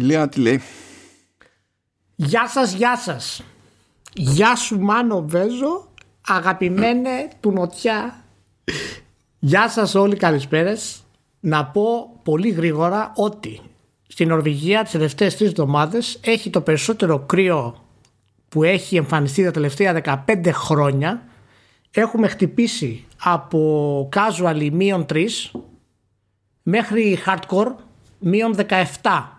[0.00, 0.60] Ηλία τι λέει;
[2.14, 3.42] Γεια σας, γεια σας.
[4.14, 5.88] Γεια σου Μάνο Βέζο,
[6.26, 8.24] αγαπημένε του Νοτιά.
[9.38, 11.02] Γεια σας όλοι καλησπέρες.
[11.40, 13.60] Να πω πολύ γρήγορα ότι
[14.08, 17.84] στην Νορβηγία τις τελευταίες τρεις εβδομάδες έχει το περισσότερο κρύο
[18.48, 21.22] που έχει εμφανιστεί τα τελευταία 15 χρόνια.
[21.90, 25.26] Έχουμε χτυπήσει από casual μείον 3
[26.62, 27.74] μέχρι hardcore
[28.18, 28.56] μείον
[29.02, 29.37] 17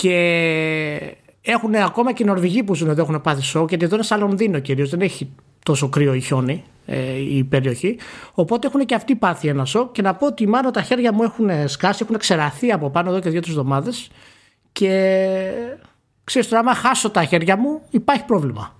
[0.00, 4.04] και έχουν ακόμα και οι Νορβηγοί που ζουν εδώ έχουν πάθει σοκ, γιατί εδώ είναι
[4.04, 5.30] σαν Λονδίνο κυρίως, δεν έχει
[5.62, 7.98] τόσο κρύο ή χιόνι ε, η περιοχή.
[8.34, 9.92] Οπότε έχουν και αυτοί πάθει ένα σοκ.
[9.92, 13.20] Και να πω ότι μάλλον τα χέρια μου έχουν σκάσει, έχουν ξεραθεί από πάνω εδώ
[13.20, 14.10] και δύο-τρεις εβδομάδες.
[14.72, 15.12] Και
[16.24, 18.79] ξέρεις τώρα, άμα χάσω τα χέρια μου, υπάρχει πρόβλημα.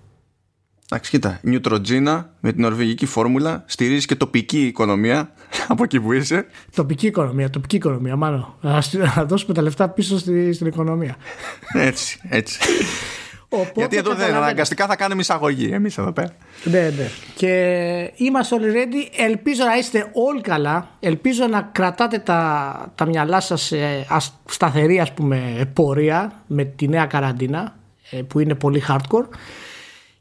[0.93, 1.39] Εντάξει, κοίτα.
[1.43, 5.33] Νιουτροτζίνα με την νορβηγική φόρμουλα στηρίζει και τοπική οικονομία
[5.69, 6.47] από εκεί που είσαι.
[6.75, 8.55] Τοπική οικονομία, τοπική οικονομία, μάλλον.
[8.61, 11.17] Να δώσουμε τα λεφτά πίσω στη, στην οικονομία.
[11.89, 12.59] Έτσι, έτσι.
[13.53, 16.33] Οπότε, Γιατί εδώ δεν αναγκαστικά θα κάνουμε εισαγωγή εμείς εδώ πέρα.
[16.65, 17.11] Ναι, ναι.
[17.35, 19.15] Και είμαστε όλοι ready.
[19.17, 20.89] Ελπίζω να είστε όλοι καλά.
[21.01, 24.07] Ελπίζω να κρατάτε τα, τα μυαλά σας σε
[24.45, 27.77] σταθερή ας πούμε πορεία με τη νέα καραντίνα
[28.11, 29.27] ε, που είναι πολύ hardcore.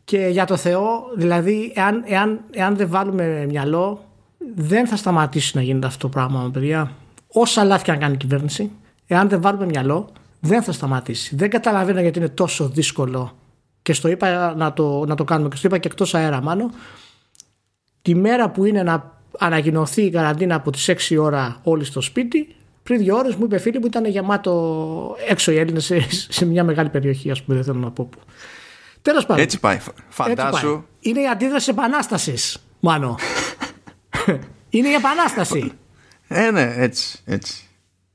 [0.10, 4.06] Και για το Θεό, δηλαδή, εάν, εάν, εάν δεν βάλουμε μυαλό,
[4.56, 6.92] δεν θα σταματήσει να γίνεται αυτό το πράγμα, παιδιά.
[7.28, 8.72] Όσα λάθη αν κάνει η κυβέρνηση,
[9.08, 11.36] εάν δεν βάλουμε μυαλό, δεν θα σταματήσει.
[11.36, 13.38] Δεν καταλαβαίνω γιατί είναι τόσο δύσκολο.
[13.82, 16.72] Και στο είπα να το, να το κάνουμε και στο είπα και εκτός αέρα, μάλλον.
[18.02, 22.56] Τη μέρα που είναι να ανακοινωθεί η καραντίνα από τις 6 ώρα όλοι στο σπίτι,
[22.84, 26.64] πριν δύο ώρες μου είπε φίλοι μου ήταν γεμάτο έξω οι Έλληνες σε, σε μια
[26.64, 28.10] μεγάλη περιοχή, ας πούμε, δεν θέλω να πω.
[29.02, 29.44] Τέλος πάντων.
[29.44, 29.80] Έτσι πάει.
[30.10, 30.84] Φαντάσου.
[31.00, 33.16] Είναι η αντίδραση επανάστασης, μάλλον.
[34.70, 35.72] Είναι η επανάσταση.
[36.28, 37.64] Ε, ναι, έτσι, έτσι.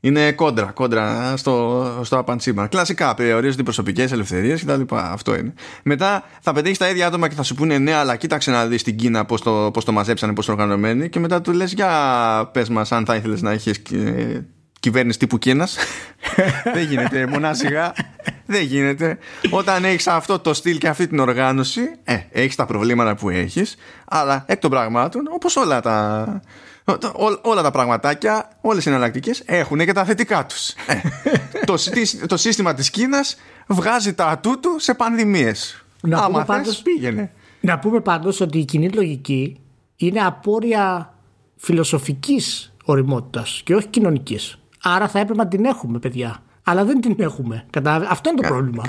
[0.00, 2.66] Είναι κόντρα, κόντρα στο, στο απαντσίμα.
[2.66, 4.82] Κλασικά περιορίζονται οι προσωπικές ελευθερίες κτλ.
[4.90, 5.54] Αυτό είναι.
[5.82, 8.80] Μετά θα πετύχεις τα ίδια άτομα και θα σου πούνε ναι, αλλά κοίταξε να δεις
[8.80, 11.08] στην Κίνα πώς το, πώς το μαζέψανε, πώς το οργανωμένοι.
[11.08, 14.46] Και μετά του λες, για πες μας, αν θα ήθελες να έχεις ε,
[14.84, 15.76] κυβέρνηση τύπου Κίνας.
[16.74, 17.92] Δεν γίνεται, μονάσιγα.
[18.46, 19.18] Δεν γίνεται.
[19.50, 23.76] Όταν έχεις αυτό το στυλ και αυτή την οργάνωση, ε, έχεις τα προβλήματα που έχεις,
[24.04, 26.40] αλλά εκ των πραγμάτων, όπως όλα τα.
[27.42, 30.68] όλα τα πραγματάκια, όλες οι εναλλακτικές έχουν και τα θετικά τους.
[30.68, 31.00] Ε,
[31.66, 31.74] το,
[32.26, 35.84] το σύστημα της Κίνας βγάζει τα ατού του σε πανδημίες.
[36.00, 37.32] Να Άμα πούμε πάντως, πήγαινε.
[37.60, 39.60] Να πούμε πάντως ότι η κοινή λογική
[39.96, 41.14] είναι απόρρια
[41.56, 44.58] φιλοσοφικής οριμότητας και όχι κοινωνικής.
[44.86, 46.42] Άρα θα έπρεπε να την έχουμε, παιδιά.
[46.64, 47.66] Αλλά δεν την έχουμε.
[47.70, 48.84] Κατάλαβε; Αυτό είναι το πρόβλημα.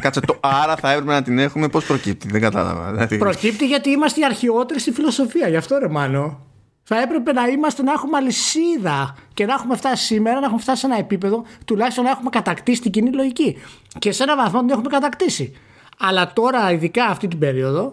[0.00, 1.68] Κάτσε το άρα θα έπρεπε να την έχουμε.
[1.68, 2.92] Πώς προκύπτει, δεν κατάλαβα.
[2.92, 3.18] Δηλαδή...
[3.18, 5.48] Προκύπτει γιατί είμαστε οι αρχαιότεροι στη φιλοσοφία.
[5.48, 6.40] Γι' αυτό ρε Μάνο.
[6.82, 10.80] Θα έπρεπε να είμαστε να έχουμε αλυσίδα και να έχουμε φτάσει σήμερα, να έχουμε φτάσει
[10.80, 13.56] σε ένα επίπεδο τουλάχιστον να έχουμε κατακτήσει την κοινή λογική.
[13.98, 15.56] Και σε ένα βαθμό την έχουμε κατακτήσει.
[15.98, 17.92] Αλλά τώρα, ειδικά αυτή την περίοδο,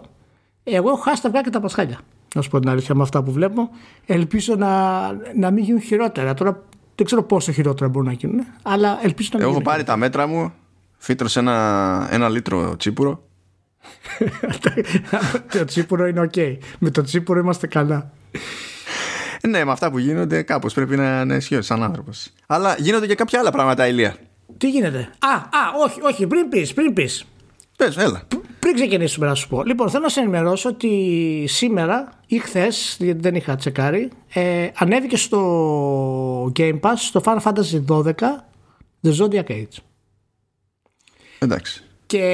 [0.64, 1.98] εγώ έχω χάσει τα αυγά και τα πασχάλια.
[2.34, 3.70] Να σου πω την αλήθεια με αυτά που βλέπω.
[4.06, 5.00] Ελπίζω να,
[5.36, 6.34] να μην γίνουν χειρότερα.
[6.34, 6.62] Τώρα
[7.02, 10.26] δεν ξέρω πόσο χειρότερα μπορούν να γίνουν, αλλά ελπίζω να μην Έχω πάρει τα μέτρα
[10.26, 10.52] μου,
[10.98, 13.22] φύτρωσε ένα, ένα λίτρο τσίπουρο.
[15.58, 16.36] το τσίπουρο είναι οκ.
[16.78, 18.10] Με το τσίπουρο είμαστε καλά.
[19.48, 22.30] Ναι, με αυτά που γίνονται, κάπως πρέπει να είναι αισιόδοξο σαν άνθρωπος.
[22.46, 24.16] Αλλά γίνονται και κάποια άλλα πράγματα, Ηλία.
[24.58, 27.24] Τι γίνεται; Α, α, όχι, όχι, πριν πεις, πριν πεις.
[27.76, 28.22] Πες, έλα.
[28.62, 29.64] Πριν ξεκινήσουμε να σου πω.
[29.64, 35.16] Λοιπόν, θέλω να σε ενημερώσω ότι σήμερα ή χθες, γιατί δεν είχα τσεκάρει, ε, ανέβηκε
[35.16, 38.12] στο Game Pass στο Final Fantasy 12
[39.02, 39.76] The Zodiac Age.
[41.38, 41.82] Εντάξει.
[42.06, 42.24] Και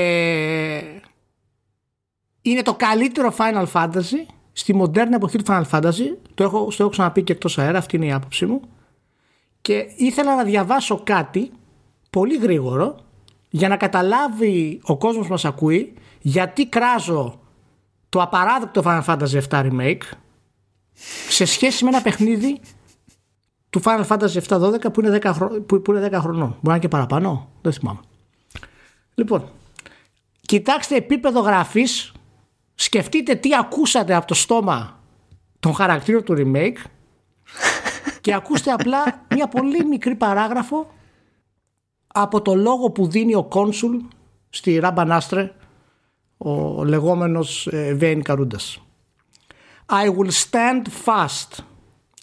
[2.43, 6.17] είναι το καλύτερο Final Fantasy στη μοντέρνα εποχή του Final Fantasy.
[6.35, 8.61] Το έχω, στο έχω ξαναπεί και εκτός αέρα, αυτή είναι η άποψή μου.
[9.61, 11.51] Και ήθελα να διαβάσω κάτι
[12.11, 12.97] πολύ γρήγορο
[13.51, 17.41] για να καταλάβει ο κόσμος που μας ακούει γιατί κράζω
[18.09, 20.03] το απαράδεκτο Final Fantasy VII Remake
[21.29, 22.61] σε σχέση με ένα παιχνίδι
[23.71, 26.49] του Final Fantasy VII 12 που είναι 10, που, που είναι 10 χρονών.
[26.49, 28.01] Μπορεί να είναι και παραπάνω, δεν θυμάμαι.
[29.15, 29.51] Λοιπόν,
[30.41, 32.13] κοιτάξτε επίπεδο γραφής,
[32.75, 35.01] σκεφτείτε τι ακούσατε από το στόμα
[35.61, 36.77] των χαρακτήρων του remake
[38.21, 40.91] και ακούστε απλά μια πολύ μικρή παράγραφο
[42.07, 43.97] από το λόγο που δίνει ο κόνσουλ
[44.51, 45.53] στη Ράμπανάστρε
[46.38, 48.78] ο λεγόμενος Βέιν Καρούντας.
[49.90, 51.62] I will stand fast.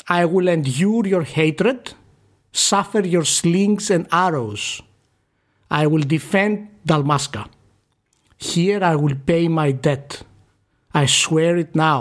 [0.08, 1.80] I will endure your hatred,
[2.68, 4.82] suffer your slings and arrows.
[5.70, 7.42] I will defend Dalmasca.
[8.38, 10.22] Here I will pay my debt.
[10.92, 12.00] I swear it now.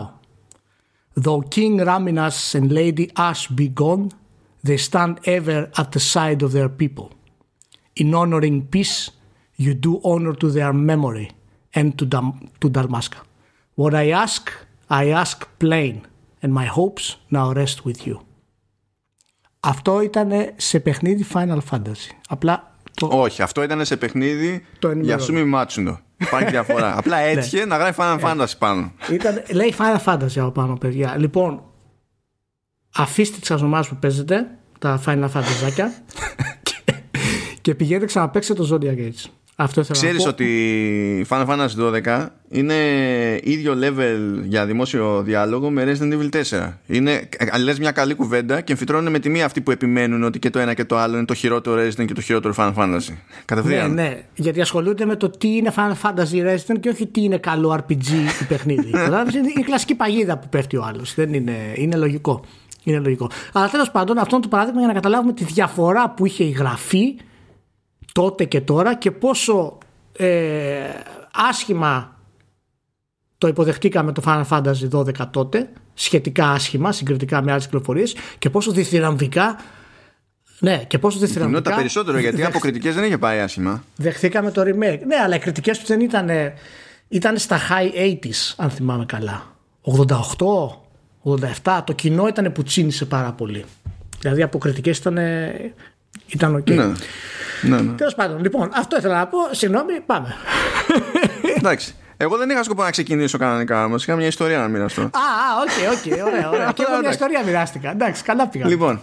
[1.24, 4.06] Though King Raminas and Lady Ash be gone,
[4.64, 7.12] they stand ever at the side of their people.
[8.02, 9.12] In honoring peace,
[9.64, 11.30] you do honor to their memory
[11.75, 13.19] And to, Dam- to Dalmasca.
[13.75, 14.43] What I ask,
[15.03, 15.95] I ask plain,
[16.43, 18.17] and my hopes now rest with you.
[19.61, 22.11] Αυτό ήταν σε παιχνίδι Final Fantasy.
[22.29, 23.09] Απλά το...
[23.13, 25.25] Όχι, αυτό ήταν σε παιχνίδι Το για ενημερώνω.
[25.25, 26.01] Σούμι Μάτσουνο.
[26.17, 26.95] Υπάρχει διαφορά.
[26.99, 28.93] Απλά έτυχε να γράφει Final Fantasy πάνω.
[29.11, 31.17] Ήταν, λέει Final Fantasy από πάνω, παιδιά.
[31.19, 31.63] Λοιπόν,
[32.95, 35.73] αφήστε τις ονομάσει που παίζετε, τα Final Fantasy
[36.63, 36.95] και,
[37.61, 39.31] και πηγαίνετε ξαναπαίξτε το Zodiac Age.
[39.57, 40.29] Αυτό ήθελα να Ξέρεις πω.
[40.29, 42.75] ότι Final Fantasy 12 είναι
[43.43, 46.29] ίδιο level για δημόσιο διάλογο με Resident Evil
[46.61, 46.73] 4.
[46.87, 50.39] Είναι, ε, λες μια καλή κουβέντα και εμφυτρώνουν με τη μία αυτοί που επιμένουν ότι
[50.39, 53.09] και το ένα και το άλλο είναι το χειρότερο Resident και το χειρότερο Final Fantasy.
[53.09, 53.95] Ναι, Κατευθείαν.
[53.95, 54.23] ναι.
[54.35, 58.09] Γιατί ασχολούνται με το τι είναι Final Fantasy Resident και όχι τι είναι καλό RPG
[58.41, 58.91] ή παιχνίδι.
[59.05, 61.15] Κατάλαβες, είναι η κλασική παγίδα που πέφτει ο άλλος.
[61.15, 62.45] Δεν είναι, είναι λογικό.
[62.85, 63.31] Είναι λογικό.
[63.53, 66.51] Αλλά τέλος πάντων, αυτό είναι το παράδειγμα για να καταλάβουμε τη διαφορά που είχε η
[66.51, 67.15] γραφή
[68.15, 69.79] τότε και τώρα και πόσο
[70.17, 70.89] ε,
[71.33, 72.17] άσχημα
[73.39, 78.05] το υποδεχτήκαμε το Final Fantasy 12 τότε, σχετικά άσχημα, συγκριτικά με άλλες κυκλοφορίε,
[78.39, 79.57] και πόσο διθυραμβικά.
[80.59, 81.75] Ναι, και πόσο Κοινότητα διθυραμβικά.
[81.75, 83.85] περισσότερο γιατί από κριτικές δεν είχε πάει άσχημα.
[83.97, 85.01] Δεχθήκαμε το remake.
[85.07, 86.29] Ναι, αλλά οι κριτικές τους δεν ήταν.
[87.09, 89.57] ήταν στα high 80s, αν θυμάμαι καλά.
[89.83, 90.17] 88,
[91.63, 91.81] 87.
[91.85, 93.65] Το κοινό ήταν που τσίνησε πάρα πολύ.
[94.19, 95.19] Δηλαδή από κριτικές ήταν.
[96.27, 96.71] Ήταν οκ.
[96.71, 96.85] Ναι.
[97.63, 97.93] ναι, ναι.
[97.97, 99.39] Τέλος πάντων, λοιπόν, αυτό ήθελα να πω.
[99.51, 100.35] Συγγνώμη, πάμε.
[101.57, 101.95] Εντάξει.
[102.17, 104.03] Εγώ δεν είχα σκοπό να ξεκινήσω κανονικά όμως.
[104.03, 105.03] Είχα μια ιστορία να μοιραστώ.
[105.03, 105.11] Α, α,
[105.63, 106.73] ok, ok, ωραία, ωραία.
[106.77, 107.11] και εγώ μια Εντάξει.
[107.11, 107.91] ιστορία μοιράστηκα.
[107.91, 108.67] Εντάξει, καλά πήγα.
[108.67, 109.01] Λοιπόν,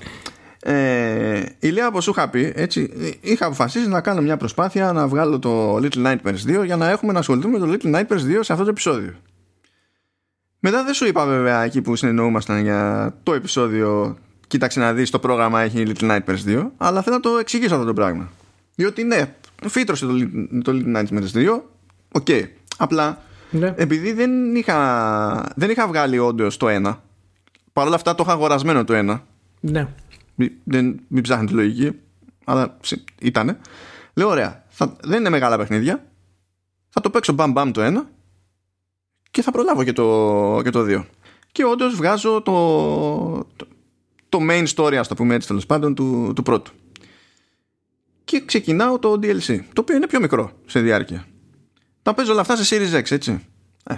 [0.64, 2.90] ε, η Λέα όπως σου είχα πει, έτσι,
[3.22, 7.14] είχα αποφασίσει να κάνω μια προσπάθεια να βγάλω το Little Nightmares 2 για να έχουμε
[7.14, 9.14] να ασχοληθούμε με το Little Nightmares 2 σε αυτό το επεισόδιο.
[10.60, 14.18] Μετά δεν σου είπα βέβαια εκεί που συνεννοούμασταν για το επεισόδιο
[14.52, 17.86] κοίταξε να δεις το πρόγραμμα έχει Little Nightmares 2 αλλά θέλω να το εξηγήσω αυτό
[17.86, 18.30] το πράγμα.
[18.76, 19.36] Διότι ναι,
[19.68, 21.62] φύτρωσε το, Little- το Little Nightmares 2
[22.12, 22.28] οκ,
[22.78, 23.22] απλά
[23.52, 23.74] Ναι.
[23.78, 26.98] επειδή δεν είχα, δεν είχα βγάλει όντως το 1
[27.74, 29.20] Παρ' όλα αυτά το είχα αγορασμένο το 1
[29.60, 29.88] Ναι.
[30.36, 32.00] μη- δεν, μην ψάχνετε λογική,
[32.46, 33.58] αλλά ψ- ήτανε.
[34.14, 36.06] Λέω, ωραία, θα, δεν είναι μεγάλα παιχνίδια.
[36.90, 38.06] Θα το παίξω μπαμ μπαμ το ένα
[39.32, 41.06] και θα προλάβω και το, και το δύο.
[41.52, 42.52] Και όντως βγάζω το,
[43.56, 43.68] το,
[44.32, 46.72] το main story, ας το πούμε έτσι τέλος πάντων, του, του πρώτου.
[48.24, 51.26] Και ξεκινάω το DLC, το οποίο είναι πιο μικρό σε διάρκεια.
[52.02, 53.46] Τα παίζω όλα αυτά σε Series X, έτσι.
[53.84, 53.96] Ε.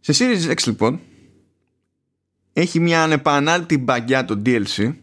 [0.00, 1.00] Σε Series X λοιπόν
[2.52, 4.94] έχει μια ανεπανάληπτη μπαγκιά το DLC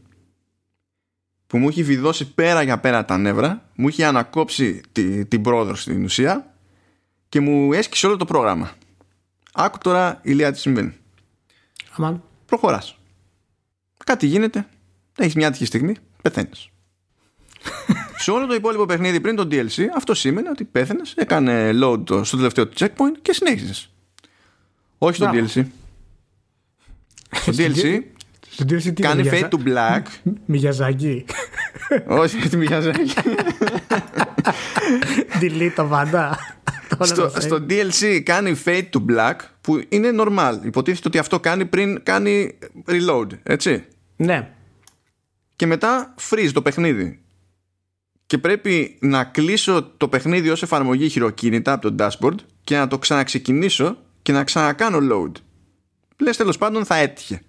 [1.48, 5.76] που μου έχει βιδώσει πέρα για πέρα τα νεύρα, μου έχει ανακόψει τη, την πρόοδο
[5.76, 6.56] στην ουσία
[7.30, 8.72] και μου έσκησε όλο το πρόγραμμα.
[9.54, 10.94] Άκου τώρα ηλία τι συμβαίνει.
[11.96, 12.24] Αμάν.
[12.46, 12.98] Προχωράς.
[14.06, 14.66] Κάτι γίνεται,
[15.18, 16.70] έχεις μια άτυχη στιγμή, πεθαίνεις.
[18.24, 22.24] Σε όλο το υπόλοιπο παιχνίδι πριν το DLC, αυτό σήμαινε ότι πέθαινες, έκανε load το,
[22.24, 23.90] στο τελευταίο του checkpoint και συνέχιζες.
[24.98, 25.48] Όχι στο Μπράβο.
[25.48, 25.66] DLC.
[27.32, 28.02] Στο DLC
[28.50, 30.02] Στον DLC τι κάνει είναι, fade to black
[30.46, 31.26] Μιγιαζάκι.
[32.22, 33.14] Όχι, γιατί Μιαζάκη.
[35.42, 36.38] Delete το βαντά.
[37.00, 40.54] στο, στο DLC κάνει fade to black που είναι normal.
[40.64, 42.58] Υποτίθεται ότι αυτό κάνει πριν κάνει
[42.88, 43.86] reload, έτσι.
[44.16, 44.54] Ναι.
[45.56, 47.20] Και μετά freeze το παιχνίδι.
[48.26, 52.98] Και πρέπει να κλείσω το παιχνίδι ως εφαρμογή χειροκίνητα από το dashboard και να το
[52.98, 55.32] ξαναξεκινήσω και να ξανακάνω load.
[56.18, 57.42] Λες τέλος πάντων θα έτυχε.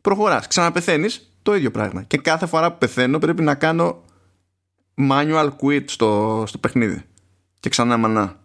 [0.00, 2.02] Προχωράς, ξαναπεθαίνεις, το ίδιο πράγμα.
[2.02, 4.04] Και κάθε φορά που πεθαίνω πρέπει να κάνω
[5.10, 7.02] manual quit στο, στο παιχνίδι.
[7.60, 8.40] Και ξανά μανά.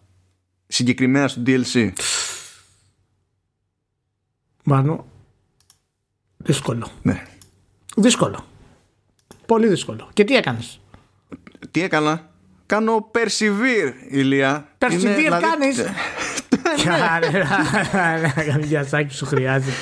[0.66, 1.92] Συγκεκριμένα στο DLC.
[4.64, 5.06] Μάνο.
[6.36, 6.90] Δύσκολο.
[7.02, 7.22] Ναι.
[7.96, 8.44] Δύσκολο.
[9.46, 10.08] Πολύ δύσκολο.
[10.12, 10.80] Και τι έκανες;
[11.70, 12.28] Τι έκανα;
[12.66, 14.68] Κάνω persevere, Ηλία.
[14.78, 15.84] Persevere Είναι, δηλαδή- κάνεις.
[16.84, 17.44] Κάνε
[18.36, 19.72] ένα βιασάκι σου χρειάζεται.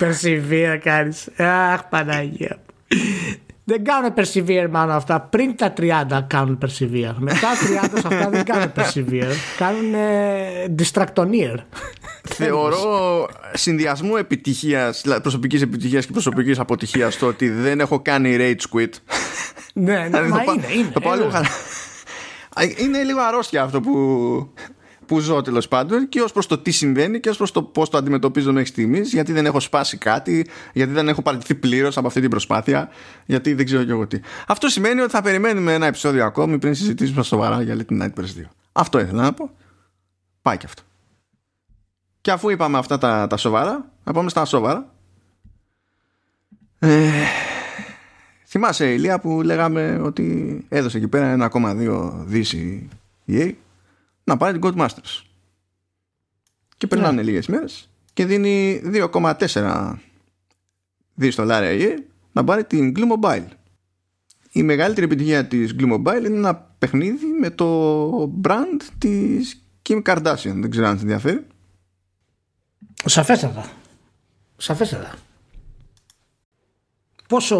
[0.00, 1.28] Persevere κάνεις.
[1.40, 2.56] Αχ, Παναγία.
[2.58, 2.73] μου.
[3.64, 5.20] Δεν κάνουν persevere μάλλον αυτά.
[5.20, 7.14] Πριν τα 30 κάνουν persevere.
[7.18, 9.32] Μετά τα 30 σε αυτά δεν κάνουν persevere.
[9.58, 11.56] Κάνουν ε, distractonier.
[12.22, 18.76] Θεωρώ συνδυασμό επιτυχίας, δηλαδή προσωπικής επιτυχίας και προσωπικής αποτυχίας το ότι δεν έχω κάνει rage
[18.78, 18.88] quit.
[19.74, 20.90] ναι, ναι, Δηλαδή, μα το πά- είναι, είναι.
[20.92, 21.46] το πάω ε, λίγο βέβαια.
[22.50, 22.70] χαρά.
[22.78, 23.92] Είναι λίγο αρρώστια αυτό που,
[25.06, 27.90] που ζω τέλος πάντων και ως προς το τι συμβαίνει και ως προς το πώς
[27.90, 32.06] το αντιμετωπίζω μέχρι στιγμής, γιατί δεν έχω σπάσει κάτι, γιατί δεν έχω παραιτηθεί πλήρως από
[32.06, 32.88] αυτή την προσπάθεια,
[33.26, 34.20] γιατί δεν ξέρω και εγώ τι.
[34.46, 38.44] Αυτό σημαίνει ότι θα περιμένουμε ένα επεισόδιο ακόμη πριν συζητήσουμε σοβαρά για Little Nightmares 2.
[38.72, 39.50] Αυτό ήθελα να πω.
[40.42, 40.82] Πάει και αυτό.
[42.20, 44.92] Και αφού είπαμε αυτά τα, τα σοβαρά, να πάμε στα σοβαρά.
[46.78, 47.10] Ε,
[48.56, 52.88] Θυμάσαι Ηλία που λέγαμε ότι έδωσε εκεί πέρα 1,2 δις η
[53.28, 53.52] EA
[54.24, 55.22] να πάρει την Codemasters.
[56.76, 57.24] Και περνάνε yeah.
[57.24, 59.94] λίγες μέρες και δίνει 2,4
[61.14, 62.02] δις δολάρια η EA
[62.32, 63.46] να πάρει την Glue Mobile.
[64.52, 70.54] Η μεγαλύτερη επιτυχία της Glue Mobile είναι ένα παιχνίδι με το brand της Kim Kardashian.
[70.54, 71.46] Δεν ξέρω αν σε ενδιαφέρει.
[73.04, 73.70] Σαφέστατα.
[74.56, 75.14] Σαφέστατα.
[77.28, 77.58] Πόσο,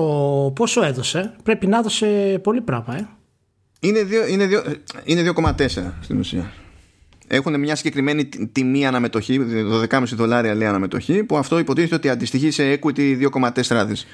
[0.55, 3.09] πόσο έδωσε, πρέπει να έδωσε πολύ πράγμα, ε.
[3.85, 3.99] Είναι,
[4.29, 4.49] είναι,
[5.05, 5.67] είναι 2,4
[6.01, 6.53] στην ουσία.
[7.27, 9.41] Έχουν μια συγκεκριμένη τιμή αναμετοχή,
[9.91, 14.07] 12,5 δολάρια λέει αναμετοχή, που αυτό υποτίθεται ότι αντιστοιχεί σε equity 2,4 δις.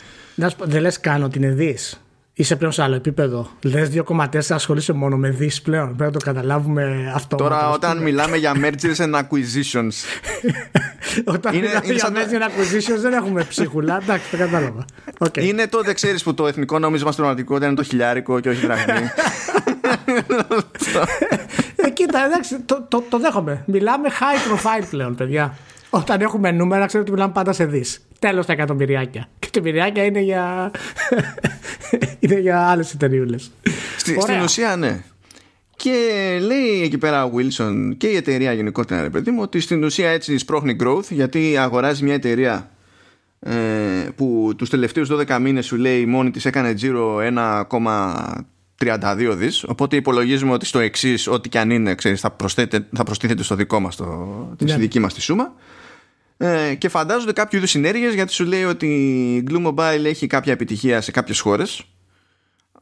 [0.58, 2.00] Δεν λες καν ότι είναι δις
[2.40, 3.50] είσαι πλέον σε άλλο επίπεδο.
[3.62, 5.96] Λες 2,4 ασχολείσαι μόνο με δι πλέον.
[5.96, 7.36] Πρέπει να το καταλάβουμε αυτό.
[7.36, 9.92] Τώρα, όταν μιλάμε για mergers and acquisitions.
[11.34, 13.98] όταν είναι, μιλάμε είναι για mergers and acquisitions, δεν έχουμε ψίχουλα.
[14.02, 14.84] Εντάξει, το κατάλαβα.
[15.22, 15.42] Okay.
[15.42, 18.92] Είναι τότε, ξέρεις, που το εθνικό νόμισμα στην πραγματικότητα είναι το χιλιάρικο και όχι δραχμή.
[21.76, 23.62] ε, κοίτα, εντάξει, το, το, το δέχομαι.
[23.66, 25.56] Μιλάμε high profile πλέον, παιδιά.
[25.90, 28.06] Όταν έχουμε νούμερα, ξέρω ότι μιλάμε πάντα σε δις.
[28.18, 29.28] Τέλος τα εκατομμυριάκια.
[29.38, 30.70] Και εκατομμυριάκια είναι για.
[32.20, 33.24] είναι για άλλες εταιρείε.
[33.96, 35.02] Στη, στην ουσία, ναι.
[35.76, 35.90] Και
[36.40, 40.10] λέει εκεί πέρα ο Wilson και η εταιρεία γενικότερα, ρε παιδί μου, ότι στην ουσία
[40.10, 42.70] έτσι σπρώχνει growth γιατί αγοράζει μια εταιρεία
[43.40, 43.52] ε,
[44.16, 47.18] που τους τελευταίους 12 μήνες σου λέει μόνη της έκανε τζίρο
[48.76, 52.36] 1,32 δις οπότε υπολογίζουμε ότι στο εξής ό,τι και αν είναι ξέρεις, θα,
[52.92, 54.04] θα προστίθεται στο δικό μας το,
[54.64, 54.76] ναι.
[54.76, 55.52] δική μας τη σούμα
[56.42, 58.86] ε, και φαντάζονται κάποιο είδους συνέργειες γιατί σου λέει ότι
[59.36, 61.82] η Glue Mobile έχει κάποια επιτυχία σε κάποιες χώρες,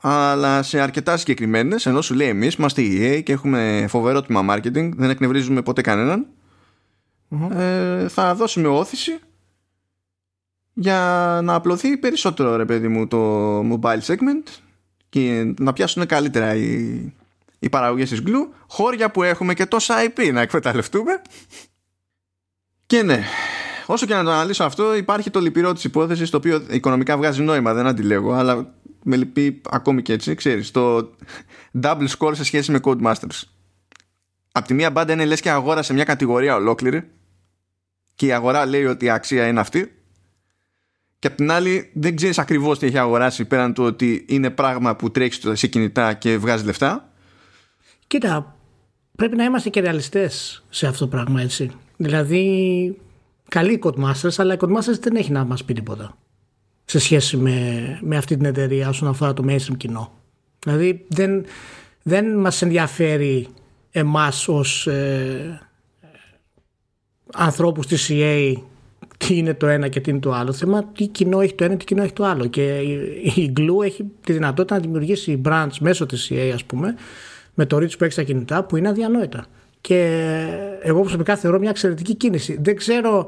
[0.00, 4.54] αλλά σε αρκετά συγκεκριμένες, ενώ σου λέει εμείς είμαστε η EA και έχουμε φοβερό τμήμα
[4.54, 5.82] marketing, δεν εκνευρίζουμε ποτέ
[7.50, 9.18] ε, θα δώσουμε όθηση
[10.72, 10.98] για
[11.42, 14.48] να απλωθεί περισσότερο ρε παιδί μου το mobile segment
[15.08, 16.98] και να πιάσουν καλύτερα οι,
[17.58, 18.54] οι παραγωγές της Glue.
[18.68, 21.22] Χώρια που έχουμε και τόσα IP να εκμεταλλευτούμε
[22.88, 23.22] και ναι,
[23.86, 27.42] όσο και να το αναλύσω αυτό, υπάρχει το λυπηρό της υπόθεσης, το οποίο οικονομικά βγάζει
[27.42, 31.10] νόημα, δεν αντιλέγω, αλλά με λυπεί ακόμη και έτσι, ξέρεις, το
[31.82, 33.42] double score σε σχέση με Codemasters.
[34.52, 37.10] Απ' τη μία μπάντα είναι λες και αγόρασε μια κατηγορία ολόκληρη
[38.14, 39.92] και η αγορά λέει ότι η αξία είναι αυτή.
[41.18, 44.96] Και απ' την άλλη δεν ξέρεις ακριβώς τι έχει αγοράσει πέραν του ότι είναι πράγμα
[44.96, 47.12] που τρέχει σε κινητά και βγάζει λεφτά.
[48.06, 48.57] Κοίτα,
[49.18, 51.70] πρέπει να είμαστε και ρεαλιστές σε αυτό το πράγμα έτσι.
[51.96, 52.96] Δηλαδή,
[53.48, 56.16] καλή η Codemasters, αλλά η Codemasters δεν έχει να μας πει τίποτα
[56.84, 60.12] σε σχέση με, με αυτή την εταιρεία όσον αφορά το mainstream κοινό.
[60.58, 61.44] Δηλαδή, δεν,
[62.02, 63.48] δεν μας ενδιαφέρει
[63.90, 65.60] εμάς ως ε,
[67.32, 68.54] ανθρώπους της EA
[69.16, 71.76] τι είναι το ένα και τι είναι το άλλο θέμα, τι κοινό έχει το ένα,
[71.76, 72.46] τι κοινό έχει το άλλο.
[72.46, 72.78] Και
[73.34, 76.94] η Glue έχει τη δυνατότητα να δημιουργήσει brands μέσω της EA, ας πούμε,
[77.58, 79.46] με το reach που έχει στα κινητά, που είναι αδιανόητα
[79.80, 80.30] και
[80.82, 82.58] εγώ προσωπικά θεωρώ μια εξαιρετική κίνηση.
[82.62, 83.26] Δεν ξέρω,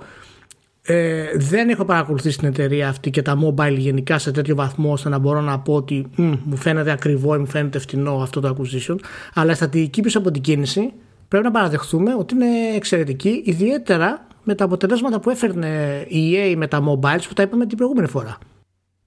[0.82, 5.08] ε, δεν έχω παρακολουθήσει την εταιρεία αυτή και τα mobile γενικά σε τέτοιο βαθμό ώστε
[5.08, 8.96] να μπορώ να πω ότι μου φαίνεται ακριβό ή μου φαίνεται φτηνό αυτό το acquisition.
[9.34, 10.92] Αλλά η στρατηγική πίσω από την κίνηση
[11.28, 16.66] πρέπει να παραδεχτούμε ότι είναι εξαιρετική, ιδιαίτερα με τα αποτελέσματα που έφερνε η EA με
[16.66, 18.38] τα mobiles που τα είπαμε την προηγούμενη φορά.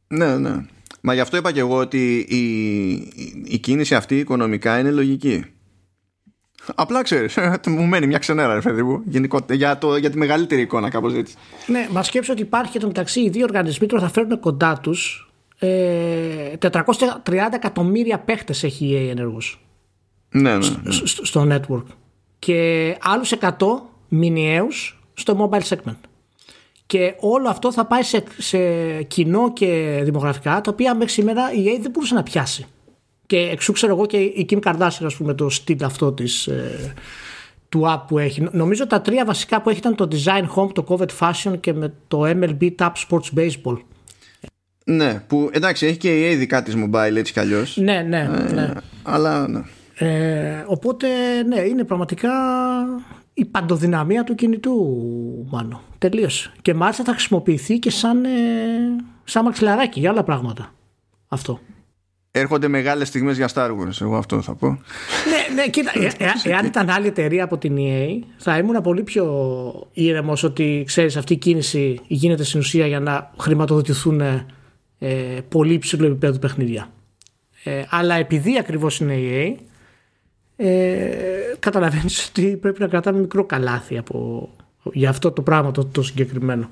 [0.08, 0.66] Ναι, ναι.
[1.06, 2.44] Μα γι' αυτό είπα και εγώ ότι η,
[3.44, 5.46] η κίνηση αυτή οικονομικά είναι λογική.
[6.76, 9.04] Απλά ξέρεις, μου μένει μια ξενέρα, ρε παιδί μου,
[9.50, 11.36] για, το, για τη μεγαλύτερη εικόνα, κάπως έτσι.
[11.68, 15.32] Ναι, μα σκέψω ότι υπάρχει το μεταξύ οι δύο οργανισμοί τώρα θα φέρουν κοντά τους
[15.60, 16.70] ε, 430
[17.54, 19.60] εκατομμύρια παίχτες έχει η EA ενεργούς.
[20.32, 20.92] Ναι, ναι, ναι.
[21.04, 21.86] Στο, network.
[22.40, 23.50] Και άλλους 100
[24.08, 26.00] μηνιαίους στο mobile segment.
[26.94, 28.58] Και όλο αυτό θα πάει σε, σε
[29.04, 32.66] κοινό και δημογραφικά, τα οποία μέχρι σήμερα η EA δεν μπορούσε να πιάσει.
[33.26, 36.94] Και εξού ξέρω εγώ και η Kim Kardashian, ας πούμε, το στυλ αυτό της, ε,
[37.70, 38.48] του app που έχει.
[38.52, 41.94] Νομίζω τα τρία βασικά που έχει ήταν το Design Home, το COVID Fashion και με
[42.08, 43.78] το MLB Tap Sports Baseball.
[44.86, 47.78] Ναι, που εντάξει έχει και η ειδικά της mobile έτσι κι αλλιώς.
[47.78, 48.72] Ναι, ναι, ε, ναι.
[49.04, 49.62] Αλλά ναι.
[49.98, 51.08] Ε, οπότε
[51.48, 52.32] ναι, είναι πραγματικά
[53.34, 54.76] η παντοδυναμία του κινητού
[55.50, 55.82] μάλλον.
[55.98, 56.52] Τελείωσε.
[56.62, 58.30] Και μάλιστα θα χρησιμοποιηθεί και σαν, ε,
[59.24, 60.74] σαν μαξιλαράκι για άλλα πράγματα.
[61.28, 61.60] Αυτό
[62.36, 66.32] έρχονται μεγάλες στιγμές για Star Wars εγώ αυτό θα πω ναι, ναι κοίτα ε, ε,
[66.52, 69.26] εάν ήταν άλλη εταιρεία από την EA θα ήμουν πολύ πιο
[69.94, 74.22] ήρεμος ότι ξέρεις αυτή η κίνηση γίνεται στην ουσία για να χρηματοδοτηθούν
[75.00, 76.90] ε, πολύ ψηλό επίπεδο παιχνίδια
[77.64, 79.64] ε, αλλά επειδή ακριβώς είναι η EA
[80.66, 84.50] ε, καταλαβαίνεις ότι πρέπει να κρατάμε μικρό καλάθι από,
[84.94, 86.70] για αυτό το πράγμα το, το συγκεκριμένο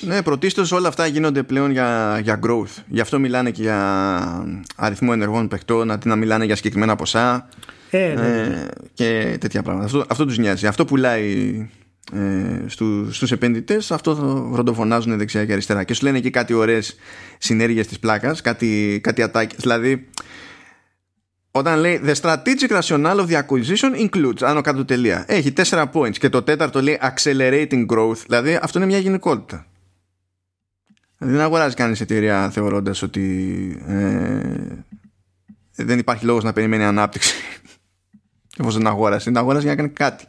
[0.00, 2.82] Ναι, πρωτίστως όλα αυτά γίνονται πλέον για, για growth.
[2.86, 7.48] Γι' αυτό μιλάνε και για αριθμό ενεργών παιχτών, αντί να μιλάνε για συγκεκριμένα ποσά
[7.90, 8.26] Ε, ναι.
[8.26, 9.86] ε, και τέτοια πράγματα.
[9.86, 10.66] Αυτό, αυτό τους νοιάζει.
[10.66, 11.68] Αυτό πουλάει
[12.12, 14.14] ε, στου, στους επενδυτές, αυτό
[14.50, 15.84] βροντοφωνάζουν δεξιά και αριστερά.
[15.84, 16.96] Και σου λένε και κάτι ωραίες
[17.38, 19.58] συνέργειες της πλάκας, κάτι, κάτι ατάκες.
[19.60, 20.08] Δηλαδή,
[21.56, 25.24] όταν λέει The strategic rationale of the acquisition includes, άνω κάτω τελεία.
[25.28, 28.16] Έχει τέσσερα points και το τέταρτο λέει accelerating growth.
[28.26, 29.66] Δηλαδή αυτό είναι μια γενικότητα.
[31.18, 33.24] Δεν αγοράζει κανείς εταιρεία θεωρώντας ότι
[33.86, 37.34] ε, δεν υπάρχει λόγος να περιμένει ανάπτυξη.
[38.58, 39.24] Εφόσον την αγόρασε.
[39.24, 40.24] Την αγόρασε για να κάνει κάτι.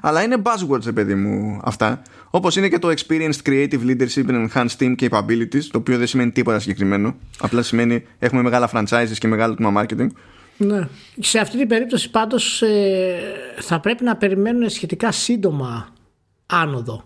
[0.00, 2.02] Αλλά είναι buzzwords, παιδί μου, αυτά.
[2.30, 6.30] Όπως είναι και το experienced creative leadership and enhanced team capabilities, το οποίο δεν σημαίνει
[6.30, 7.16] τίποτα συγκεκριμένο.
[7.38, 10.08] Απλά σημαίνει έχουμε μεγάλα franchises και μεγάλο τμήμα marketing.
[10.56, 10.88] Ναι.
[11.20, 13.18] Σε αυτή την περίπτωση πάντως ε,
[13.60, 15.88] θα πρέπει να περιμένουν σχετικά σύντομα
[16.46, 17.04] άνοδο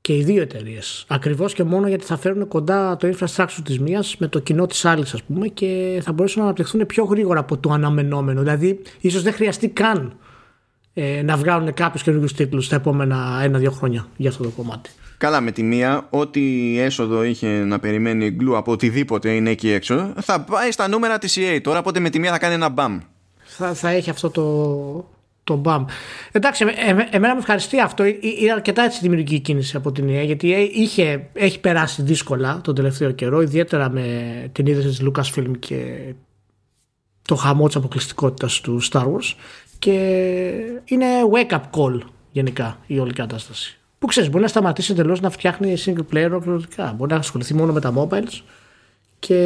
[0.00, 1.04] και οι δύο εταιρείες.
[1.08, 4.84] Ακριβώς και μόνο γιατί θα φέρουν κοντά το infrastructure της μίας με το κοινό της
[4.84, 8.40] άλλης ας πούμε και θα μπορέσουν να αναπτυχθούν πιο γρήγορα από το αναμενόμενο.
[8.40, 10.18] Δηλαδή ίσως δεν χρειαστεί καν
[10.94, 14.90] ε, να βγάλουν κάποιους καινούριους τίτλους τα επόμενα ένα-δύο χρόνια για αυτό το κομμάτι.
[15.18, 20.12] Καλά με τη μία, ό,τι έσοδο είχε να περιμένει γκλου από οτιδήποτε είναι εκεί έξω,
[20.20, 21.60] θα πάει στα νούμερα της EA.
[21.62, 22.98] Τώρα οπότε με τη μία θα κάνει ένα μπαμ.
[23.44, 24.44] Θα, θα έχει αυτό το,
[25.44, 25.84] το μπαμ.
[26.32, 28.02] Εντάξει, ε, ε, εμένα με ευχαριστεί αυτό.
[28.02, 32.02] Ε, είναι αρκετά έτσι δημιουργική κίνηση από την EA, γιατί η EA είχε, έχει περάσει
[32.02, 34.04] δύσκολα τον τελευταίο καιρό, ιδιαίτερα με
[34.52, 36.12] την ίδρυση της Lucasfilm και
[37.22, 39.34] το χαμό της αποκλειστικότητας του Star Wars
[39.84, 42.00] και είναι wake-up call
[42.30, 43.78] γενικά η όλη κατάσταση.
[43.98, 46.92] Που ξέρεις, μπορεί να σταματήσει εντελώς να φτιάχνει single player ολοκληρωτικά.
[46.92, 48.40] Μπορεί να ασχοληθεί μόνο με τα mobiles
[49.18, 49.38] και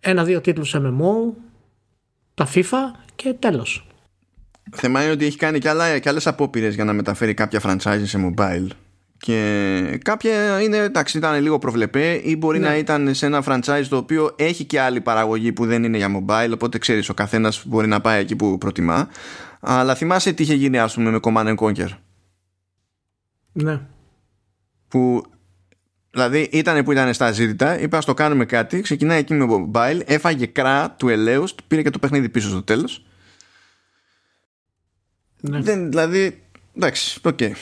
[0.00, 1.32] ένα-δύο τίτλους MMO,
[2.34, 2.78] τα FIFA
[3.14, 3.86] και τέλος.
[4.72, 8.02] Θέμα είναι ότι έχει κάνει και, άλλα, και άλλες απόπειρες για να μεταφέρει κάποια franchise
[8.04, 8.68] σε mobile
[9.22, 12.68] και κάποια είναι, εντάξει, ήταν λίγο προβλεπέ ή μπορεί ναι.
[12.68, 16.08] να ήταν σε ένα franchise το οποίο έχει και άλλη παραγωγή που δεν είναι για
[16.18, 19.08] mobile οπότε ξέρεις ο καθένας μπορεί να πάει εκεί που προτιμά
[19.60, 21.88] αλλά θυμάσαι τι είχε γίνει ας πούμε με Command Conquer;
[23.52, 23.80] Ναι.
[24.88, 25.24] Που
[26.10, 30.00] Δηλαδή ήταν που ήταν στα αζήτητα, είπα να το κάνουμε κάτι, ξεκινάει εκεί με mobile,
[30.04, 33.04] έφαγε κρά του ελέους, πήρε και το παιχνίδι πίσω στο τέλος.
[35.40, 35.60] Ναι.
[35.60, 36.42] Δεν, δηλαδή,
[36.76, 37.36] εντάξει, ok.
[37.40, 37.52] Okay.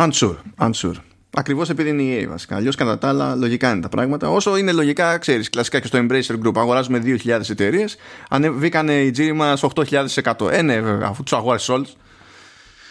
[0.00, 0.94] Unsure, unsure.
[1.30, 2.56] Ακριβώς επειδή είναι η EA βασικά.
[2.56, 4.28] Αλλιώς κατά τα άλλα, λογικά είναι τα πράγματα.
[4.28, 7.96] Όσο είναι λογικά, ξέρεις, κλασικά και στο Embracer Group αγοράζουμε 2.000 εταιρείες.
[8.28, 10.50] Ανεβήκανε οι τζίροι μας 8.000%.
[10.50, 11.96] Ε, ναι, βέβαια, αφού τους αγόρασε όλους.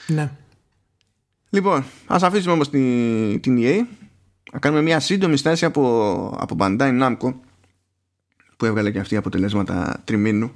[0.07, 0.31] Ναι.
[1.49, 3.79] Λοιπόν, ας αφήσουμε όμως την, την EA
[4.51, 7.33] να κάνουμε μια σύντομη στάση από, από Bandai Namco
[8.57, 10.51] που έβγαλε και αυτή αποτελέσματα τριμήνου.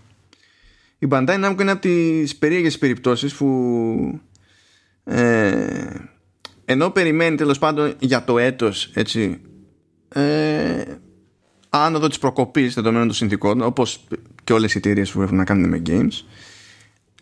[0.99, 4.21] Η Bandai Namco είναι από τις περίεργες περιπτώσεις που
[5.03, 5.85] ε,
[6.65, 9.41] ενώ περιμένει τέλος πάντων για το έτος έτσι
[10.09, 10.83] ε,
[11.69, 14.03] άνοδο της προκοπής δεδομένων των συνθήκων όπως
[14.43, 16.23] και όλες οι εταιρείες που έχουν να κάνουν με games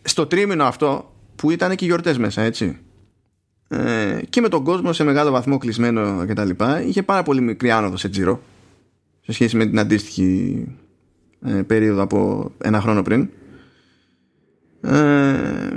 [0.02, 2.78] στο τρίμηνο αυτό που ήταν και οι γιορτές μέσα έτσι
[3.68, 6.50] ε, και με τον κόσμο σε μεγάλο βαθμό κλεισμένο κτλ.
[6.86, 8.42] Είχε πάρα πολύ μικρή άνοδο σε τζίρο
[9.20, 10.66] σε σχέση με την αντίστοιχη
[11.40, 13.28] ε, περίοδο από ένα χρόνο πριν.
[14.80, 15.68] Ε,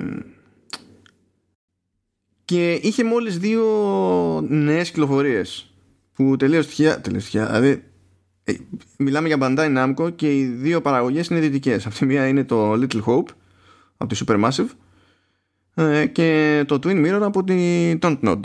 [2.45, 3.65] και είχε μόλις δύο
[4.47, 5.73] νέες κυκλοφορίες
[6.13, 7.83] που τελείως τυχαία, τελείως τυχαία δηλαδή
[8.43, 8.53] ε,
[8.97, 11.85] μιλάμε για Bandai Namco και οι δύο παραγωγές είναι δυτικές.
[11.85, 13.27] Αυτή μία είναι το Little Hope
[13.97, 14.67] από τη Supermassive
[15.75, 18.39] ε, και το Twin Mirror από την Node.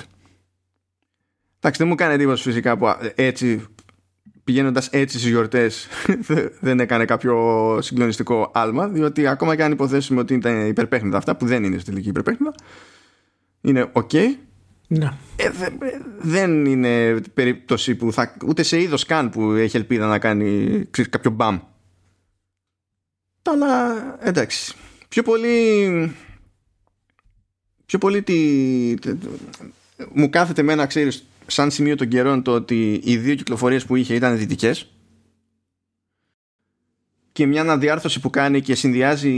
[1.58, 3.64] Εντάξει, δεν μου κάνει εντύπωση φυσικά που έτσι
[4.44, 5.88] πηγαίνοντας έτσι στις γιορτές
[6.60, 11.46] δεν έκανε κάποιο συγκλονιστικό άλμα διότι ακόμα και αν υποθέσουμε ότι είναι υπερπέχνητα αυτά που
[11.46, 12.54] δεν είναι στη τελική υπερπέχνητα
[13.60, 14.14] είναι ok.
[14.88, 15.12] Ναι.
[15.36, 15.50] ε,
[16.20, 21.30] δεν είναι περίπτωση που θα, ούτε σε είδος καν που έχει ελπίδα να κάνει κάποιο
[21.30, 21.58] μπαμ.
[23.42, 23.94] Αλλά
[24.26, 24.74] εντάξει.
[25.08, 26.14] Πιο πολύ
[27.86, 28.34] πιο πολύ τη,
[30.12, 33.96] μου κάθεται με ένα ξέρεις σαν σημείο των καιρών το ότι οι δύο κυκλοφορίες που
[33.96, 34.90] είχε ήταν δυτικές
[37.32, 39.32] και μια αναδιάρθρωση που κάνει και συνδυάζει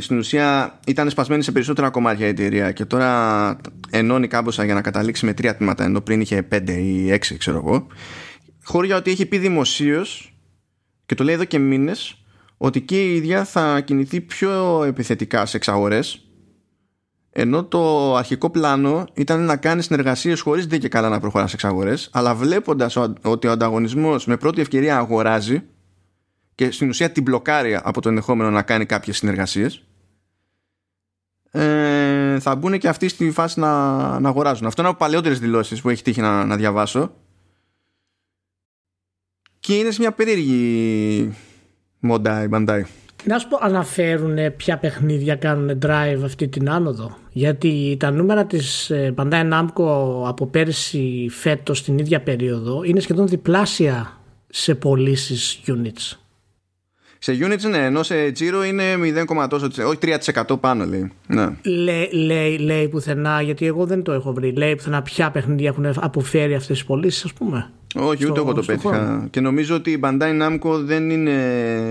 [0.00, 4.80] στην ουσία ήταν σπασμένη σε περισσότερα κομμάτια η εταιρεία και τώρα ενώνει κάμποσα για να
[4.80, 7.86] καταλήξει με τρία τμήματα ενώ πριν είχε πέντε ή έξι ξέρω εγώ.
[8.64, 10.36] Χώρια ότι έχει πει δημοσίως
[11.06, 12.24] και το λέει εδώ και μήνες
[12.56, 16.26] ότι και η ίδια θα κινηθεί πιο επιθετικά σε εξαγορές
[17.38, 21.54] ενώ το αρχικό πλάνο ήταν να κάνει συνεργασίες χωρίς δεν και καλά να προχωρά σε
[21.54, 25.62] εξαγορές, αλλά βλέποντας ότι ο ανταγωνισμός με πρώτη ευκαιρία αγοράζει
[26.56, 29.82] και στην ουσία την μπλοκάρει από το ενδεχόμενο να κάνει κάποιες συνεργασίες,
[31.50, 34.66] ε, θα μπουν και αυτοί στη φάση να, να αγοράζουν.
[34.66, 37.12] Αυτό είναι από παλαιότερες δηλώσεις που έχει τύχει να, να διαβάσω
[39.60, 41.34] και είναι σε μια περίεργη
[41.98, 42.82] μόντα η Bandai.
[43.24, 48.90] Να σου πω, αναφέρουν ποια παιχνίδια κάνουν drive αυτή την άνοδο; Γιατί τα νούμερα της
[48.90, 56.25] ε, Bandai Namco από πέρσι φέτος την ίδια περίοδο είναι σχεδόν διπλάσια σε πωλήσεις units.
[57.26, 58.82] Σε units ναι, ενώ σε Giro είναι
[59.42, 59.98] 0, τόσο, όχι
[60.46, 61.12] 3% πάνω λέει.
[61.26, 61.48] Ναι.
[61.62, 64.52] Λέει, λέει, λέει πουθενά, γιατί εγώ δεν το έχω βρει.
[64.52, 67.70] Λέει πουθενά ποια παιχνίδια έχουν αποφέρει αυτές τις πωλήσεις, ας πούμε.
[67.94, 69.26] Όχι, στο, ούτε εγώ το πέτυχα.
[69.30, 71.32] Και νομίζω ότι η Bandai Namco δεν είναι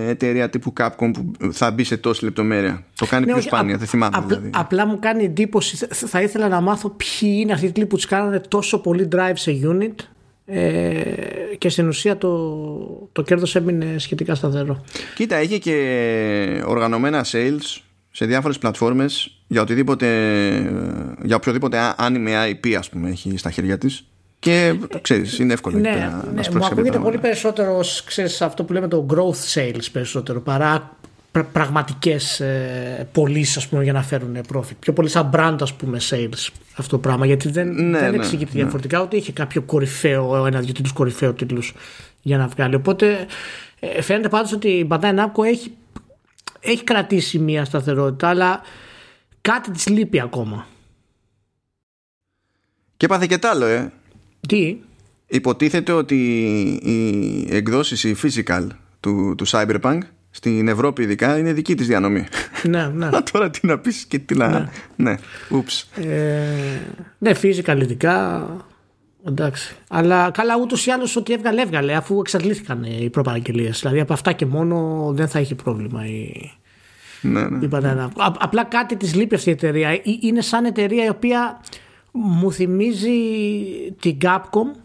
[0.08, 2.84] εταιρεία τύπου Capcom που θα μπει σε τόση λεπτομέρεια.
[2.96, 4.18] Το κάνει ναι, πιο σπάνια, δεν θυμάμαι.
[4.18, 4.50] Απλά, δηλαδή.
[4.54, 5.88] απλά μου κάνει εντύπωση.
[5.90, 9.34] Θα ήθελα να μάθω ποιοι είναι αυτοί οι τύποι που τους κάνανε τόσο πολύ drive
[9.34, 9.96] σε unit
[10.46, 11.02] ε,
[11.58, 14.84] και στην ουσία το, το κέρδος έμεινε σχετικά σταθερό.
[15.16, 17.80] Κοίτα, είχε και οργανωμένα sales
[18.12, 20.08] σε διάφορες πλατφόρμες για οτιδήποτε
[21.24, 24.06] για οποιοδήποτε anime IP ας πούμε έχει στα χέρια της
[24.40, 28.88] και ξέρεις είναι εύκολο ναι, ναι, να μου ακούγεται πολύ περισσότερο ξέρεις, αυτό που λέμε
[28.88, 30.95] το growth sales περισσότερο παρά
[31.44, 34.76] πραγματικές ε, πωλήσεις ας πούμε για να φέρουν profit.
[34.80, 38.16] Πιο πολύ σαν brand ας πούμε sales αυτό το πράγμα γιατί δεν, ναι, δεν ναι,
[38.16, 38.62] εξηγείται ναι.
[38.62, 41.74] διαφορετικά ότι είχε κάποιο κορυφαίο ένα-δυο τίτλους κορυφαίο τίτλους
[42.22, 42.76] για να βγάλει.
[42.76, 43.26] Οπότε
[43.80, 45.72] ε, φαίνεται πάντως ότι η Bandai Namco έχει,
[46.60, 48.62] έχει κρατήσει μια σταθερότητα αλλά
[49.42, 50.68] κάτι της λείπει ακόμα.
[52.98, 53.92] Και πάθε και τ' άλλο ε.
[54.48, 54.78] Τι;
[55.28, 56.16] Υποτίθεται ότι
[56.84, 58.68] οι εκδόσεις οι physical
[59.00, 60.00] του, του Cyberpunk
[60.36, 62.26] στην Ευρώπη ειδικά είναι δική της διανομή.
[62.64, 63.10] Ναι, ναι.
[63.32, 64.48] Τώρα τι να πεις και τι να...
[64.50, 65.16] Ναι, ναι.
[65.50, 65.90] ούψ.
[65.96, 66.82] Ε,
[67.18, 68.48] ναι, physical ειδικά
[69.28, 69.76] Εντάξει.
[69.90, 73.80] Αλλά καλά, ούτως ή άλλως ότι έβγαλε, έβγαλε, αφού εξαντλήθηκαν οι προπαραγγελίες.
[73.80, 76.52] Δηλαδή από αυτά και μόνο δεν θα έχει πρόβλημα η.
[77.22, 77.66] Ναι, ναι.
[77.66, 78.08] η Bandai.
[78.40, 80.02] Απλά κάτι της λείπει αυτή η εταιρεία.
[80.20, 81.62] Είναι σαν εταιρεία η οποία
[82.12, 83.12] μου θυμίζει
[84.00, 84.78] την Capcom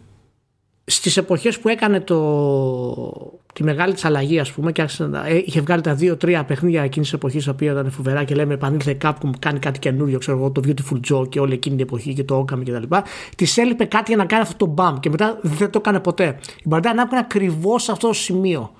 [0.85, 5.43] στις εποχές που έκανε το, τη μεγάλη της αλλαγή, ας πούμε, και άρχισε να, ε,
[5.45, 8.97] είχε βγάλει τα δύο-τρία παιχνίδια εκείνης της εποχής, τα οποία ήταν φοβερά και λέμε επανήλθε
[9.01, 12.23] Capcom, κάνει κάτι καινούριο, ξέρω εγώ, το Beautiful Joe και όλη εκείνη την εποχή και
[12.23, 12.95] το Okami κτλ.
[13.35, 16.39] Της έλειπε κάτι για να κάνει αυτό το bump και μετά δεν το έκανε ποτέ.
[16.57, 18.71] Η Bandai Namco είναι ακριβώς σε αυτό το σημείο.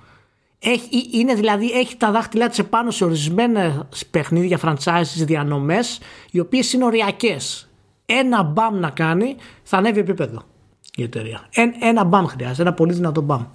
[0.59, 5.99] Έχει, είναι δηλαδή, έχει τα δάχτυλά της επάνω σε ορισμένα παιχνίδια, franchises, διανομές,
[6.31, 7.69] οι οποίες είναι οριακές.
[8.05, 10.43] Ένα μπαμ να κάνει, θα ανέβει επίπεδο
[10.95, 11.47] η εταιρεία.
[11.81, 13.45] ένα μπαμ χρειάζεται, ένα πολύ δυνατό μπαμ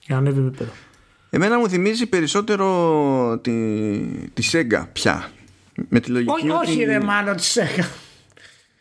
[0.00, 0.70] για να ανέβει επίπεδο.
[1.30, 3.50] Εμένα μου θυμίζει περισσότερο τη,
[4.34, 5.30] τη Sega πια.
[5.88, 6.70] Με τη λογική όχι, ότι...
[6.70, 7.84] όχι ρε μάνο της Sega.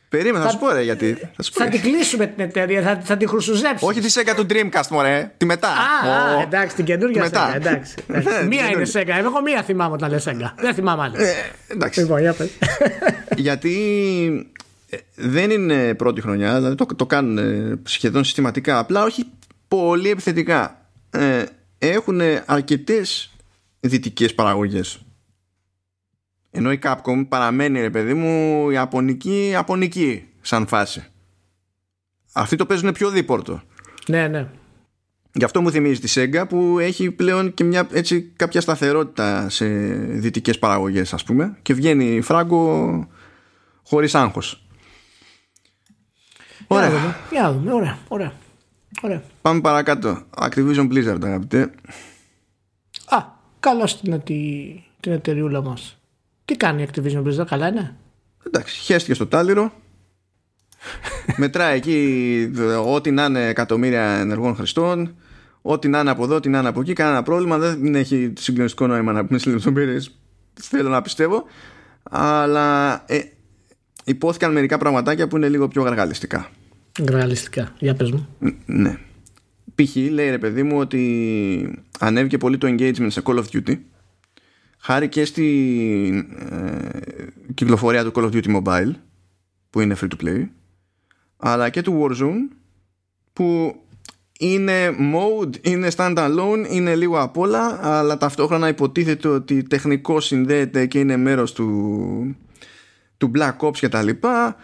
[0.10, 1.18] Περίμενα, θα, θα σου πω ρε γιατί.
[1.36, 3.92] Θα, σου πω, θα την κλείσουμε την εταιρεία, θα, θα την χρουσουζέψουμε.
[3.92, 5.32] Όχι τη Sega του Dreamcast, μωρέ.
[5.38, 5.68] Τη μετά.
[5.68, 7.52] Α, α εντάξει, την καινούργια μετά.
[7.52, 7.56] Sega.
[7.56, 8.48] Εντάξει, εντάξει.
[8.48, 9.18] μία είναι Sega.
[9.18, 10.52] Εγώ μία θυμάμαι όταν λε Sega.
[10.58, 11.16] Δεν θυμάμαι άλλη.
[11.18, 11.34] Ε,
[11.68, 12.00] εντάξει.
[12.00, 12.50] Λοιπόν, για πες.
[13.48, 13.76] γιατί
[14.38, 14.60] ε,
[15.15, 18.80] δεν είναι πρώτη χρονιά, δηλαδή το, το κάνουν σχεδόν συστηματικά.
[18.80, 19.25] Απλά όχι
[19.67, 20.89] πολύ επιθετικά.
[21.10, 21.43] Ε,
[21.78, 23.32] έχουν αρκετές
[23.80, 24.99] δυτικές παραγωγές
[26.52, 31.06] ενώ η Capcom παραμένει ρε παιδί μου Ιαπωνική, Ιαπωνική σαν φάση
[32.34, 33.62] αυτοί το παίζουν πιο δίπορτο
[34.08, 34.47] ναι ναι
[35.34, 39.67] Γι' αυτό μου θυμίζει τη Sega που έχει πλέον και μια, έτσι, κάποια σταθερότητα σε
[39.95, 43.08] δυτικές παραγωγές ας πούμε και βγαίνει φράγκο
[43.84, 44.67] χωρίς άγχος.
[46.71, 47.15] Ωραία.
[47.32, 47.73] Για δούμε.
[47.73, 47.97] Ωραία.
[48.08, 48.32] Ωραία.
[49.01, 49.23] Ωραία.
[49.41, 50.21] Πάμε παρακάτω.
[50.36, 51.71] Activision Blizzard, αγαπητέ.
[53.05, 53.23] Α,
[53.60, 54.21] καλώ την,
[54.99, 55.97] την εταιρεούλα μας.
[56.45, 57.95] Τι κάνει η Activision Blizzard, καλά είναι;
[58.47, 59.71] Εντάξει, χέστηκε στο τάλιρο.
[61.38, 62.51] Μετράει εκεί
[62.86, 65.15] ό,τι να είναι εκατομμύρια ενεργών χρηστών.
[65.62, 66.93] Ό,τι να είναι από εδώ, ό,τι να είναι από εκεί.
[66.93, 67.58] Κανένα πρόβλημα.
[67.58, 70.19] Δεν έχει συγκλονιστικό νόημα να πούμε σε λεπτομέρειες.
[70.53, 71.43] Θέλω να πιστεύω.
[72.03, 73.19] Αλλά ε,
[74.05, 76.49] υπόθηκαν μερικά πραγματάκια που είναι λίγο πιο γαργαλιστικά.
[77.00, 77.74] Γαργαλιστικά.
[77.80, 78.28] Για πες μου.
[78.66, 78.98] Ναι.
[79.76, 79.96] Π.χ.
[79.96, 83.78] λέει ρε παιδί μου ότι ανέβηκε πολύ το engagement σε Call of Duty
[84.80, 85.48] χάρη και στη
[86.50, 86.90] ε,
[87.54, 88.92] κυκλοφορία του Call of Duty Mobile
[89.70, 90.48] που είναι free to play
[91.38, 92.56] αλλά και του Warzone
[93.34, 93.76] που
[94.40, 101.00] είναι mode, είναι standalone, είναι λίγο απ' όλα αλλά ταυτόχρονα υποτίθεται ότι τεχνικό συνδέεται και
[101.00, 102.36] είναι μέρος του,
[103.18, 104.56] του Black Ops και τα λοιπά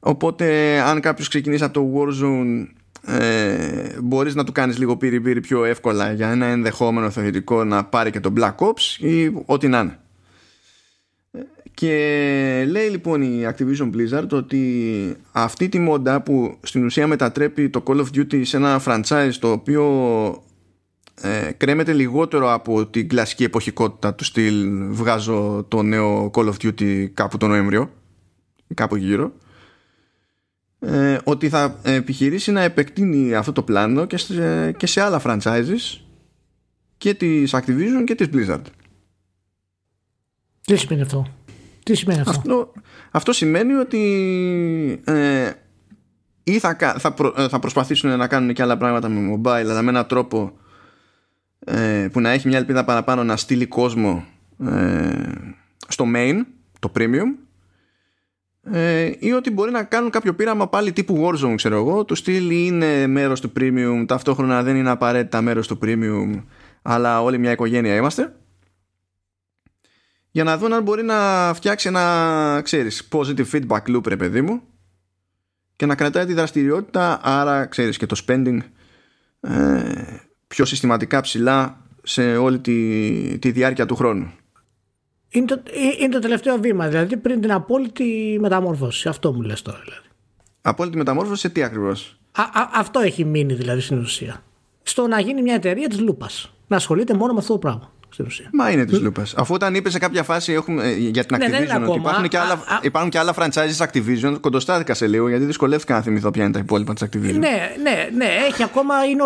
[0.00, 2.66] οπότε αν κάποιος ξεκινήσει από το Warzone
[3.06, 7.84] ε, μπορείς να του κάνεις λίγο πύρι πύρι πιο εύκολα για ένα ενδεχόμενο θεωρητικό να
[7.84, 9.98] πάρει και το Black Ops ή ό,τι να είναι.
[11.74, 17.82] Και λέει λοιπόν η Activision Blizzard ότι αυτή τη μόντα που στην ουσία μετατρέπει το
[17.86, 19.84] Call of Duty σε ένα franchise το οποίο
[21.20, 27.06] ε, κρέμεται λιγότερο από την κλασική εποχικότητα του στυλ βγάζω το νέο Call of Duty
[27.14, 27.90] κάπου τον Νοέμβριο
[28.74, 29.32] κάπου γύρω
[30.80, 36.00] ε, ότι θα επιχειρήσει να επεκτείνει αυτό το πλάνο και σε, και σε άλλα franchises
[36.96, 38.62] και της Activision και της Blizzard.
[40.60, 41.26] Τι σημαίνει αυτό;
[41.82, 42.72] Τι σημαίνει αυτό; Αυτό,
[43.10, 44.00] αυτό σημαίνει ότι
[45.04, 45.50] ε,
[46.42, 49.90] ή θα, θα, ε, θα προσπαθήσουν να κάνουν και άλλα πράγματα με mobile αλλά με
[49.90, 50.52] έναν τρόπο
[51.64, 54.24] ε, που να έχει μια ελπίδα παραπάνω να στείλει κόσμο
[54.64, 55.22] ε,
[55.88, 56.34] στο main,
[56.78, 57.49] το premium
[58.72, 62.50] ε, ή ότι μπορεί να κάνουν κάποιο πείραμα πάλι τύπου Warzone ξέρω εγώ το στυλ
[62.50, 66.42] είναι μέρος του premium ταυτόχρονα δεν είναι απαραίτητα μέρος του premium
[66.82, 68.34] αλλά όλη μια οικογένεια είμαστε
[70.30, 74.62] για να δουν αν μπορεί να φτιάξει ένα ξέρεις positive feedback loop ρε παιδί μου
[75.76, 78.58] και να κρατάει τη δραστηριότητα άρα ξέρεις και το spending
[79.40, 79.92] ε,
[80.46, 84.32] πιο συστηματικά ψηλά σε όλη τη, τη διάρκεια του χρόνου.
[85.30, 85.60] Είναι το,
[86.00, 89.08] είναι το τελευταίο βήμα, δηλαδή πριν την απόλυτη μεταμόρφωση.
[89.08, 90.06] Αυτό μου λες τώρα δηλαδή.
[90.62, 94.42] Απόλυτη μεταμόρφωση σε τι ακριβώς; Α, α, αυτό έχει μείνει δηλαδή στην ουσία.
[94.82, 96.52] Στο να γίνει μια εταιρεία της λούπας.
[96.66, 98.48] Να ασχολείται μόνο με αυτό το πράγμα στην ουσία.
[98.52, 99.26] Μα είναι τη λούπα.
[99.36, 102.38] Αφού όταν είπε σε κάποια φάση έχουμε, ε, για την ναι, Activision ότι υπάρχουν και,
[102.38, 106.44] άλλα, α, υπάρχουν και άλλα franchises Activision, κοντοστάθηκα σε λίγο γιατί δυσκολεύτηκα να θυμηθώ ποια
[106.44, 107.38] είναι τα υπόλοιπα της Activision.
[107.38, 109.22] Ναι, ναι, ναι, έχει ακόμα, είναι,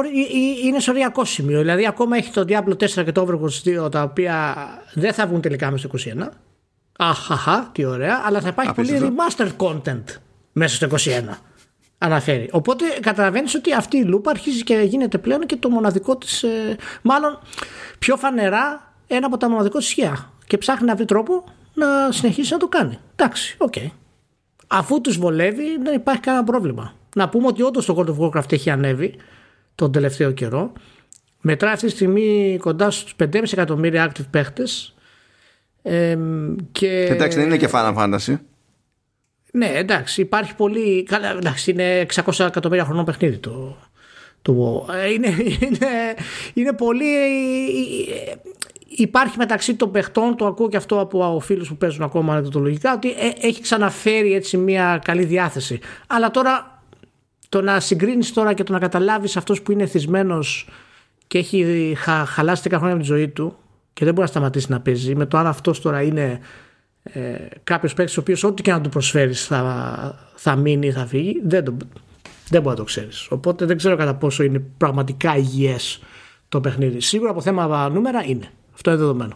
[0.64, 1.58] είναι σε οριακό σημείο.
[1.58, 4.54] Δηλαδή ακόμα έχει το Diablo 4 και το Overwatch 2 τα οποία
[4.94, 6.28] δεν θα βγουν τελικά μέσα στο 21.
[6.98, 10.04] Αχαχα, τι ωραία, αλλά θα υπάρχει πολύ remastered content
[10.52, 11.34] μέσα στο 21
[11.98, 12.48] αναφέρει.
[12.52, 16.42] Οπότε καταλαβαίνεις ότι αυτή η λούπα αρχίζει και γίνεται πλέον και το μοναδικό της.
[16.42, 17.38] Ε, μάλλον
[17.98, 20.32] πιο φανερά ένα από τα μοναδικό της σχέδια.
[20.46, 22.98] Και ψάχνει να βρει τρόπο να συνεχίσει να το κάνει.
[23.16, 23.72] Εντάξει, ok.
[23.76, 23.90] Okay.
[24.66, 26.94] Αφού τους βολεύει, δεν υπάρχει κανένα πρόβλημα.
[27.16, 29.14] Να πούμε ότι όντως το World of Warcraft έχει ανέβει
[29.74, 30.72] τον τελευταίο καιρό.
[31.40, 34.94] Μετράει αυτή τη στιγμή κοντά στους 5,5 εκατομμύρια active παίχτες.
[35.82, 36.18] Ε,
[36.72, 37.06] και...
[37.10, 38.36] Εντάξει, δεν είναι και Final Fantasy.
[39.56, 41.02] Ναι, εντάξει, υπάρχει πολύ.
[41.02, 43.76] Καλά, εντάξει, είναι 600 εκατομμύρια χρονών παιχνίδι το,
[44.42, 44.94] το WoW.
[44.94, 45.28] Ε, είναι,
[45.60, 45.88] είναι,
[46.54, 47.06] είναι πολύ.
[48.88, 53.10] Υπάρχει μεταξύ των παιχτών, το ακούω και αυτό από φίλους που παίζουν ακόμα ανεκδοτολογικά, ότι
[53.10, 55.80] ε, έχει ξαναφέρει έτσι μια καλή διάθεση.
[56.06, 56.82] Αλλά τώρα
[57.48, 60.38] το να συγκρίνεις τώρα και το να καταλάβεις αυτός που είναι θυσμένο
[61.26, 63.56] και έχει χα, χαλάσει 10 χρόνια από τη ζωή του
[63.92, 66.40] και δεν μπορεί να σταματήσει να παίζει, με το αν αυτός τώρα είναι
[67.12, 71.06] ε, κάποιος παίκτης ο οποίος ό,τι και να του προσφέρεις θα, θα μείνει ή θα
[71.06, 71.76] φύγει, δεν, το,
[72.48, 73.26] δεν μπορεί να το ξέρεις.
[73.30, 76.02] Οπότε δεν ξέρω κατά πόσο είναι πραγματικά υγιές
[76.48, 77.00] το παιχνίδι.
[77.00, 78.48] Σίγουρα από θέμα νούμερα είναι.
[78.74, 79.34] Αυτό είναι δεδομένο.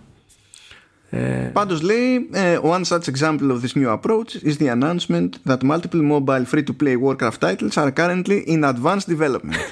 [1.10, 1.50] Ε...
[1.52, 6.02] Πάντως λέει ε, One such example of this new approach is the announcement that multiple
[6.02, 9.56] mobile free-to-play Warcraft titles are currently in advanced development.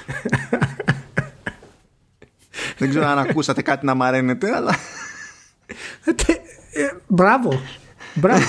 [2.77, 4.75] Δεν ξέρω αν ακούσατε κάτι να μαραίνετε αλλά...
[6.71, 7.59] Ε, μπράβο
[8.17, 8.45] Μπράβο.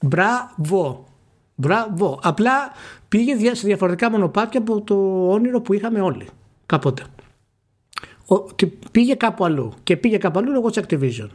[0.00, 1.04] Μπράβο.
[1.54, 2.20] Μπράβο.
[2.22, 2.72] Απλά
[3.08, 6.28] πήγε σε διαφορετικά μονοπάτια από το όνειρο που είχαμε όλοι.
[6.66, 7.04] Κάποτε.
[8.26, 9.72] Ότι πήγε κάπου αλλού.
[9.82, 11.28] Και πήγε κάπου αλλού λόγω της Activision.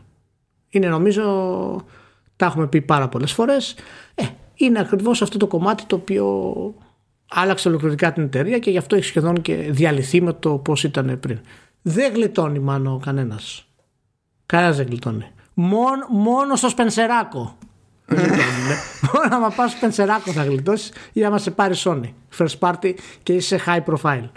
[0.70, 1.24] Είναι νομίζω.
[2.36, 3.76] Τα έχουμε πει πάρα πολλές φορές.
[4.16, 4.24] Ε,
[4.56, 6.54] είναι ακριβώς αυτό το κομμάτι το οποίο
[7.30, 11.20] άλλαξε ολοκληρωτικά την εταιρεία και γι' αυτό έχει σχεδόν και διαλυθεί με το πώς ήταν
[11.20, 11.40] πριν.
[11.82, 13.68] Δεν γλιτώνει μάλλον κανένας.
[14.46, 15.32] Κανένας δεν γλιτώνει.
[15.60, 17.58] Μόνο, μόνο στο Σπενσεράκο.
[19.14, 22.14] Μόνο άμα πας στο Σπενσεράκο θα γλιτώσεις ή άμα σε πάρει Sony.
[22.38, 22.94] First party
[23.24, 24.30] και είσαι high profile.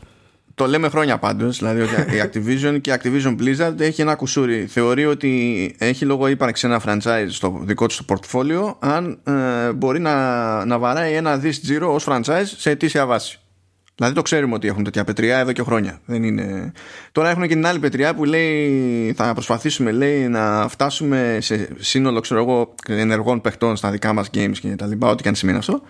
[0.54, 1.58] Το λέμε χρόνια πάντως.
[1.58, 4.66] Δηλαδή ότι η Activision και η Activision Blizzard έχει ένα κουσούρι.
[4.66, 10.64] Θεωρεί ότι έχει λόγο ύπαρξη ένα franchise στο δικό του portfolio αν ε, μπορεί να,
[10.64, 13.39] να βαράει ένα δις τζίρο ως franchise σε αιτήσια βάση.
[14.00, 16.00] Δηλαδή το ξέρουμε ότι έχουν τέτοια πετριά εδώ και χρόνια.
[16.04, 16.72] Δεν είναι...
[17.12, 22.20] Τώρα έχουν και την άλλη πετριά που λέει θα προσπαθήσουμε λέει, να φτάσουμε σε σύνολο
[22.20, 25.58] ξέρω εγώ, ενεργών παιχτών στα δικά μας games και τα λοιπά, ό,τι και αν σημαίνει
[25.58, 25.82] αυτό.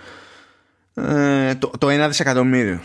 [0.94, 2.81] Ε, το, το 1 δισεκατομμύριο.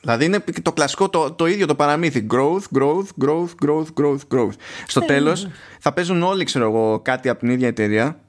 [0.00, 2.26] Δηλαδή είναι το κλασικό, το, το ίδιο το παραμύθι.
[2.30, 4.54] Growth, growth, growth, growth, growth, growth.
[4.86, 5.50] Στο ε, τέλος ναι.
[5.78, 8.20] θα παίζουν όλοι ξέρω εγώ, κάτι από την ίδια εταιρεία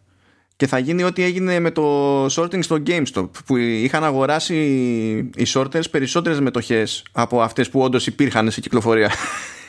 [0.60, 4.56] και θα γίνει ό,τι έγινε με το sorting στο GameStop που είχαν αγοράσει
[5.36, 9.12] οι sorters περισσότερες μετοχές από αυτές που όντως υπήρχαν σε κυκλοφορία.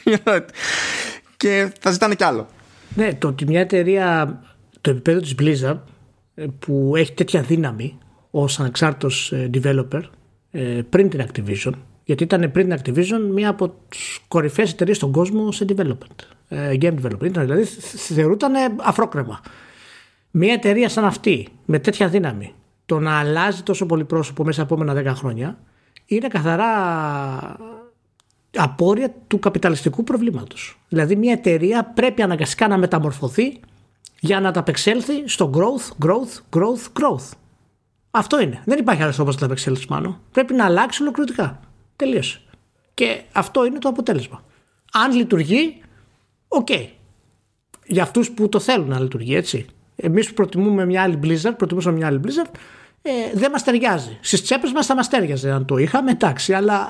[1.37, 2.47] Και θα ζητάνε κι άλλο.
[2.95, 4.41] Ναι, το ότι μια εταιρεία
[4.81, 5.79] το επίπεδο της Blizzard
[6.35, 7.99] ε, που έχει τέτοια δύναμη
[8.31, 10.03] ως ανεξάρτητος ε, developer
[10.51, 11.73] ε, πριν την Activision
[12.05, 16.49] γιατί ήταν πριν την Activision μία από τις κορυφαίες εταιρείες στον κόσμο σε development
[16.81, 17.25] game development.
[17.25, 17.65] Ήταν, δηλαδή
[18.15, 19.41] θεωρούταν αφρόκρεμα
[20.31, 22.55] μια εταιρεία σαν αυτή, με τέτοια δύναμη,
[22.87, 25.59] το να αλλάζει τόσο πολύ πρόσωπο μέσα από επόμενα 10 χρόνια,
[26.07, 26.69] είναι καθαρά
[28.57, 30.79] απόρροια του καπιταλιστικού προβλήματος.
[30.89, 33.61] Δηλαδή μια εταιρεία πρέπει αναγκαστικά να μεταμορφωθεί
[34.21, 37.31] για να ανταπεξέλθει στο growth, growth, growth, growth.
[38.11, 38.63] Αυτό είναι.
[38.65, 40.21] Δεν υπάρχει άλλος τρόπος να ανταπεξέλθεις πάνω.
[40.33, 41.61] Πρέπει να αλλάξεις ολοκληρωτικά.
[41.97, 42.41] Τελείωσε.
[42.95, 44.45] Και αυτό είναι το αποτέλεσμα.
[44.93, 45.83] Αν λειτουργεί,
[46.49, 46.67] ok.
[46.71, 46.87] Okay.
[47.87, 49.67] Για αυτούς που το θέλουν να λειτουργεί, έτσι.
[50.03, 52.51] Εμείς που προτιμούμε μια άλλη Blizzard, προτιμούσαμε μια άλλη Blizzard,
[53.03, 54.19] ε, δεν μας ταιριάζει.
[54.21, 56.89] Στις τσέπες μας θα μας ταιριάζει αν το είχαμε, εντάξει, αλλά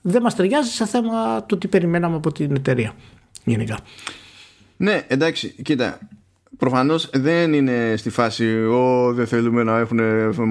[0.00, 2.92] δεν μας ταιριάζει σε θέμα το τι περιμέναμε από την εταιρεία.
[3.44, 3.78] Γενικά.
[4.76, 5.98] Ναι, εντάξει, κοίτα.
[6.56, 10.00] Προφανώς δεν είναι στη φάση «Ω, δεν θέλουμε να έχουν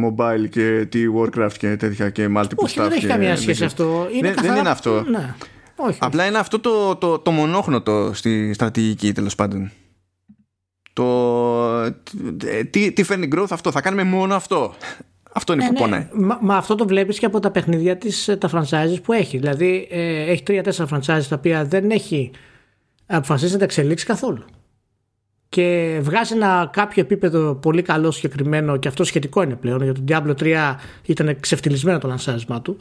[0.06, 4.08] mobile και τι Warcraft και τέτοια και multiple Όχι, δεν έχει καμία σχέση αυτό.
[4.12, 5.04] Είναι δεν, δεν είναι αυτό.
[5.10, 5.34] Ναι.
[5.76, 5.98] Όχι.
[6.02, 9.72] Απλά είναι αυτό το, το, το μονόχνοτο στη στρατηγική τέλος πάντων.
[10.96, 11.92] Το,
[12.70, 14.74] τι, τι φέρνει growth αυτό, θα κάνουμε μόνο αυτό.
[15.34, 15.80] Αυτό είναι ε, που ναι.
[15.80, 16.08] πονάει.
[16.14, 19.38] Μα, μα, αυτό το βλέπεις και από τα παιχνίδια της, ε, τα franchises που έχει.
[19.38, 22.32] Δηλαδή, ε, έχει τρία-τέσσερα franchises τα οποία δεν έχει
[23.06, 24.44] αποφασίσει να τα εξελίξει καθόλου.
[25.50, 29.84] Και βγάζει ένα κάποιο επίπεδο πολύ καλό συγκεκριμένο και αυτό σχετικό είναι πλέον.
[29.84, 32.78] Γιατί το Diablo 3 ήταν ξεφτυλισμένο το λανσάρισμά του.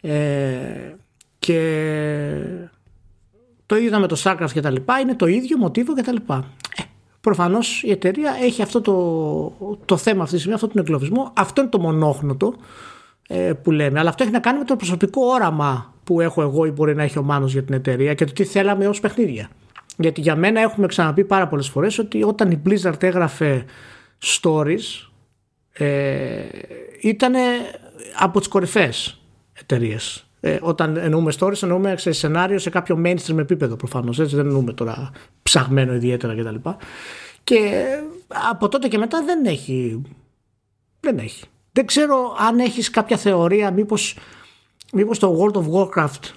[0.00, 0.14] Ε,
[1.38, 1.60] και
[3.66, 4.98] το ίδιο με το Starcraft και τα λοιπά.
[4.98, 6.44] Είναι το ίδιο μοτίβο και τα λοιπά.
[6.76, 6.82] Ε,
[7.20, 11.32] προφανώς η εταιρεία έχει αυτό το, το θέμα αυτή τη στιγμή, αυτό τον εγκλωβισμό.
[11.36, 12.54] Αυτό είναι το μονόχνοτο
[13.28, 13.98] ε, που λέμε.
[13.98, 17.02] Αλλά αυτό έχει να κάνει με το προσωπικό όραμα που έχω εγώ ή μπορεί να
[17.02, 19.48] έχει ο Μάνος για την εταιρεία και το τι θέλαμε ως παιχνίδια.
[19.96, 23.64] Γιατί για μένα έχουμε ξαναπεί πάρα πολλές φορές ότι όταν η Blizzard έγραφε
[24.24, 25.08] stories
[25.72, 26.44] ε,
[27.00, 27.34] ήταν
[28.18, 29.20] από τις κορυφαίες
[29.52, 30.29] εταιρείες.
[30.40, 34.72] Ε, όταν εννοούμε stories εννοούμε σε σενάριο σε κάποιο mainstream επίπεδο προφανώς έτσι δεν εννοούμε
[34.72, 35.10] τώρα
[35.42, 36.54] ψαγμένο ιδιαίτερα κτλ.
[36.54, 36.74] Και,
[37.44, 37.84] και
[38.50, 40.02] από τότε και μετά δεν έχει
[41.00, 41.44] δεν έχει.
[41.72, 44.16] Δεν ξέρω αν έχεις κάποια θεωρία μήπως,
[44.92, 46.30] μήπως το World of Warcraft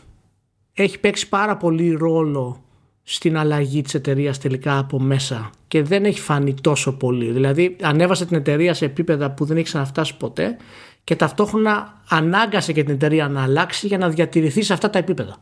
[0.73, 2.63] έχει παίξει πάρα πολύ ρόλο
[3.03, 7.31] στην αλλαγή της εταιρείας τελικά από μέσα και δεν έχει φανεί τόσο πολύ.
[7.31, 10.57] Δηλαδή ανέβασε την εταιρεία σε επίπεδα που δεν έχει ξαναφτάσει ποτέ
[11.03, 15.35] και ταυτόχρονα ανάγκασε και την εταιρεία να αλλάξει για να διατηρηθεί σε αυτά τα επίπεδα.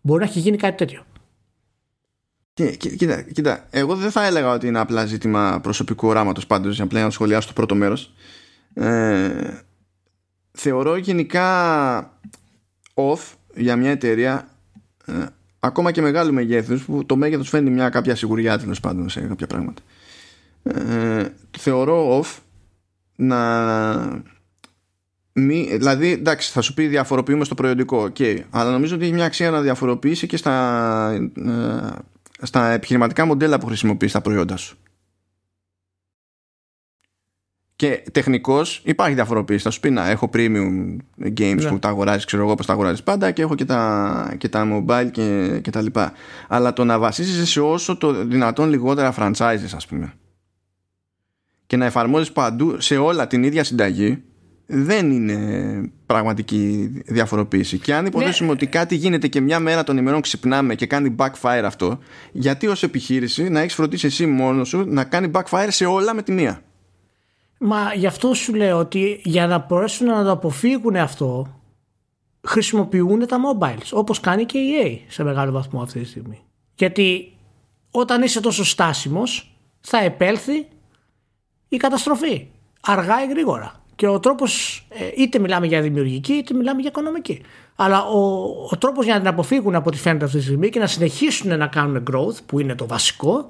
[0.00, 1.02] Μπορεί να έχει γίνει κάτι τέτοιο.
[2.76, 7.02] Κοίτα, κοίτα, εγώ δεν θα έλεγα ότι είναι απλά ζήτημα προσωπικού οράματος πάντως για απλά
[7.02, 8.12] να σχολιάσω το πρώτο μέρος.
[8.74, 9.60] Ε,
[10.50, 12.00] θεωρώ γενικά
[12.94, 13.18] off
[13.54, 14.48] για μια εταιρεία
[15.06, 15.12] ε,
[15.60, 19.46] ακόμα και μεγάλου μεγέθους που το μέγεθος φαίνει μια κάποια σιγουριά τέλος πάντων σε κάποια
[19.46, 19.82] πράγματα
[20.62, 21.26] ε,
[21.58, 22.38] θεωρώ off
[23.20, 24.22] να
[25.32, 29.24] μη, δηλαδή εντάξει θα σου πει διαφοροποιούμε στο προϊόντικό okay, αλλά νομίζω ότι έχει μια
[29.24, 34.78] αξία να διαφοροποιήσει και στα, ε, στα επιχειρηματικά μοντέλα που χρησιμοποιείς τα προϊόντα σου
[37.78, 39.62] και τεχνικώς υπάρχει διαφοροποίηση.
[39.62, 40.96] Θα σου πει να έχω premium
[41.38, 41.68] games ναι.
[41.68, 44.66] που τα αγοράζεις, ξέρω εγώ πώ τα αγοράζεις πάντα και έχω και τα, και τα
[44.72, 46.12] mobile και, και τα λοιπά.
[46.48, 50.12] Αλλά το να βασίζεσαι σε όσο το δυνατόν λιγότερα franchises, ας πούμε,
[51.68, 54.22] και να εφαρμόζεις παντού σε όλα την ίδια συνταγή,
[54.66, 57.78] δεν είναι πραγματική διαφοροποίηση.
[57.78, 58.54] Και αν υποθέσουμε ναι.
[58.54, 61.98] ότι κάτι γίνεται και μια μέρα των ημερών ξυπνάμε και κάνει backfire αυτό,
[62.32, 66.22] γιατί ως επιχείρηση να έχεις φροντίσει εσύ μόνος σου να κάνει backfire σε όλα με
[66.22, 66.60] τη μία;
[67.58, 71.60] Μα γι' αυτό σου λέω ότι για να μπορέσουν να το αποφύγουν αυτό
[72.42, 76.38] χρησιμοποιούν τα mobiles όπως κάνει και η EA σε μεγάλο βαθμό αυτή τη στιγμή.
[76.74, 77.32] Γιατί
[77.90, 80.66] όταν είσαι τόσο στάσιμος θα επέλθει
[81.68, 82.46] η καταστροφή
[82.80, 83.82] αργά ή γρήγορα.
[83.96, 87.42] Και ο τρόπος ε, είτε μιλάμε για δημιουργική είτε μιλάμε για οικονομική.
[87.76, 90.78] Αλλά ο, ο τρόπος για να την αποφύγουν από ό,τι φαίνεται αυτή τη στιγμή και
[90.78, 93.46] να συνεχίσουν να κάνουν growth που είναι το βασικό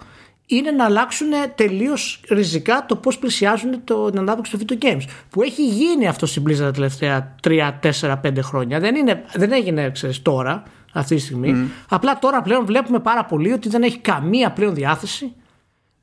[0.47, 5.03] είναι να αλλάξουν τελείως ριζικά το πώς πλησιάζουν το, την ανάπτυξη του video games.
[5.31, 8.81] Που έχει γίνει αυτό στην Blizzard τα τελευταία 3, 4, 5 χρόνια.
[8.81, 11.53] Δεν, είναι, δεν έγινε ξέρεις, τώρα, αυτή τη στιγμή.
[11.55, 11.71] Mm.
[11.89, 15.33] Απλά τώρα πλέον βλέπουμε πάρα πολύ ότι δεν έχει καμία πλέον διάθεση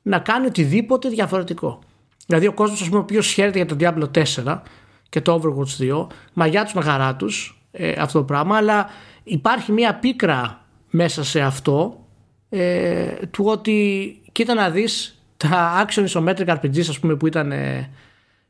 [0.01, 1.79] να κάνει οτιδήποτε διαφορετικό.
[2.25, 4.61] Δηλαδή ο κόσμος, ο οποίος χαίρεται για το Diablo 4
[5.09, 8.89] και το Overwatch 2, μαγιά τους με χαρά τους ε, αυτό το πράγμα, αλλά
[9.23, 12.05] υπάρχει μια πίκρα μέσα σε αυτό
[12.49, 17.89] ε, του ότι κοίτα να δεις τα action isometric RPGs ας πούμε που ήταν ε,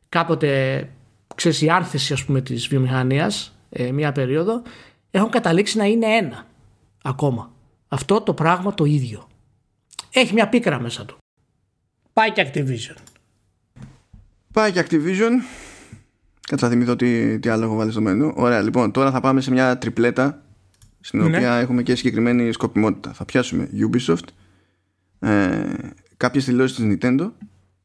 [0.10, 0.90] κάποτε
[1.36, 4.62] ξέρεις η άνθηση ας πούμε της βιομηχανίας ε, μία περίοδο
[5.12, 6.46] έχουν καταλήξει να είναι ένα
[7.04, 7.52] ακόμα.
[7.88, 9.28] Αυτό το πράγμα το ίδιο.
[10.14, 11.18] Έχει μια πίκρα μέσα του.
[12.14, 12.96] Πάει και Activision
[14.56, 15.32] πάει και Activision
[16.48, 18.32] Κάτσε να θυμηθώ τι, τι άλλο έχω βάλει στο μενού.
[18.36, 20.42] Ωραία, λοιπόν, τώρα θα πάμε σε μια τριπλέτα
[21.00, 21.26] στην ναι.
[21.26, 23.14] οποία έχουμε και συγκεκριμένη σκοπιμότητα.
[23.14, 24.28] Θα πιάσουμε Ubisoft,
[25.20, 25.64] ε,
[26.18, 27.32] κάποιες δηλώσεις της Nintendo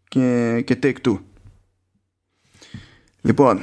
[0.09, 1.19] και, και Take-Two.
[3.21, 3.61] Λοιπόν,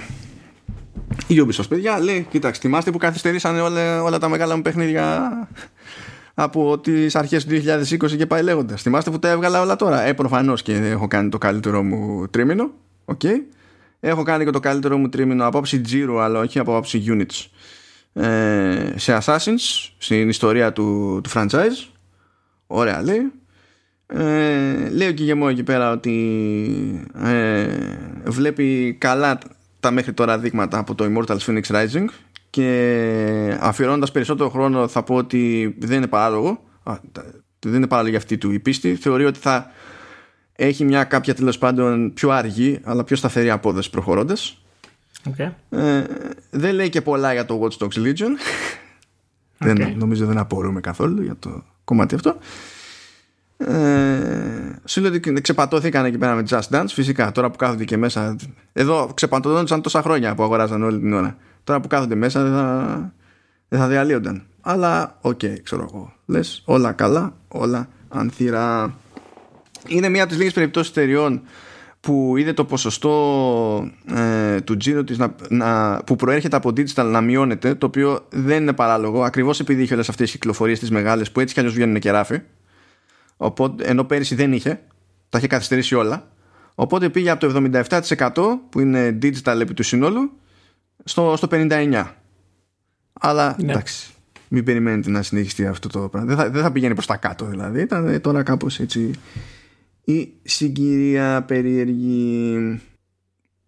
[1.28, 5.32] η Ubisoft, παιδιά, λέει, κοιτάξτε, θυμάστε που καθυστερήσανε όλα, όλα τα μεγάλα μου παιχνίδια
[6.34, 8.82] από τις αρχές του 2020 και πάει λέγοντας.
[8.82, 10.02] Θυμάστε που τα έβγαλα όλα τώρα.
[10.02, 12.72] Ε, προφανώς και έχω κάνει το καλύτερό μου τρίμηνο.
[13.16, 13.36] Okay.
[14.00, 17.46] Έχω κάνει και το καλύτερό μου τρίμηνο από άψη Giro, αλλά όχι από άψη Units.
[18.24, 21.88] Ε, σε Assassins, στην ιστορία του, του franchise.
[22.68, 23.32] Ωραία λέει.
[24.08, 27.68] Ε, λέει ο Κιγεμό εκεί πέρα ότι ε,
[28.26, 29.38] βλέπει καλά
[29.80, 32.06] τα μέχρι τώρα δείγματα από το Immortals Phoenix Rising
[32.50, 36.64] και αφιερώνοντας περισσότερο χρόνο θα πω ότι δεν είναι παράλογο
[37.60, 39.72] δεν είναι παράλογη αυτή του η πίστη θεωρεί ότι θα
[40.60, 44.62] έχει μια κάποια τέλος πάντων πιο αργή αλλά πιο σταθερή απόδοση προχωρώντας
[45.30, 45.52] okay.
[45.70, 46.04] ε,
[46.50, 48.32] δεν λέει και πολλά για το Watch Dogs Legion
[49.60, 49.76] okay.
[49.76, 52.38] δεν, νομίζω δεν απορούμε καθόλου για το κομμάτι αυτό
[53.58, 53.70] ε,
[54.86, 58.36] σου λέω ότι ξεπατώθηκαν εκεί πέρα με Just Dance φυσικά τώρα που κάθονται και μέσα
[58.74, 61.38] εδώ ξεπατώθηκαν τόσα χρόνια που αγοράζαν όλη την ώρα
[61.68, 63.14] Τώρα που κάθονται μέσα δεν θα,
[63.68, 64.44] δεν θα διαλύονταν.
[64.62, 66.14] Αλλά ok, okay, ξέρω εγώ.
[66.26, 68.94] Λες όλα καλά, όλα ανθηρά.
[69.88, 71.42] Είναι μία από τις λίγες περιπτώσεις εταιριών
[72.00, 77.22] που είδε το ποσοστό ε, του τζίρου της να, να, που προέρχεται από digital να
[77.22, 81.32] μειώνεται το οποίο δεν είναι παράλογο ακριβώς επειδή είχε όλες αυτές τις κυκλοφορίες τις μεγάλες
[81.32, 82.42] που έτσι κι αλλιώς βγαίνουν και ράφι
[83.38, 84.80] οπότε, ενώ πέρυσι δεν είχε
[85.30, 86.32] τα είχε καθυστερήσει όλα
[86.76, 88.30] οπότε πήγε από το 77%
[88.70, 90.32] που είναι digital επί του συνόλου
[91.04, 92.06] στο, στο 59.
[93.20, 93.72] Αλλά ναι.
[93.72, 94.14] εντάξει,
[94.48, 96.28] μην περιμένετε να συνεχιστεί αυτό το πράγμα.
[96.28, 97.82] Δεν θα, δεν θα πηγαίνει προς τα κάτω δηλαδή.
[97.82, 99.12] Ήταν τώρα κάπως έτσι
[100.10, 102.80] η συγκυρία περίεργη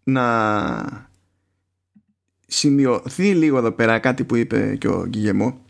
[0.03, 1.07] να
[2.47, 5.65] σημειωθεί λίγο εδώ πέρα κάτι που είπε και ο Γκυγεμό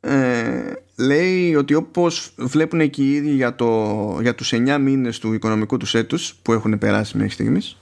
[0.00, 5.32] ε, λέει ότι όπως βλέπουν εκεί οι ίδιοι για, το, για τους 9 μήνες του
[5.32, 7.76] οικονομικού τους έτους που έχουν περάσει μέχρι στιγμής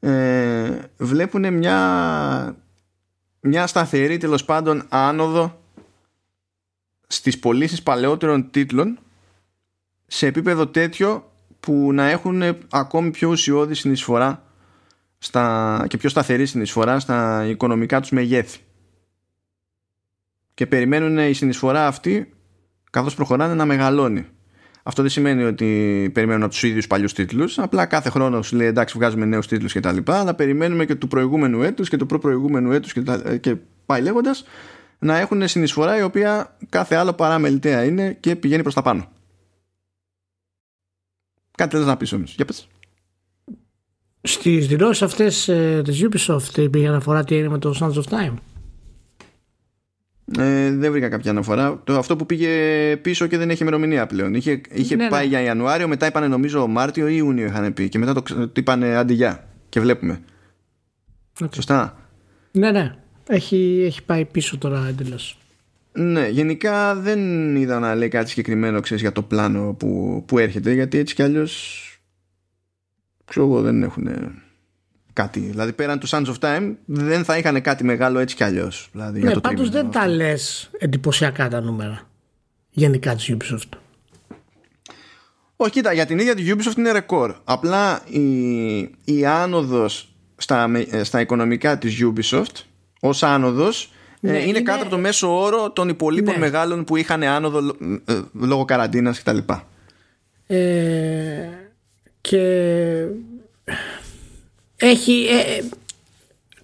[0.00, 2.56] ε, βλέπουν μια,
[3.40, 5.60] μια σταθερή τέλος πάντων άνοδο
[7.06, 8.98] στις πωλήσεις παλαιότερων τίτλων
[10.12, 14.42] σε επίπεδο τέτοιο που να έχουν ακόμη πιο ουσιώδη συνεισφορά
[15.18, 18.58] στα, και πιο σταθερή συνεισφορά στα οικονομικά τους μεγέθη.
[20.54, 22.32] Και περιμένουν η συνεισφορά αυτή
[22.90, 24.26] καθώς προχωράνε να μεγαλώνει.
[24.82, 27.58] Αυτό δεν σημαίνει ότι περιμένουν από τους ίδιους παλιούς τίτλους.
[27.58, 29.96] Απλά κάθε χρόνος σου λέει εντάξει, βγάζουμε νέους τίτλους κτλ.
[30.06, 33.56] Αλλά περιμένουμε και του προηγούμενου έτους και του προπροηγούμενου έτους και, τα, και
[33.86, 34.44] πάει λέγοντας
[34.98, 39.08] να έχουν συνεισφορά η οποία κάθε άλλο παρά μελιτέα είναι και πηγαίνει προς τα πάνω.
[41.60, 42.24] Κάτι θέλει να πεις όμω.
[42.26, 42.68] Για πες.
[44.22, 48.34] Στις δηλώσεις αυτές ε, της Ubisoft υπήρχε αναφορά τι έγινε με το Sands of Time.
[50.38, 51.80] Ε, δεν βρήκα κάποια αναφορά.
[51.84, 52.48] Το, αυτό που πήγε
[52.96, 54.34] πίσω και δεν έχει ημερομηνία πλέον.
[54.34, 55.10] Είχε, είχε ναι, ναι.
[55.10, 57.88] πάει για Ιανουάριο, μετά είπανε νομίζω Μάρτιο ή Ιούνιο είχαν πει.
[57.88, 59.48] Και μετά το, το είπανε αντιγιά.
[59.68, 60.20] Και βλέπουμε.
[61.40, 61.54] Okay.
[61.54, 61.98] Σωστά.
[62.52, 62.94] Ναι, ναι.
[63.28, 65.39] Έχει, έχει πάει πίσω τώρα εντελώς.
[65.92, 70.72] Ναι, γενικά δεν είδα να λέει κάτι συγκεκριμένο ξέρεις, για το πλάνο που, που έρχεται
[70.72, 71.84] γιατί έτσι κι αλλιώς.
[73.24, 74.08] ξέρω εγώ δεν έχουν
[75.12, 75.40] κάτι.
[75.40, 78.88] Δηλαδή πέραν του Sands of Time δεν θα είχαν κάτι μεγάλο έτσι κι αλλιώς.
[78.92, 82.08] Δηλαδή, ναι, πάντως δεν τα λες εντυπωσιακά τα νούμερα
[82.70, 83.78] γενικά της Ubisoft.
[85.56, 87.34] Όχι, κοίτα, για την ίδια τη Ubisoft είναι ρεκόρ.
[87.44, 90.70] Απλά η, η άνοδος στα,
[91.02, 92.62] στα οικονομικά της Ubisoft
[93.00, 96.40] ως άνοδος ε, ναι, είναι, είναι, κάτω από το μέσο όρο των υπολείπων ναι.
[96.40, 99.38] μεγάλων που είχαν άνοδο ε, λόγω καραντίνας κτλ.
[100.46, 101.48] Ε,
[102.20, 103.06] και
[104.76, 105.62] έχει, ε, ε,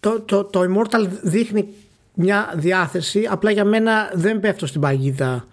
[0.01, 1.69] το, το, το Immortal δείχνει
[2.15, 5.47] μια διάθεση απλά για μένα δεν πέφτω στην παγίδα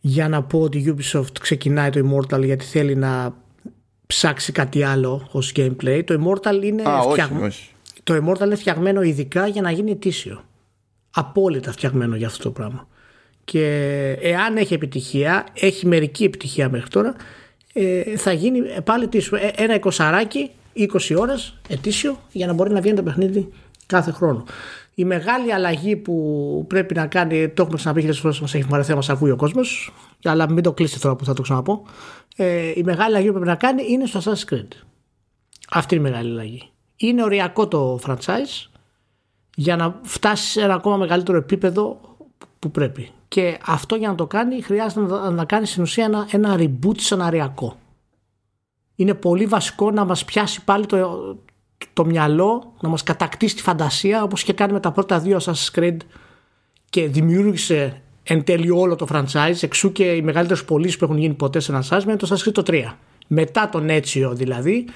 [0.00, 3.34] για να πω ότι η Ubisoft ξεκινάει το Immortal γιατί θέλει να
[4.06, 7.52] ψάξει κάτι άλλο ως gameplay το Immortal είναι, Α, φτιαγμένο,
[8.02, 10.44] Το Immortal είναι φτιαγμένο ειδικά για να γίνει ετήσιο
[11.14, 12.88] απόλυτα φτιαγμένο για αυτό το πράγμα
[13.44, 13.66] και
[14.20, 17.14] εάν έχει επιτυχία έχει μερική επιτυχία μέχρι τώρα
[17.72, 20.86] ε, θα γίνει πάλι ετήσιο ε, ένα εικοσαράκι 20
[21.18, 23.48] ώρες ετήσιο για να μπορεί να βγαίνει το παιχνίδι
[23.86, 24.44] κάθε χρόνο.
[24.94, 28.90] Η μεγάλη αλλαγή που πρέπει να κάνει, το έχουμε ξαναπεί χιλιάδε φορές, μας έχει βαρεθεί
[28.90, 29.92] να μας ακούει ο κόσμος,
[30.24, 31.82] αλλά μην το κλείσει τώρα που θα το ξαναπώ.
[32.36, 34.68] Ε, η μεγάλη αλλαγή που πρέπει να κάνει είναι στο Assassin's Creed.
[35.70, 36.70] Αυτή είναι η μεγάλη αλλαγή.
[36.96, 38.70] Είναι οριακό το franchise
[39.54, 42.00] για να φτάσεις σε ένα ακόμα μεγαλύτερο επίπεδο
[42.58, 43.10] που πρέπει.
[43.28, 46.98] Και αυτό για να το κάνει χρειάζεται να, να κάνεις στην ουσία ένα, ένα reboot
[47.00, 47.76] σεναριακό.
[48.94, 51.36] Είναι πολύ βασικό να μας πιάσει πάλι το,
[51.92, 55.78] το μυαλό, να μας κατακτήσει τη φαντασία όπως είχε κάνει με τα πρώτα δύο Assassin's
[55.78, 55.96] Creed
[56.90, 61.34] και δημιούργησε εν τέλει όλο το franchise εξού και οι μεγαλύτερες πωλήσεις που έχουν γίνει
[61.34, 62.92] ποτέ σε ένα Assassin's το Assassin's Creed το 3
[63.26, 64.88] μετά τον Έτσιο δηλαδή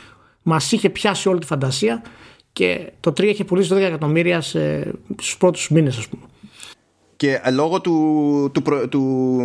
[0.42, 2.02] μας είχε πιάσει όλη τη φαντασία
[2.56, 4.80] και το 3 είχε πουλήσει 12 εκατομμύρια σε,
[5.20, 6.22] στους πρώτους μήνες ας πούμε
[7.16, 9.40] Και λόγω του, του, προ- του,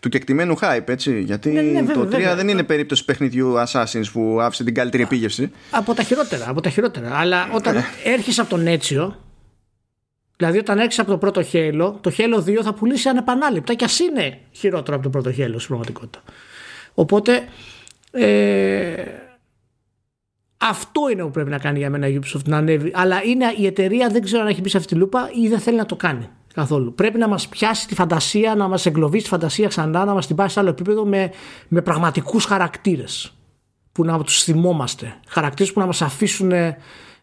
[0.00, 1.20] του κεκτημένου hype, έτσι.
[1.20, 2.34] Γιατί Ναι, ναι, βέβαια, το 3 βέβαια.
[2.34, 5.50] δεν είναι περίπτωση παιχνιδιού Assassins που άφησε την καλύτερη επίγευση.
[5.70, 7.14] Από τα χειρότερα, από τα χειρότερα.
[7.16, 7.84] Αλλά όταν Ε.
[8.04, 9.16] έρχεσαι από τον Έτσιο,
[10.36, 13.98] δηλαδή όταν έρχεσαι από το πρώτο Halo, το Halo 2 θα πουλήσει ανεπανάληπτα και ας
[13.98, 16.22] είναι χειρότερο από το πρώτο Halo στην πραγματικότητα.
[16.94, 17.48] Οπότε
[18.10, 18.92] ε,
[20.58, 22.92] αυτό είναι που πρέπει να κάνει για μένα η Ubisoft να ανέβει.
[22.94, 25.58] Αλλά είναι, η εταιρεία δεν ξέρω αν έχει μπει σε αυτή τη λούπα ή δεν
[25.58, 26.94] θέλει να το κάνει καθόλου.
[26.94, 30.36] Πρέπει να μας πιάσει τη φαντασία, να μας εγκλωβίσει τη φαντασία ξανά, να μας την
[30.36, 31.30] πάει σε άλλο επίπεδο με,
[31.68, 33.32] με πραγματικούς χαρακτήρες
[33.92, 35.14] που να τους θυμόμαστε.
[35.26, 36.52] Χαρακτήρες που να μας αφήσουν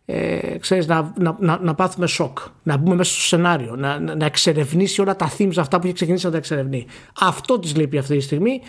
[0.06, 2.38] ε, ξέρεις, να, να, να, να πάθουμε σοκ.
[2.64, 3.76] Να μπούμε μέσα στο σενάριο.
[3.76, 6.86] Να, να, να εξερευνήσει όλα τα themes αυτά που έχει ξεκινήσει να τα εξερευνεί.
[7.20, 8.62] Αυτό της λείπει αυτή τη στιγμή.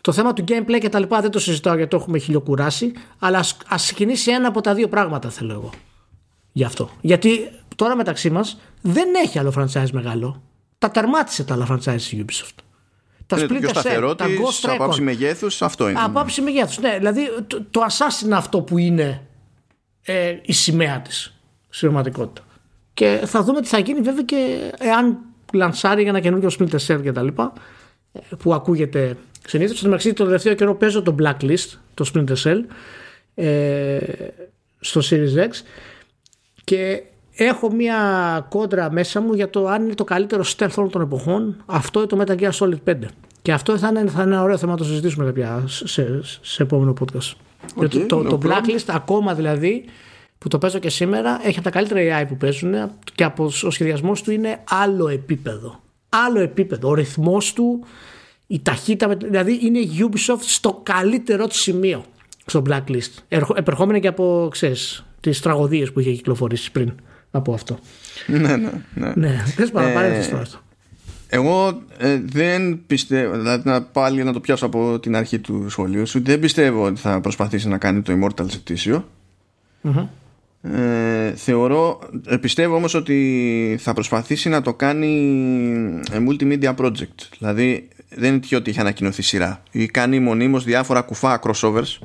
[0.00, 2.92] Το θέμα του gameplay και τα λοιπά δεν το συζητάω γιατί το έχουμε χιλιοκουράσει.
[3.18, 5.70] Αλλά ας, ας ξεκινήσει ένα από τα δύο πράγματα θέλω εγώ.
[6.52, 6.90] Γι' αυτό.
[7.00, 10.42] Γιατί τώρα μεταξύ μας δεν έχει άλλο franchise μεγάλο.
[10.78, 12.62] Τα τερμάτισε τα άλλα franchise η Ubisoft.
[13.26, 15.62] Τα είναι το πιο Splinter Cell, σταθερό τα της Ghost από Recon, άψη μεγέθους.
[15.62, 16.00] Αυτό είναι.
[16.00, 16.78] από άψη μεγέθους.
[16.78, 19.22] Ναι, δηλαδή το, το Assassin είναι αυτό που είναι
[20.02, 21.34] ε, η σημαία της
[21.68, 22.46] στην πραγματικότητα.
[22.94, 25.18] Και θα δούμε τι θα γίνει βέβαια και εάν
[25.52, 27.52] λανσάρει για ένα καινούργιο Splinter Cell και τα λοιπά
[28.12, 29.16] ε, που ακούγεται
[29.50, 29.76] συνήθως.
[29.76, 32.60] Στην μεταξύ το τελευταίο καιρό παίζω το Blacklist, το Splinter Cell
[33.34, 33.98] ε,
[34.80, 35.50] στο Series X
[36.64, 37.02] και
[37.34, 37.98] έχω μια
[38.48, 42.06] κόντρα μέσα μου για το αν είναι το καλύτερο stealth όλων των εποχών αυτό ή
[42.06, 42.94] το Metal Gear Solid 5
[43.42, 46.62] και αυτό θα είναι, θα είναι ένα ωραίο θέμα να το συζητήσουμε κάποια σε, σε
[46.62, 47.32] επόμενο podcast
[47.76, 48.46] Γιατί το, no το problem.
[48.46, 49.84] Blacklist ακόμα δηλαδή
[50.38, 52.74] που το παίζω και σήμερα έχει από τα καλύτερα AI που παίζουν
[53.14, 55.80] και από, ο σχεδιασμός του είναι άλλο επίπεδο
[56.10, 57.84] άλλο επίπεδο, ο ρυθμός του
[58.52, 62.04] η ταχύτητα, με- δηλαδή είναι η Ubisoft στο καλύτερό της σημείο
[62.46, 63.10] στο Blacklist.
[63.28, 66.92] Ερχο- Επερχόμενη και από, ξέρεις, τις τραγωδίες που είχε κυκλοφορήσει πριν
[67.30, 67.78] από αυτό.
[68.26, 69.12] ναι, ναι, ναι.
[69.14, 70.58] Ναι, θες παραπάνω τώρα αυτό.
[71.28, 76.06] Εγώ ε, δεν πιστεύω, δηλαδή να πάλι να το πιάσω από την αρχή του σχολείου
[76.06, 79.08] σου, δεν πιστεύω ότι θα προσπαθήσει να κάνει το Immortal σε πτήσιο.
[80.62, 85.14] Ε, θεωρώ, ε, πιστεύω όμως ότι θα προσπαθήσει να το κάνει
[86.12, 87.28] ε, multimedia project.
[87.38, 89.62] Δηλαδή δεν είναι τυχαίο ότι έχει ανακοινωθεί σειρά.
[89.70, 91.98] Ή κάνει μονίμως διάφορα κουφά crossovers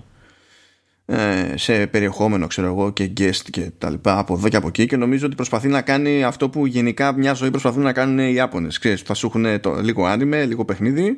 [1.05, 4.85] ε, σε περιεχόμενο ξέρω εγώ και guest και τα λοιπά από εδώ και από εκεί
[4.85, 8.33] και νομίζω ότι προσπαθεί να κάνει αυτό που γενικά μια ζωή προσπαθούν να κάνουν οι
[8.33, 11.17] Ιάπωνες ξέρεις θα σου έχουν το, λίγο άνιμε, λίγο παιχνίδι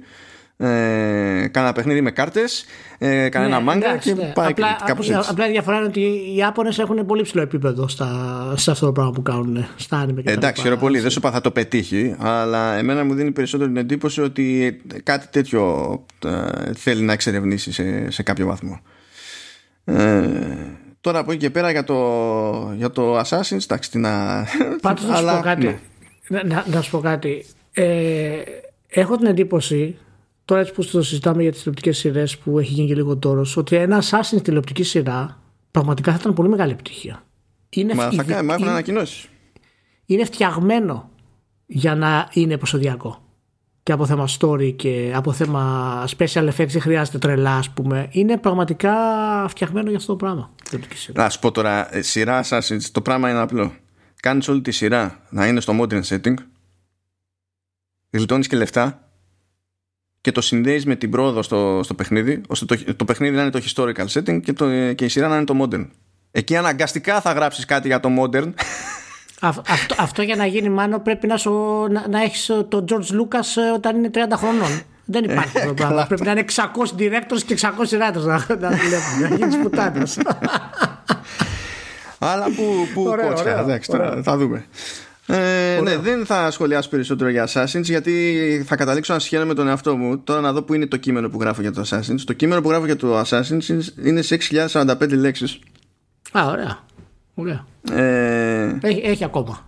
[0.59, 2.65] ε, κάνα παιχνίδι με κάρτες
[2.97, 4.31] ε, κανένα Ναι, μάγκα εντάξει, και ναι.
[4.33, 7.41] πάει απλά, και κάπως έτσι απλά η διαφορά είναι ότι οι Ιάπωνες έχουν πολύ ψηλό
[7.41, 8.07] επίπεδο στα,
[8.57, 10.61] σε αυτό το πράγμα που κάνουν στα άνιμε και τα Εντάξει, λοιπά.
[10.61, 10.99] χαίρομαι πολύ.
[10.99, 15.27] Δεν σου είπα θα το πετύχει, αλλά εμένα μου δίνει περισσότερο την εντύπωση ότι κάτι
[15.27, 15.91] τέτοιο
[16.25, 18.79] ε, θέλει να εξερευνήσει σε, σε κάποιο βαθμό.
[19.85, 20.27] Ε,
[21.01, 24.45] τώρα από εκεί και πέρα για το, για το Assassin's, εντάξει, τι να.
[24.81, 25.65] Πάντως να σου αλλά, πω κάτι.
[25.65, 25.77] ναι.
[26.27, 27.45] Να, να, να σου πω κάτι.
[27.73, 27.85] Ε,
[28.87, 29.97] έχω την εντύπωση,
[30.47, 33.57] τώρα έτσι που το συζητάμε για τις τηλεοπτικές σειρές που έχει γίνει και λίγο τόρος,
[33.57, 35.41] ότι ένα Assassin's τηλεοπτική σειρά
[35.71, 37.23] πραγματικά θα ήταν πολύ μεγάλη επιτυχία.
[37.69, 39.27] Είναι, Μα θα ειδι- κάνει, μα έχουν είναι, ανακοινώσεις.
[40.05, 41.09] είναι φτιαγμένο
[41.65, 43.21] για να είναι επεισοδιακό.
[43.83, 48.07] Και από θέμα story και από θέμα special effects δεν χρειάζεται τρελά, ας πούμε.
[48.11, 48.93] Είναι πραγματικά
[49.49, 50.51] φτιαγμένο για αυτό το πράγμα.
[50.59, 51.23] η τηλεοπτική σειρά.
[51.23, 53.71] Να σου πω τώρα, ε, σειρά Assassin's, το πράγμα είναι απλό.
[54.21, 56.33] Κάνεις όλη τη σειρά να είναι στο modern setting,
[58.09, 59.06] γλιτώνεις και λεφτά
[60.21, 63.51] και το συνδέεις με την πρόοδο στο, στο παιχνίδι, ώστε το, το παιχνίδι να είναι
[63.51, 65.87] το historical setting και, το, και η σειρά να είναι το modern.
[66.31, 68.53] Εκεί αναγκαστικά θα γράψεις κάτι για το modern.
[69.39, 71.51] Α- αυτό, αυτό για να γίνει μάνο πρέπει να, σου,
[71.89, 74.81] να, να έχεις ε, τον George Lucas ε, όταν είναι 30 χρονών.
[75.05, 76.05] Δεν υπάρχει αυτό το πράγμα.
[76.07, 79.19] Πρέπει να είναι 600 directors και 600 writers να, να δουλεύουν.
[79.29, 80.17] Να γίνεις πουτάνας.
[82.19, 84.65] Αλλά που, που Ωραίο, κότσια, ωραίο, εντάξει, τώρα θα δούμε.
[85.29, 89.67] Ε, ναι, δεν θα σχολιάσω περισσότερο για Assassins γιατί θα καταλήξω να συγχαίρω με τον
[89.67, 90.19] εαυτό μου.
[90.19, 92.19] Τώρα να δω που είναι το κείμενο που γράφω για το Assassins.
[92.25, 93.63] Το κείμενο που γράφω για το Assassins
[94.03, 94.37] είναι σε
[94.71, 95.59] 6.045 λέξεις.
[96.31, 96.83] Α, ωραία.
[97.33, 97.65] ωραία.
[97.91, 99.67] Ε, Έχει, έχει ακόμα.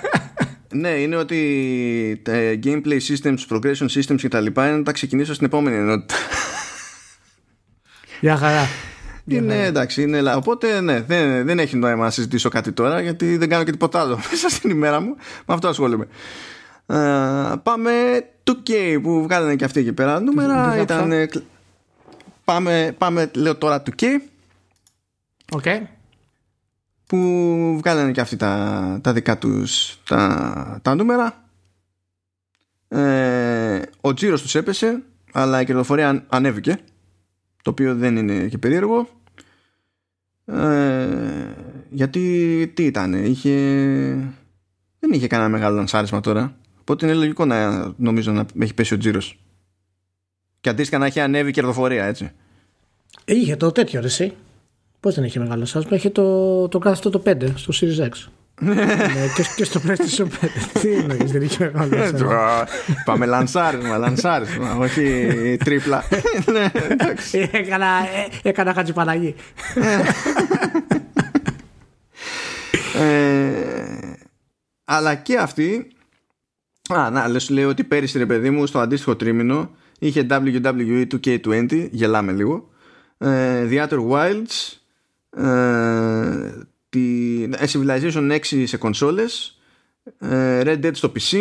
[0.82, 2.32] ναι, είναι ότι τα
[2.64, 6.14] gameplay systems, progression systems και τα λοιπά είναι να τα ξεκινήσω στην επόμενη ενότητα.
[8.20, 8.66] Για χαρά.
[9.26, 13.36] Είναι εντάξει, είναι, λα- οπότε ναι, δεν, δεν έχει νόημα να συζητήσω κάτι τώρα γιατί
[13.36, 15.14] δεν κάνω και τίποτα άλλο μέσα στην ημέρα μου.
[15.46, 16.06] Με αυτό ασχολούμαι.
[16.86, 17.90] Ε, πάμε
[18.44, 20.20] 2K που βγάλανε και αυτοί εκεί πέρα.
[20.20, 20.98] Νούμερα δεν ήταν.
[21.00, 21.16] άκουσα.
[21.16, 21.42] ε, κλ-
[22.44, 24.04] Πάμε, πάμε, λέω τώρα 2K
[25.52, 25.64] Οκ.
[27.06, 27.16] που
[27.78, 31.44] βγάλανε και αυτοί τα, τα δικά τους τα, τα νούμερα.
[32.88, 35.02] Ε, ο τζίρος τους έπεσε
[35.32, 36.78] αλλά η κερδοφορία αν- ανέβηκε
[37.62, 39.08] το οποίο δεν είναι και περίεργο
[40.44, 41.08] ε,
[41.90, 43.54] γιατί τι ήταν είχε
[44.98, 46.42] δεν είχε κανένα μεγάλο λανσάρισμα τώρα
[46.82, 49.38] από Οπότε είναι λογικό να νομίζω να έχει πέσει ο τζίρος.
[50.60, 52.32] Και αντίστοιχα να έχει ανέβει η κερδοφορία, έτσι.
[53.24, 54.32] Είχε το τέτοιο ρε εσύ.
[55.00, 58.28] Πώς δεν είχε μεγάλο σάσμα, είχε το, το κάθε αυτό το 5 στο Series X.
[58.62, 58.84] ναι,
[59.36, 60.28] και, και στο PlayStation 5.
[60.80, 62.66] Τι εννοείς, δεν είχε μεγάλο σάσμα.
[63.04, 66.04] Πάμε λανσάρισμα, λανσάρισμα, όχι τρίπλα.
[66.52, 67.50] ναι, εντάξει.
[67.52, 67.86] έκανα,
[68.42, 69.34] ε, έκανα χατζιπαναγή.
[72.94, 74.12] Ε,
[74.84, 75.92] αλλά και αυτή
[76.94, 81.88] Α, να, λες, λέω ότι πέρυσι ρε παιδί μου στο αντίστοιχο τρίμηνο είχε WWE 2K20,
[81.90, 82.68] γελάμε λίγο,
[83.18, 84.76] ε, The Outer Wilds,
[85.30, 86.52] ε,
[86.92, 89.60] τη ε, Civilization 6 σε κονσόλες,
[90.18, 91.38] ε, Red Dead στο PC,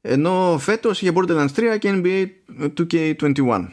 [0.00, 2.26] ενώ φέτος είχε Borderlands 3 και NBA
[2.76, 3.68] 2K21.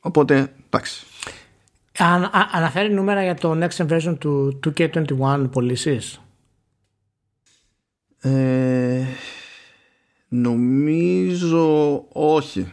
[0.00, 1.06] Οπότε, εντάξει.
[1.98, 6.20] Αν, α, αναφέρει νούμερα για το next version του 2K21 πωλήσεις;
[8.20, 9.04] Ε,
[10.28, 12.72] νομίζω όχι.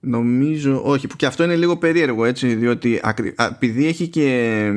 [0.00, 1.06] Νομίζω όχι.
[1.06, 3.00] Που και αυτό είναι λίγο περίεργο έτσι, διότι
[3.36, 4.70] επειδή έχει και,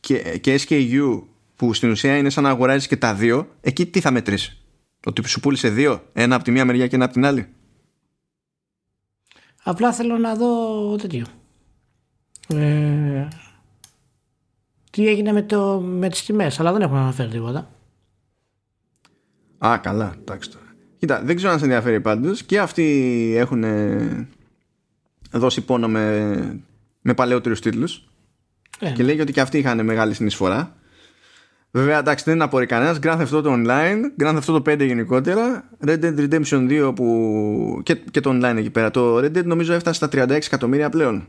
[0.00, 1.22] και, και SKU
[1.56, 4.62] που στην ουσία είναι σαν να αγοράζεις και τα δύο, εκεί τι θα μετρήσεις;
[5.06, 7.48] Ότι σου πούλησε δύο, ένα από τη μία μεριά και ένα από την άλλη;
[9.62, 11.26] Απλά θέλω να δω τέτοιο.
[12.48, 13.28] Ε,
[14.90, 17.70] τι έγινε με, το, με τις τιμές, αλλά δεν έχουμε αναφέρει τίποτα.
[19.66, 20.67] Α, καλά, εντάξει τώρα.
[20.98, 22.42] Κοίτα, δεν ξέρω αν σε ενδιαφέρει πάντως.
[22.42, 24.28] Και αυτοί έχουν ε,
[25.30, 26.60] δώσει πόνο με,
[27.00, 28.08] με παλαιότερους τίτλους.
[28.80, 28.90] Ε.
[28.90, 30.76] Και λέει ότι και αυτοί είχαν μεγάλη συνεισφορά.
[31.70, 32.98] Βέβαια, εντάξει, δεν είναι απορρί κανένας.
[33.02, 37.80] Grand Theft Auto Online, Grand Theft Auto 5 γενικότερα, Red Dead Redemption 2 που.
[37.82, 38.90] Και, και το online εκεί πέρα.
[38.90, 41.26] Το Red Dead νομίζω έφτασε στα 36 εκατομμύρια πλέον.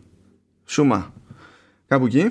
[0.66, 1.14] Σούμα.
[1.88, 2.30] Κάπου εκεί.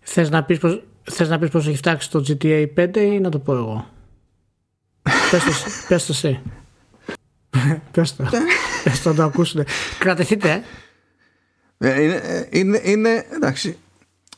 [0.00, 3.30] Θες να πεις πως, θες να πεις πως έχει φτάξει το GTA 5 ή να
[3.30, 3.88] το πω εγώ;
[5.30, 5.52] Πες το,
[5.88, 6.40] πες το εσύ.
[7.90, 8.24] Πες το.
[8.84, 9.64] Πες το να το ακούσουν.
[9.98, 10.62] Κρατηθείτε.
[11.78, 13.78] Ε, είναι, ε, είναι, είναι, εντάξει,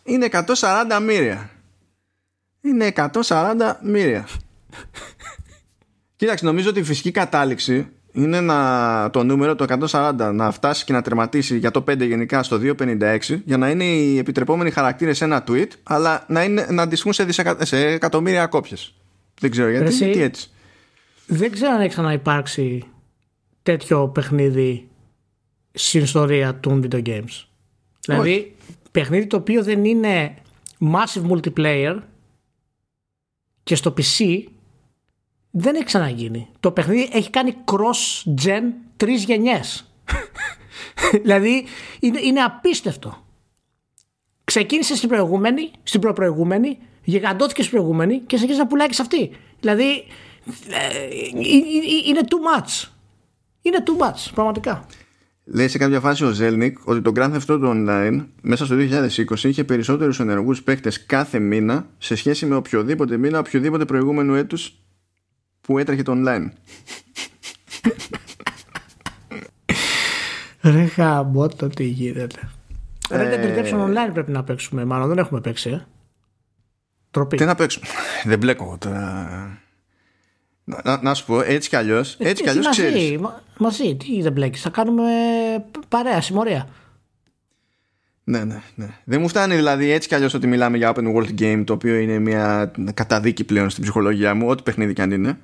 [0.05, 0.45] είναι 140
[1.03, 1.51] μοίρια.
[2.61, 4.28] Είναι 140 μοίρια.
[6.16, 10.93] Κοίταξε, νομίζω ότι η φυσική κατάληξη είναι να, το νούμερο το 140 να φτάσει και
[10.93, 15.24] να τερματίσει για το 5 γενικά στο 256 για να είναι οι επιτρεπόμενοι χαρακτήρες σε
[15.24, 18.95] ένα tweet αλλά να, είναι, να αντιστοιχούν σε, δισεκα, σε εκατομμύρια κόπιες.
[19.41, 20.51] Δεν ξέρω γιατί, Εσύ, τι έτσι
[21.30, 22.84] δεν ξέρω αν έχει ξαναυπάρξει
[23.62, 24.88] τέτοιο παιχνίδι
[25.72, 27.44] στην ιστορία των video games.
[28.00, 28.56] Δηλαδή,
[28.90, 30.34] παιχνίδι το οποίο δεν είναι
[30.80, 31.98] massive multiplayer
[33.62, 34.44] και στο PC
[35.50, 36.48] δεν έχει ξαναγίνει.
[36.60, 38.62] Το παιχνίδι έχει κάνει cross-gen
[38.96, 39.92] τρεις γενιές.
[41.22, 41.64] δηλαδή,
[42.00, 43.24] είναι, είναι απίστευτο.
[44.44, 49.30] Ξεκίνησε στην προηγούμενη, στην προπροηγούμενη, γιγαντώθηκε στην προηγούμενη και συνεχίζει να πουλάει και σε αυτή.
[49.60, 50.04] Δηλαδή, ε,
[52.07, 52.88] είναι too much.
[53.62, 54.86] Είναι too much, πραγματικά.
[55.45, 59.45] Λέει σε κάποια φάση ο Ζέλνικ ότι το Grand Theft Auto Online μέσα στο 2020
[59.45, 64.74] είχε περισσότερους ενεργούς παίκτες κάθε μήνα σε σχέση με οποιοδήποτε μήνα, οποιοδήποτε προηγούμενο έτους
[65.61, 66.49] που έτρεχε το online.
[70.62, 72.51] Ρε χαμπό το τι γίνεται.
[73.11, 75.86] Ρε δεν online πρέπει να παίξουμε μάλλον δεν έχουμε παίξει ε.
[77.11, 77.36] Τροπή.
[77.36, 77.86] Τι να παίξουμε.
[78.24, 79.59] δεν μπλέκω τώρα.
[80.84, 82.16] Να, να σου πω, έτσι κι αλλιώς.
[82.18, 83.18] Ε, έτσι κι αλλιώς ξέρεις.
[83.58, 84.62] Μαζί, τι δεν μπλέκεις.
[84.62, 85.02] Θα κάνουμε
[85.88, 86.68] παρέα, συμμορία.
[88.24, 88.88] Ναι, ναι, ναι.
[89.04, 91.94] Δεν μου φτάνει δηλαδή έτσι κι αλλιώς ότι μιλάμε για open world game, το οποίο
[91.94, 95.38] είναι μια καταδίκη πλέον στην ψυχολογία μου, ό,τι παιχνίδι κι αν είναι.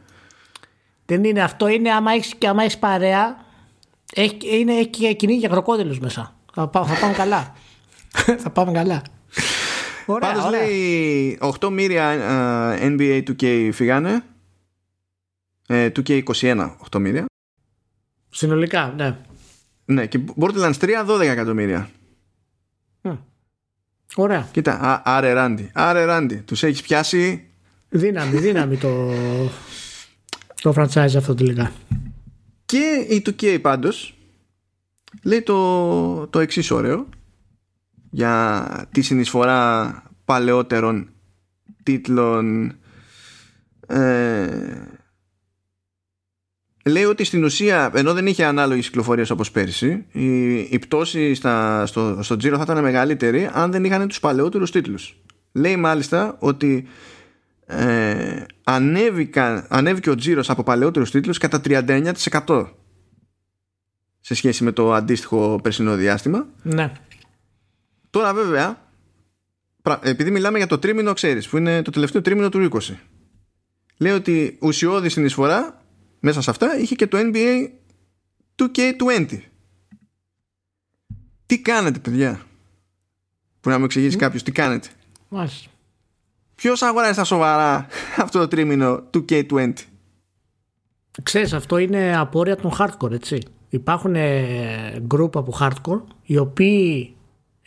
[1.07, 3.45] Δεν είναι αυτό, είναι άμα έχεις και άμα έχεις παρέα.
[4.14, 6.35] Έχει, είναι, έχει και κυνήγι για κροκόδιλους μέσα.
[6.55, 7.55] Θα, θα πάμε καλά.
[8.43, 9.03] θα πάμε καλά.
[10.07, 10.61] Ωραία, Πάντως ωραία.
[10.61, 12.14] λέει 8 μοίρια
[12.81, 14.22] uh, NBA 2K φύγανε
[15.67, 17.25] ε, του και 21 8 μίλια.
[18.31, 19.17] Συνολικά, ναι.
[19.85, 21.91] Ναι, και Borderlands 3 12 εκατομμύρια.
[24.14, 24.49] Ωραία.
[24.51, 25.71] Κοίτα, α, άρε ράντι.
[25.75, 26.37] Άρε ράντι.
[26.37, 27.49] Τους έχεις πιάσει...
[27.89, 29.12] Δύναμη, δύναμη το,
[30.62, 31.73] το franchise αυτό τελικά.
[32.67, 34.14] Και η 2K πάντως
[35.23, 37.09] λέει το, το εξής ωραίο
[38.11, 41.11] για τη συνεισφορά παλαιότερων
[41.83, 42.75] τίτλων
[43.87, 44.47] ε,
[46.87, 51.87] λέει ότι στην ουσία, ενώ δεν είχε ανάλογη κυκλοφορία όπως πέρυσι, η, η πτώση στα,
[51.87, 55.16] στο, στο Giro θα ήταν μεγαλύτερη αν δεν είχαν τους παλαιότερους τίτλους.
[55.53, 56.87] Λέει μάλιστα ότι
[57.66, 58.45] ε,
[59.68, 62.66] ανέβηκε ο Τζίρος από παλαιότερους τίτλους κατά 39%
[64.20, 66.47] σε σχέση με το αντίστοιχο περσινό διάστημα.
[66.62, 66.93] Ναι.
[68.11, 68.91] Τώρα βέβαια,
[70.03, 72.95] επειδή μιλάμε για το τρίμηνο, ξέρεις, που είναι το τελευταίο τρίμηνο του 20.
[73.99, 75.86] λέει ότι ουσιώδη συνεισφορά
[76.21, 77.69] μέσα σε αυτά είχε και το NBA
[78.57, 79.39] 2K20.
[81.47, 82.41] Τι κάνετε, παιδιά;
[83.61, 84.89] Που να μου εξηγήσει κάποιος τι κάνετε;
[85.29, 85.71] Μάλιστα.
[86.55, 87.87] Ποιος αγοράζει στα σοβαρά
[88.25, 89.73] αυτό το τρίμηνο του K20.
[91.23, 93.43] Ξέρεις, αυτό είναι απόρρια των hardcore, έτσι.
[93.69, 94.17] Υπάρχουν
[95.01, 97.16] γκρουπ από hardcore, οι οποίοι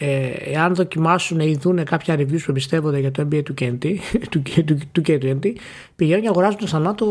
[0.01, 3.95] ε, εάν δοκιμάσουν ή δουν κάποια reviews που εμπιστεύονται για το NBA 2K20,
[4.29, 5.53] του, του, του K20
[5.95, 7.05] πηγαίνουν και αγοράζουν ξανά το,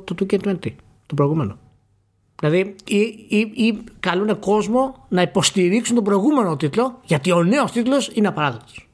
[0.00, 0.56] το 2K20,
[1.06, 1.58] το προηγούμενο.
[2.40, 8.10] Δηλαδή, ή, ή, ή καλούν κόσμο να υποστηρίξουν τον προηγούμενο τίτλο, γιατί ο νέος τίτλος
[8.14, 8.88] είναι απαράδεκτος.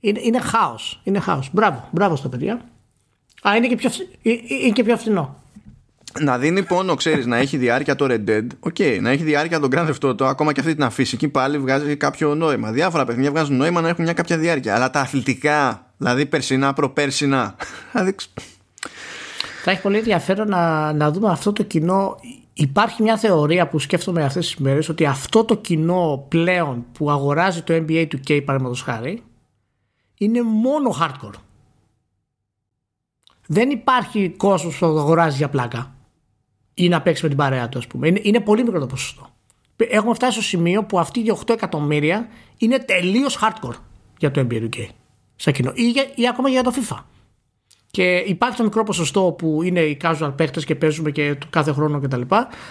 [0.00, 1.00] Είναι, είναι χάος.
[1.04, 1.48] Είναι χάος.
[1.52, 2.60] Μπράβο, μπράβο στα παιδιά.
[3.48, 5.36] Α, είναι και πιο, φθ- ε, ε, είναι και πιο φθηνό.
[6.18, 8.46] Να δίνει πόνο, ξέρεις, να έχει διάρκεια το Red Dead.
[8.60, 11.14] Ok, να έχει διάρκεια το Grand Theft Auto, ακόμα και αυτή την αφήγηση.
[11.14, 12.70] Εκεί πάλι βγάζει κάποιο νόημα.
[12.70, 14.74] Διάφορα παιχνίδια βγάζουν νόημα να έχουν μια κάποια διάρκεια.
[14.74, 17.54] Αλλά τα αθλητικά, δηλαδή περσινά, προπέρσινα.
[17.92, 18.30] δηλαδή, ξ-
[19.64, 22.16] Θα έχει πολύ ενδιαφέρον να, να δούμε αυτό το κοινό.
[22.52, 27.62] Υπάρχει μια θεωρία που σκέφτομαι αυτές τις μέρες ότι αυτό το κοινό πλέον που αγοράζει
[27.62, 29.22] το NBA του K παραδείγματος χάρη
[30.18, 31.38] είναι μόνο hardcore.
[33.46, 35.94] Δεν υπάρχει κόσμος που το αγοράζει για πλάκα
[36.84, 38.08] ή να παίξει με την παρέα του ας πούμε.
[38.08, 39.28] Είναι, είναι πολύ μικρό το ποσοστό.
[39.76, 43.74] Έχουμε φτάσει στο σημείο που αυτοί οι 8 εκατομμύρια είναι τελείως hardcore
[44.18, 44.86] για το NBA του K.
[45.36, 45.72] Σαν κοινό.
[45.74, 46.96] Ή, για- ή ακόμα για το FIFA.
[47.90, 51.72] Και υπάρχει το μικρό ποσοστό που είναι οι casual παίχτε και παίζουμε και το κάθε
[51.72, 52.20] χρόνο κτλ.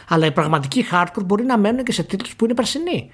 [0.08, 3.12] Αλλά οι πραγματικοί hardcore μπορεί να μένουν και σε τίτλους που είναι περσινοί.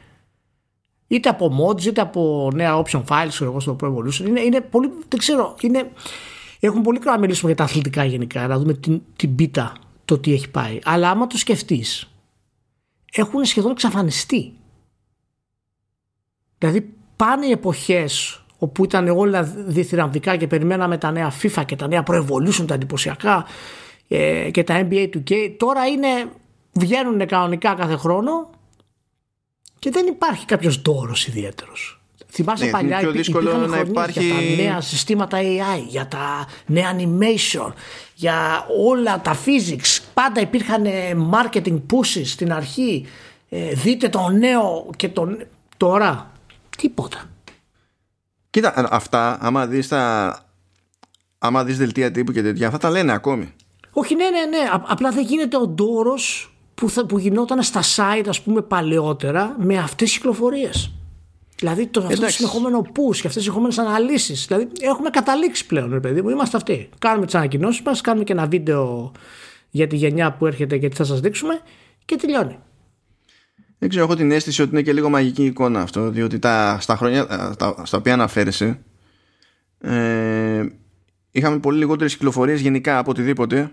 [1.07, 4.27] Είτε από mods, είτε από νέα option files, ξέρω εγώ στο Pro Evolution.
[4.27, 5.91] Είναι, είναι πολύ, δεν ξέρω, είναι,
[6.59, 9.73] έχουμε πολύ καιρό να μιλήσουμε για τα αθλητικά γενικά, να δούμε την, την πίτα,
[10.05, 10.79] το τι έχει πάει.
[10.83, 12.09] Αλλά άμα το σκεφτείς,
[13.11, 14.53] έχουν σχεδόν εξαφανιστεί.
[16.57, 21.87] Δηλαδή πάνε οι εποχές όπου ήταν όλα διθυραμβικά και περιμέναμε τα νέα FIFA και τα
[21.87, 23.45] νέα Pro Evolution, τα εντυπωσιακά
[24.07, 25.55] ε, και τα NBA 2K.
[25.57, 26.07] Τώρα είναι,
[26.71, 28.49] βγαίνουν κανονικά κάθε χρόνο
[29.79, 32.04] και δεν υπάρχει κάποιος δώρος ιδιαίτερος.
[32.35, 35.37] Θυμάσαι Ναι, είναι παλιά πιο υπή- δύσκολο υπήρχαν να χρονιές υπάρχει- για τα νέα συστήματα
[35.41, 37.73] AI, για τα νέα animation,
[38.15, 39.99] για όλα τα physics.
[40.13, 43.05] Πάντα υπήρχαν ε, marketing pushes στην αρχή.
[43.49, 45.37] Ε, δείτε το νέο και το...
[45.77, 46.31] Τώρα
[46.77, 47.29] τίποτα.
[48.49, 50.39] Κοίτα, α- αυτά, άμα δεις τα...
[51.37, 53.53] Άμα δεις δελτία τύπου και τέτοια, αυτά τα λένε ακόμη.
[53.91, 54.69] Όχι, ναι, ναι, ναι.
[54.73, 59.55] Α- απλά δεν γίνεται ο ντόρος που, θα- που γινόταν στα site, ας πούμε, παλαιότερα
[59.59, 60.91] με αυτές τις κυκλοφορίες.
[61.55, 62.35] Δηλαδή το, αυτό το Εντάξει.
[62.37, 64.45] συνεχόμενο push και αυτές τις συνεχόμενες αναλύσεις.
[64.47, 66.29] Δηλαδή έχουμε καταλήξει πλέον, ρε παιδί μου.
[66.29, 66.89] Είμαστε αυτοί.
[66.99, 69.11] Κάνουμε τις ανακοινώσεις μας, κάνουμε και ένα βίντεο
[69.69, 71.59] για τη γενιά που έρχεται και τι θα σας δείξουμε
[72.05, 72.57] και τελειώνει.
[73.79, 76.95] Δεν ξέρω, έχω την αίσθηση ότι είναι και λίγο μαγική εικόνα αυτό, διότι τα, στα
[76.95, 78.79] χρόνια ε, τα, στα οποία αναφέρεσαι
[79.79, 80.65] ε,
[81.31, 83.71] είχαμε πολύ λιγότερες κυκλοφορίες γενικά από οτιδήποτε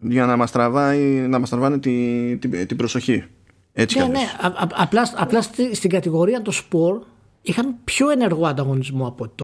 [0.00, 3.24] για να μας, τραβάει, να μας τραβάνε τη, τη- την προσοχή.
[3.72, 4.18] Έτσι Ναι, κι ναι.
[4.18, 4.32] αλλιώς.
[4.58, 7.02] Α- α- απλά, απλά στη- στην κατηγορία το σπορ
[7.42, 9.42] είχαν πιο ενεργό ανταγωνισμό από το.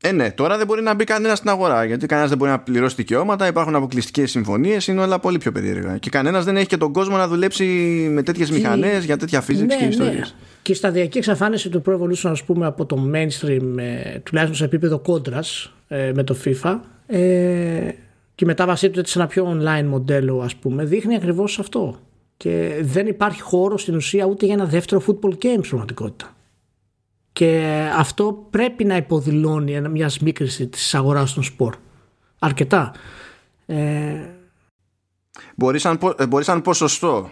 [0.00, 2.58] Ε, ναι, τώρα δεν μπορεί να μπει κανένας στην αγορά γιατί κανένας δεν μπορεί να
[2.58, 5.98] πληρώσει δικαιώματα, υπάρχουν αποκλειστικές συμφωνίες, είναι όλα πολύ πιο περίεργα.
[5.98, 7.64] Και κανένας δεν έχει και τον κόσμο να δουλέψει
[8.12, 10.34] με τέτοιες μηχανές για τέτοια physics ναι, και ιστορίες.
[10.62, 14.64] Και η σταδιακή εξαφάνιση του Pro Evolution, ας πούμε, από το mainstream, ε, τουλάχιστον σε
[14.64, 17.18] επίπεδο κόντρας ε, με το FIFA, ε,
[18.34, 21.98] και η μετάβασή του έτσι σε ένα πιο online μοντέλο, ας πούμε, δείχνει ακριβώς αυτό.
[22.36, 26.36] Και δεν υπάρχει χώρο στην ουσία ούτε για ένα δεύτερο football game στην πραγματικότητα.
[27.38, 31.76] Και αυτό πρέπει να υποδηλώνει ένα- μια σμίκριση της αγοράς των σπορ.
[32.38, 32.92] Αρκετά.
[33.66, 34.26] Ε,
[35.56, 37.30] Μπορείς σαν, πο- ε, μπορείς σαν ποσοστό.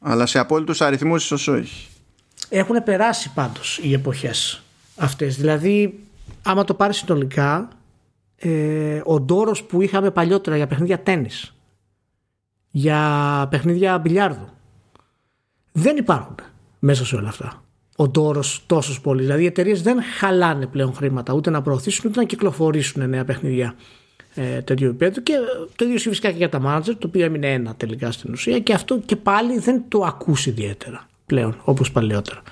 [0.00, 1.88] Αλλά σε απόλυτους αριθμούς ίσως όχι.
[2.48, 4.62] έχουν περάσει πάντως οι εποχές
[4.96, 5.36] αυτές.
[5.36, 6.04] Δηλαδή,
[6.42, 7.68] άμα το πάρεις συνολικά,
[8.36, 11.54] ε, ο ντόρος που είχαμε παλιότερα για παιχνίδια τέννις,
[12.70, 14.48] για παιχνίδια μπιλιάρδου,
[15.72, 16.34] δεν υπάρχουν
[16.78, 17.60] μέσα σε όλα αυτά.
[17.96, 19.22] Ο ντόρος τόσος πολύ.
[19.22, 23.74] Δηλαδή, οι εταιρείες δεν χαλάνε πλέον χρήματα ούτε να προωθήσουν ούτε να κυκλοφορήσουν νέα παιχνίδια
[24.34, 25.32] ε, τέτοιου επίπεδου και
[25.76, 28.58] το ίδιο ισχύει φυσικά και για τα manager το οποίο έμεινε ένα τελικά στην ουσία
[28.58, 32.42] και αυτό και πάλι δεν το ακούσει ιδιαίτερα πλέον όπως παλαιότερα.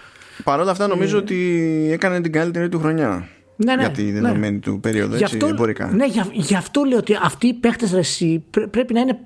[0.45, 3.29] Παρ' όλα αυτά νομίζω ότι έκανε την καλύτερη του χρονιά.
[3.57, 4.21] Ναι, ναι, για τη ναι.
[4.21, 5.87] δεδομένη του περίοδο, Γι' έτσι, αυτό, εμπορικά.
[5.87, 9.19] ναι, γι' γι' αυτό λέω ότι αυτοί οι παίχτες ρε εσύ, πρέ- πρέπει να είναι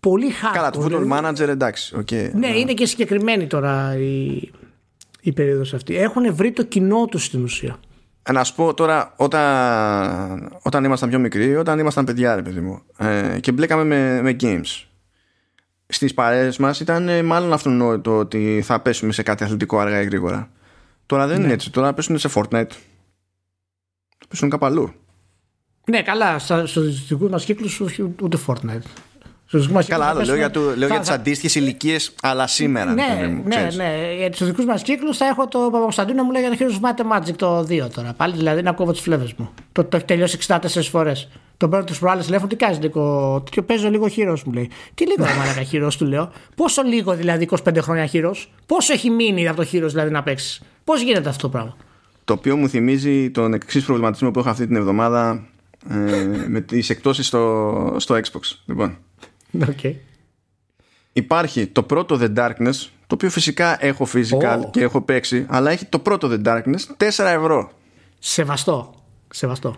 [0.00, 0.54] πολύ hardcore.
[0.54, 1.10] Καλά, το football δηλαδή.
[1.12, 1.96] manager εντάξει.
[2.00, 2.30] Okay.
[2.34, 4.50] Ναι, είναι και συγκεκριμένη τώρα η,
[5.28, 5.96] η περίοδος αυτή.
[5.96, 7.80] Έχουν βρει το κοινό τους στην ουσία.
[8.22, 12.60] Ε, Να σου πω τώρα, όταν, όταν ήμασταν πιο μικροί, όταν ήμασταν παιδιά, ρε παιδί
[12.60, 14.84] μου, ε, και μπλέκαμε με, με games.
[15.86, 20.04] Στις παρέες μας ήταν ε, μάλλον αυτονόητο ότι θα πέσουμε σε κάτι αθλητικό αργά ή
[20.04, 20.50] γρήγορα.
[21.06, 21.70] Τώρα δεν είναι έτσι.
[21.70, 22.70] Τώρα πέσουν σε Fortnite.
[24.18, 24.92] Θα πέσουν κάπου αλλού.
[25.90, 26.38] Ναι, καλά.
[26.38, 27.80] Στους δικού μας κύκλους
[28.22, 28.86] ούτε Fortnite.
[29.86, 30.24] Καλά, άλλο.
[30.24, 32.92] Λέω για, το, λέω για τις αντίστοιχες ηλικίες, αλλά σήμερα.
[32.94, 34.14] Ναι, μου, ναι, ναι.
[34.16, 37.18] Για τους δικούς μας κύκλους θα έχω το Παπακοσταντίνο μου λέει για το Heroes of
[37.18, 38.12] Magic το 2 τώρα.
[38.16, 39.50] Πάλι δηλαδή να κόβω τις φλέβες μου.
[39.72, 40.58] Το, το έχει τελειώσει 64
[40.90, 41.28] φορές.
[41.56, 44.70] Τον παίρνω τι προάλλες τηλέφωνο, τι κάνεις Νίκο; Τι παίζω λίγο χείρο μου λέει.
[44.94, 46.32] Τι λίγο μαλακα χείρο του λέω.
[46.54, 48.34] Πόσο λίγο δηλαδή 25 χρόνια χείρο.
[48.66, 51.76] Πόσο έχει μείνει από το χείρο δηλαδή να παίξεις; Πώς γίνεται αυτό το πράγμα;
[52.24, 55.46] Το οποίο μου θυμίζει τον εξής προβληματισμό που έχω αυτή την εβδομάδα
[55.90, 58.40] ε, με τις εκτόσει στο, στο Xbox.
[58.66, 58.98] Λοιπόν.
[59.82, 59.94] Okay.
[61.12, 65.84] Υπάρχει το πρώτο The Darkness, το οποίο φυσικά έχω physical και έχω παίξει, αλλά έχει
[65.84, 67.70] το πρώτο The Darkness 4 ευρώ.
[68.18, 68.94] Σεβαστό.
[69.28, 69.76] Σεβαστό.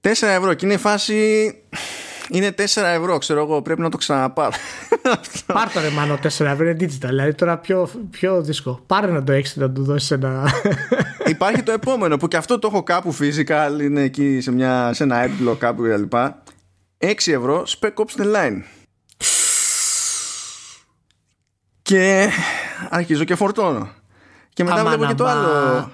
[0.00, 1.46] 4 ευρώ και είναι η φάση.
[2.30, 4.52] Είναι 4 ευρώ, ξέρω εγώ, πρέπει να το ξαναπάρω.
[5.46, 7.06] Πάρ το ρε μάνο 4 ευρώ, είναι digital.
[7.06, 8.82] Δηλαδή τώρα πιο, πιο δύσκολο.
[8.86, 10.50] Πάρε να το έχεις να του δώσεις ένα.
[11.26, 15.02] Υπάρχει το επόμενο που και αυτό το έχω κάπου physical, είναι εκεί σε, μια, σε
[15.02, 16.14] ένα έπιπλο κάπου κλπ.
[16.14, 16.26] 6
[17.26, 18.62] ευρώ Spec Ops The Line.
[21.86, 22.30] Και
[22.88, 23.88] αρχίζω και φορτώνω.
[24.52, 25.90] Και μετά βλέπω και το άλλο.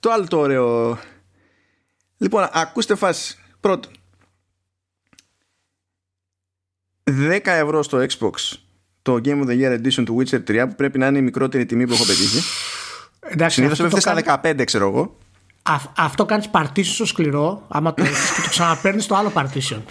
[0.00, 0.98] Το άλλο το ωραίο.
[2.16, 3.38] Λοιπόν, ακούστε φάση.
[3.60, 3.92] Πρώτον,
[7.04, 8.32] 10 ευρώ στο Xbox
[9.02, 11.66] το Game of the Year Edition του Witcher 3 που πρέπει να είναι η μικρότερη
[11.66, 12.42] τιμή που έχω πετύχει.
[13.46, 15.16] Συνήθως έπεφτε στα 15, ξέρω εγώ.
[15.62, 19.80] Α, αυτό κάνεις partition στο σκληρό, άμα το έχεις και το ξαναπέρνει στο άλλο partition.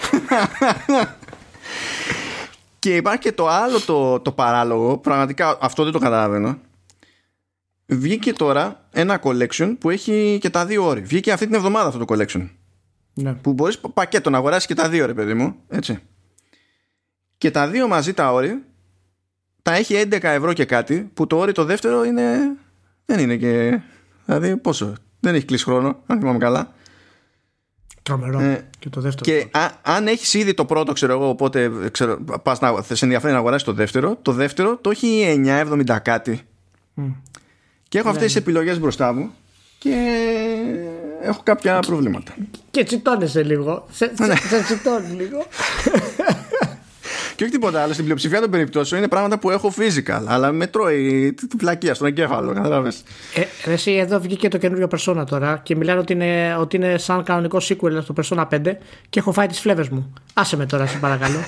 [2.84, 6.58] και υπάρχει και το άλλο το, το παράλογο, πραγματικά αυτό δεν το καταλαβαίνω.
[7.86, 11.08] Βγήκε τώρα ένα collection που έχει και τα δύο ώρες.
[11.08, 12.50] Βγήκε αυτή την εβδομάδα αυτό το collection.
[13.14, 13.34] Ναι.
[13.34, 15.56] Που μπορείς πακέτο να αγοράσεις και τα δύο ρε παιδί μου.
[15.68, 16.00] Έτσι.
[17.38, 18.64] Και τα δύο μαζί τα όρη
[19.62, 22.38] τα έχει 11 ευρώ και κάτι που το όρι το δεύτερο είναι
[23.06, 23.82] δεν είναι και
[24.26, 26.74] δηλαδή πόσο δεν έχει κλείσει χρόνο αν θυμάμαι καλά
[28.04, 28.40] Τρομερό.
[28.40, 29.24] Ε, και το δεύτερο.
[29.24, 33.34] Και α, αν έχεις ήδη το πρώτο, ξέρω εγώ, οπότε ξέρω, πας να, σε ενδιαφέρει
[33.34, 34.18] να αγοράσεις το δεύτερο.
[34.22, 36.42] Το δεύτερο το έχει 9,70 κάτι.
[36.98, 37.14] Mm.
[37.90, 39.32] Και έχω αυτές τις επιλογές μπροστά μου
[39.78, 39.96] και
[41.22, 42.34] έχω κάποια προβλήματα.
[42.72, 43.86] Και τσιτώνεσαι λίγο.
[43.92, 44.36] Σε, ναι.
[44.36, 45.38] σε, τσιτώνει λίγο.
[47.36, 47.94] Και όχι τίποτα άλλο.
[47.94, 50.24] Στην πλειοψηφία των περιπτώσεων είναι πράγματα που έχω physical.
[50.26, 52.54] Αλλά με τρώει την πλακία στον εγκέφαλο.
[52.54, 52.92] Κατάλαβε.
[53.66, 57.24] Ε, εσύ εδώ βγήκε το καινούριο Persona τώρα και μιλάνε ότι είναι, ότι είναι σαν
[57.24, 58.60] κανονικό sequel στο Persona 5
[59.10, 60.14] και έχω φάει τις φλέβες μου.
[60.34, 61.40] Άσε με τώρα, σε παρακαλώ.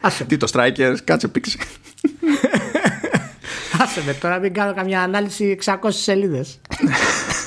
[0.00, 1.58] Άσε Τι το Strikers, κάτσε πήξε.
[3.82, 6.60] Άσε με τώρα, μην κάνω καμιά ανάλυση 600 σελίδες.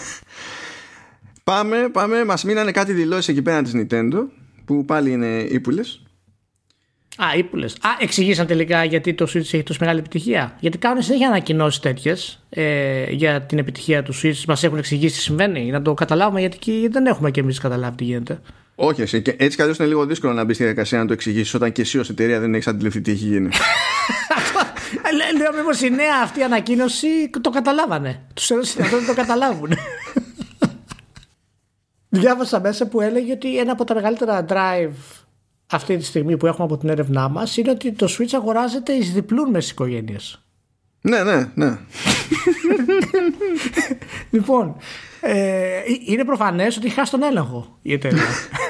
[1.44, 2.26] πάμε, πάμε.
[2.26, 4.24] Μας μείνανε κάτι δηλώσεις εκεί πέρα της Nintendo
[4.66, 6.02] που πάλι είναι ύπουλες.
[7.18, 7.66] Α, ύπουλε.
[7.66, 10.56] Α, εξηγήσαν τελικά γιατί το Switch έχει τόσο μεγάλη επιτυχία.
[10.60, 14.44] Γιατί κάνουν συνέχεια ανακοινώσεις τέτοιες ε, για την επιτυχία του Switch.
[14.48, 15.70] Μας έχουν εξηγήσει τι συμβαίνει.
[15.72, 18.40] Να το καταλάβουμε γιατί δεν έχουμε κι εμείς καταλάβει τι γίνεται.
[18.76, 19.22] Όχι, εσύ.
[19.22, 21.72] Και έτσι κι αλλιώς είναι λίγο δύσκολο να μπεις στη διαδικασία να το εξηγήσεις όταν
[21.72, 23.50] και εσύ ως εταιρεία δεν έχεις αντιληφθεί τι έχει γίνει.
[25.38, 27.08] Λέω μήπως η νέα αυτή ανακοίνωση
[27.42, 28.26] το καταλάβανε.
[28.34, 29.74] Τους έδωσε να το καταλάβουν.
[32.10, 35.17] Διάβασα μέσα που έλεγε ότι ένα από τα μεγαλύτερα drive
[35.68, 39.14] αυτή τη στιγμή που έχουμε από την έρευνά μας είναι ότι το Switch αγοράζεται εις
[39.14, 40.42] διπλούν μες οικογένειες.
[41.02, 41.78] Ναι, ναι, ναι.
[44.32, 44.76] λοιπόν,
[45.22, 48.24] ε, είναι προφανές ότι έχει χάσει τον έλεγχο η εταιρεία.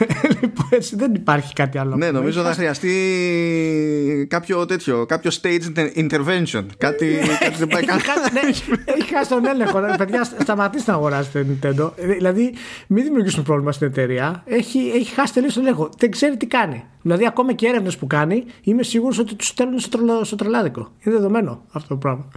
[0.42, 1.96] λοιπόν, έτσι δεν υπάρχει κάτι άλλο.
[1.96, 6.66] Ναι, νομίζω θα χρειαστεί κάποιο τέτοιο, κάποιο stage intervention.
[6.78, 8.02] Κάτι, κάτι δεν πάει καλά.
[8.34, 8.40] ναι,
[8.86, 9.80] έχει χάσει τον έλεγχο.
[9.98, 11.92] Παιδιά, σταματήστε να αγοράσετε Nintendo.
[11.96, 12.54] Δηλαδή,
[12.88, 14.44] μην δημιουργήσουν πρόβλημα στην εταιρεία.
[14.46, 15.90] Έχει, έχει χάσει τελείως τον έλεγχο.
[15.98, 16.84] Δεν ξέρει τι κάνει.
[17.02, 20.92] Δηλαδή, ακόμα και έρευνες που κάνει, είμαι σίγουρος ότι τους στέλνουν στο, τρελο, στο τρελάδικο.
[21.00, 22.28] Είναι δεδομένο αυτό το πράγμα.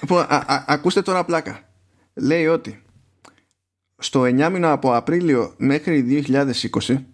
[0.00, 0.24] Λοιπόν,
[0.66, 1.60] ακούστε τώρα πλάκα.
[2.14, 2.82] Λέει ότι
[3.98, 6.24] στο 9 μήνα από Απρίλιο μέχρι
[6.86, 7.04] 2020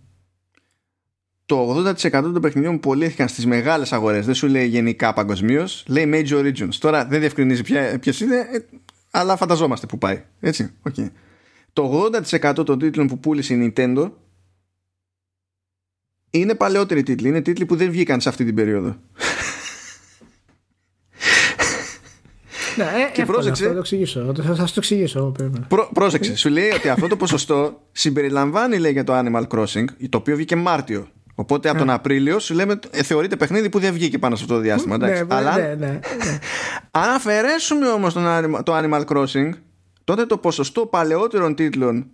[1.47, 6.11] το 80% των παιχνιδιών που πωλήθηκαν στις μεγάλες αγορές δεν σου λέει γενικά παγκοσμίως, λέει
[6.15, 7.63] major regions τώρα δεν διευκρινίζει
[8.01, 8.59] ποιος είναι ε,
[9.11, 11.11] αλλά φανταζόμαστε που πάει έτσι, okay.
[11.73, 12.11] το
[12.43, 14.11] 80% των τίτλων που πούλησε η Nintendo
[16.31, 18.97] είναι παλαιότεροι τίτλοι είναι τίτλοι που δεν βγήκαν σε αυτή την περίοδο
[22.85, 23.67] Ναι, ε, και πρόσεξε.
[23.67, 24.33] Θα το εξηγήσω.
[24.37, 25.33] Θα, θα το εξηγήσω.
[25.69, 26.37] Πρό, πρόσεξε.
[26.37, 30.57] Σου λέει ότι αυτό το ποσοστό συμπεριλαμβάνει λέει για το Animal Crossing, το οποίο βγήκε
[30.57, 31.09] Μάρτιο.
[31.35, 31.93] Οπότε από τον ναι.
[31.93, 34.95] Απρίλιο σου λέμε ε, θεωρείται παιχνίδι που δεν βγήκε πάνω σε αυτό το διάστημα.
[34.95, 35.25] Εντάξει.
[35.25, 35.99] Ναι, Αλλά ναι, ναι, ναι.
[36.91, 38.13] αν αφαιρέσουμε όμως
[38.65, 39.51] το Animal Crossing,
[40.05, 42.07] τότε το ποσοστό παλαιότερων τίτλων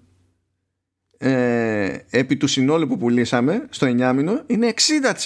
[1.18, 4.74] ε, επί του συνόλου που πουλήσαμε στο 9 μήνο είναι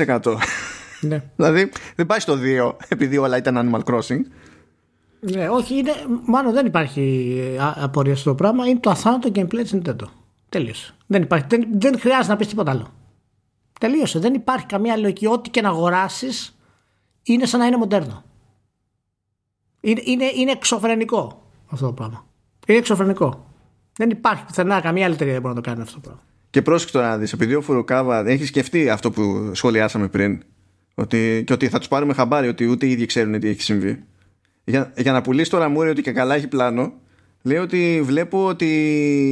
[0.07, 0.36] 60%.
[1.01, 1.22] Ναι.
[1.36, 2.38] δηλαδή δεν πάει στο
[2.68, 4.20] 2 επειδή όλα ήταν Animal Crossing.
[5.21, 5.93] Ναι, όχι, είναι,
[6.27, 8.66] μάλλον δεν υπάρχει απορία στο πράγμα.
[8.66, 10.05] Είναι το αθάνατο gameplay τη Nintendo.
[10.49, 10.95] Τέλειωσε.
[11.07, 12.93] Δεν, υπάρχει, δεν, δεν χρειάζεται να πεις τίποτα άλλο.
[13.81, 14.18] Τελείωσε.
[14.18, 15.27] Δεν υπάρχει καμία λογική.
[15.27, 16.59] Ό,τι και να αγοράσεις
[17.23, 18.25] είναι σαν να είναι μοντέρνο.
[19.81, 22.27] Είναι, είναι, είναι εξωφρενικό αυτό το πράγμα.
[22.66, 23.47] Είναι εξωφρενικό.
[23.97, 26.21] Δεν υπάρχει πουθενά καμία άλλη εταιρεία που μπορεί να το κάνει αυτό το πράγμα.
[26.51, 30.43] Και πρόσεξε τώρα να δεις, επειδή ο Φουρουκάβα έχεις σκεφτεί αυτό που σχολιάσαμε πριν,
[30.95, 34.05] ότι, και ότι θα τους πάρουμε χαμπάρι ότι ούτε οι ίδιοι ξέρουν τι έχει συμβεί;
[34.71, 36.93] Για, για να πουλήσει τώρα μούρι ότι και καλά έχει πλάνο,
[37.43, 38.66] λέει ότι βλέπω ότι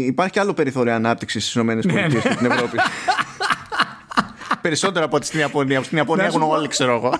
[0.07, 1.74] υπάρχει και άλλο περιθώριο ανάπτυξης στις ΗΠΑ
[2.09, 2.78] και στην Ευρώπη.
[4.61, 5.82] Περισσότερο από ότι στην Ιαπωνία.
[5.82, 7.14] Στην Ιαπωνία έχουν όλοι, ξέρω εγώ.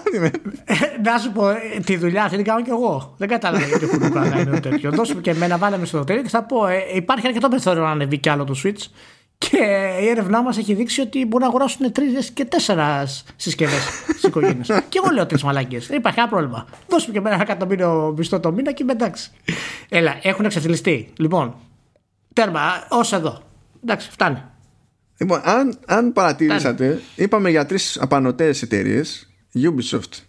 [1.05, 3.15] Να σου πω, ε, τη δουλειά αυτή την κάνω κι εγώ.
[3.19, 4.91] Δεν κατάλαβα γιατί ο Φουρουκάβα είναι τέτοιο.
[4.91, 8.19] Δώσουμε και εμένα, βάλαμε στο τέλο και θα πω, ε, υπάρχει αρκετό περιθώριο να ανεβεί
[8.19, 8.91] κι άλλο το Switch.
[9.39, 9.57] Και
[10.03, 14.67] η έρευνά μας έχει δείξει ότι μπορούν να αγοράσουν τρεις και τέσσερα συσκευές στις οικογένειες.
[14.89, 15.79] και εγώ λέω τρεις μαλακίε.
[15.79, 16.67] Δεν υπάρχει κανένα πρόβλημα.
[16.89, 19.31] Δώσουμε και ένα εκατομμύριο μισθό το μήνα και είμαι εντάξει.
[19.89, 21.13] Έλα, έχουν εξαφιλιστεί.
[21.17, 21.55] Λοιπόν,
[22.33, 23.43] τέρμα, ως εδώ.
[23.83, 24.43] Εντάξει, φτάνει.
[25.19, 30.23] Λοιπόν, αν, αν παρατηρήσατε, είπαμε για τρεις απανοτές εταιρείες, Ubisoft,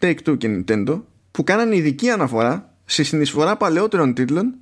[0.00, 4.54] Take-Two και Nintendo, που κάνανε ειδική αναφορά στη συνεισφορά παλαιότερων τίτλων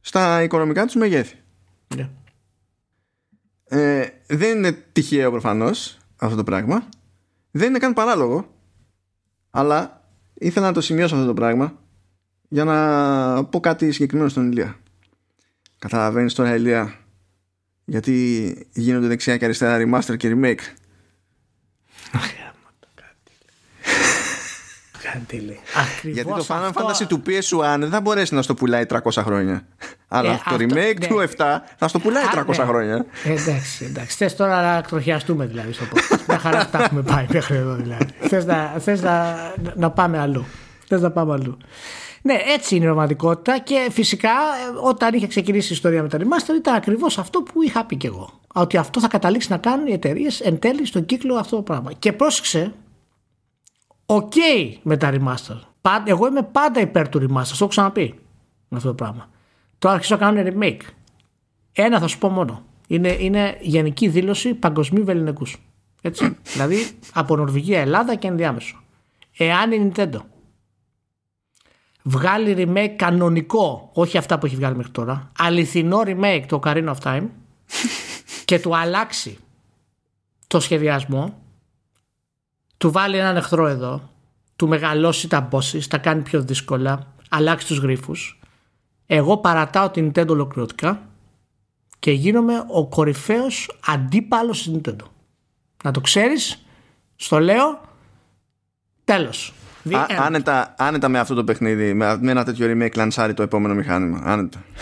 [0.00, 1.36] στα οικονομικά τους μεγέθη.
[1.94, 2.08] Ναι.
[3.64, 6.88] Ε, δεν είναι τυχαίο προφανώς αυτό το πράγμα.
[7.50, 8.54] Δεν είναι καν παράλογο.
[9.50, 11.78] Αλλά ήθελα να το σημειώσω αυτό το πράγμα
[12.48, 14.78] για να πω κάτι συγκεκριμένο στον Ηλία.
[15.78, 16.94] Καταλαβαίνεις τώρα, Ηλία,
[17.84, 20.60] γιατί γίνονται δεξιά και αριστερά remaster και remake.
[26.02, 29.66] Γιατί το Final Fantasy του PS1 δεν θα μπορέσει να στο πουλάει 300 χρόνια.
[30.08, 31.06] Αλλά Ε, το αυτό- remake ναι.
[31.06, 31.44] του 7
[31.76, 32.64] θα στο πουλάει Α, 300 ναι.
[32.64, 33.06] χρόνια.
[33.24, 34.16] Ε, εντάξει, εντάξει.
[34.16, 36.20] Θες τώρα να εκτροχιαστούμε δηλαδή στο podcast.
[36.28, 38.06] Μια χαρά που τα έχουμε πάει μέχρι εδώ δηλαδή.
[38.20, 39.36] Θες να, θες να,
[39.74, 40.44] να πάμε αλλού.
[40.88, 41.56] Θες να πάμε αλλού.
[42.22, 46.18] Ναι, έτσι είναι η πραγματικότητα και φυσικά ε, όταν είχε ξεκινήσει η ιστορία με τα
[46.18, 48.40] remaster ήταν ακριβώς αυτό που είχα πει και εγώ.
[48.54, 51.92] Ότι αυτό θα καταλήξει να κάνουν οι εταιρείες εν τέλει στον κύκλο αυτό το πράγμα.
[51.98, 52.72] Και πρόσεξε,
[54.06, 54.32] οκ
[54.82, 55.56] με τα remaster.
[55.80, 58.14] Πα- Εγώ είμαι πάντα υπέρ του remaster, το έχω ξαναπεί
[58.68, 59.28] με αυτό το πράγμα.
[59.78, 60.80] Τώρα αρχίζω να κάνουν remake.
[61.72, 62.64] Ένα θα σου πω μόνο.
[62.86, 65.56] Είναι, είναι γενική δήλωση παγκοσμίου βεληνεκούς.
[66.02, 66.36] Έτσι.
[66.52, 68.80] δηλαδή από Νορβηγία, Ελλάδα και ενδιάμεσο.
[69.36, 70.18] Εάν η Nintendo
[72.02, 76.98] βγάλει remake κανονικό, όχι αυτά που έχει βγάλει μέχρι τώρα, αληθινό remake το Ocarina of
[77.02, 77.26] Time
[78.44, 79.38] και του αλλάξει
[80.46, 81.38] το σχεδιασμό,
[82.78, 84.10] του βάλει έναν εχθρό εδώ,
[84.56, 88.40] του μεγαλώσει τα bosses, τα κάνει πιο δύσκολα, αλλάξει τους γρίφους,
[89.06, 91.02] εγώ παρατάω την Nintendo ολοκληρωτικά
[91.98, 95.04] και γίνομαι ο κορυφαίος αντίπαλος της Nintendo.
[95.84, 96.66] Να το ξέρεις,
[97.16, 97.80] στο λέω,
[99.04, 99.52] τέλος.
[99.88, 100.14] The Α, end.
[100.18, 104.20] άνετα, άνετα με αυτό το παιχνίδι, με, με ένα τέτοιο remake λανσάρει το επόμενο μηχάνημα.
[104.24, 104.64] Άνετα.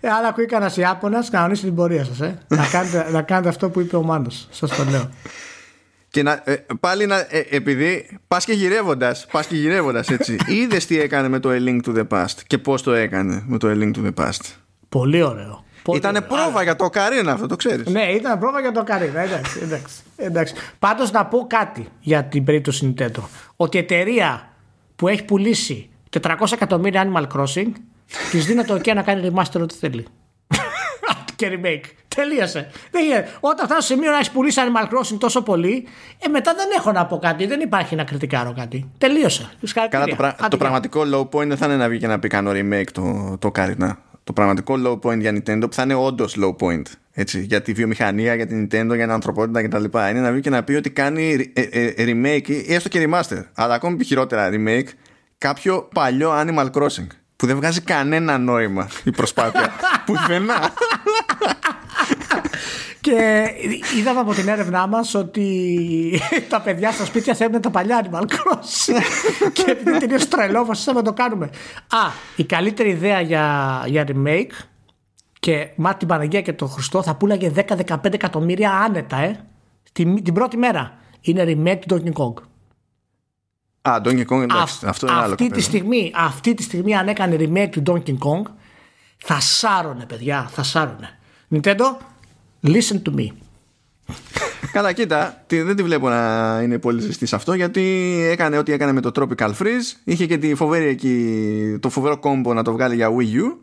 [0.00, 2.20] Ε, Αν ακούει κανένας Ιάπωνας, κανονίστε την πορεία σας.
[2.20, 2.38] Ε.
[2.48, 4.30] να, κάνετε, να κάνετε αυτό που είπε ο Μάνο.
[4.50, 5.10] Σας το λέω.
[6.08, 10.86] Και να, ε, πάλι να, ε, επειδή πας και γυρεύοντας, πας και γυρεύοντας έτσι, είδες
[10.86, 13.68] τι έκανε με το A Link to the Past και πώς το έκανε με το
[13.68, 14.40] A Link to the Past;
[14.88, 15.64] Πολύ ωραίο.
[15.82, 16.36] Πολύ Ήτανε ωραίο.
[16.36, 17.86] πρόβα για το Καρίνα αυτό, το ξέρεις.
[17.86, 19.20] Ναι, ήταν πρόβα για το Καρίνα.
[19.20, 20.54] Εντάξει, εντάξει, εντάξει.
[20.78, 23.22] Πάντως να πω κάτι για την περίπτωση Nintendo.
[23.56, 24.48] Ότι η εταιρεία
[24.96, 25.90] που έχει πουλήσει
[26.20, 27.70] 400 εκατομμύρια Animal Crossing
[28.30, 30.06] τη δίνει το OK να κάνει remaster ό,τι θέλει.
[31.36, 31.84] και remake.
[32.14, 32.70] Τελείωσε.
[32.90, 33.28] Δεν γίνεται.
[33.40, 35.86] Όταν φτάσει στο σημείο να έχεις πουλήσει Animal Crossing τόσο πολύ,
[36.18, 37.46] ε, μετά δεν έχω να πω κάτι.
[37.46, 38.90] Δεν υπάρχει να κριτικάρω κάτι.
[38.98, 39.50] Τελείωσε.
[39.88, 42.28] Καλά, το, πρα- το πραγματικό low point δεν θα είναι να βγει και να πει
[42.28, 43.98] κάνω remake το, το Καρίνα.
[44.24, 46.82] Το πραγματικό low point για Nintendo που θα είναι όντως low point.
[47.12, 49.84] Έτσι, για τη βιομηχανία, για την Nintendo, για την ανθρωπότητα κτλ.
[50.10, 53.42] Είναι να βγει και να πει ότι κάνει ε, ε, remake ή έστω και remaster.
[53.54, 54.88] Αλλά ακόμη πιο χειρότερα remake
[55.38, 57.06] κάποιο παλιό Animal Crossing
[57.36, 59.72] που δεν βγάζει κανένα νόημα η προσπάθεια.
[60.06, 60.72] Πουθενά.
[63.00, 63.46] Και
[63.98, 69.02] είδαμε από την έρευνά μας ότι τα παιδιά στα σπίτια θέλουν τα παλιά Animal Crossing.
[69.52, 71.46] και επειδή τελείω τρελό, αποφασίσαμε να το κάνουμε.
[71.88, 74.64] Α, η καλύτερη ιδέα για, για remake
[75.40, 79.44] και μα την Παναγία και τον Χριστό θα πουλάγε 10-15 εκατομμύρια άνετα, ε.
[79.92, 80.98] Την, την πρώτη μέρα.
[81.20, 82.42] Είναι remake του Donkey Kong.
[83.88, 85.24] Α, Donkey Kong, εντάξει, Αυ- αυτό είναι άλλο.
[85.24, 85.62] αυτή, τη κοπέλα.
[85.62, 88.50] στιγμή, αυτή τη στιγμή αν έκανε remake του Donkey Kong
[89.16, 91.18] θα σάρωνε παιδιά, θα σάρωνε.
[91.54, 91.96] Nintendo,
[92.66, 93.26] listen to me.
[94.72, 97.82] Καλά, κοίτα, τι- δεν τη βλέπω να είναι πολύ ζεστή σε αυτό γιατί
[98.30, 99.96] έκανε ό,τι έκανε με το Tropical Freeze.
[100.04, 103.56] Είχε και τη φοβερή εκεί, το φοβερό combo να το βγάλει για Wii U.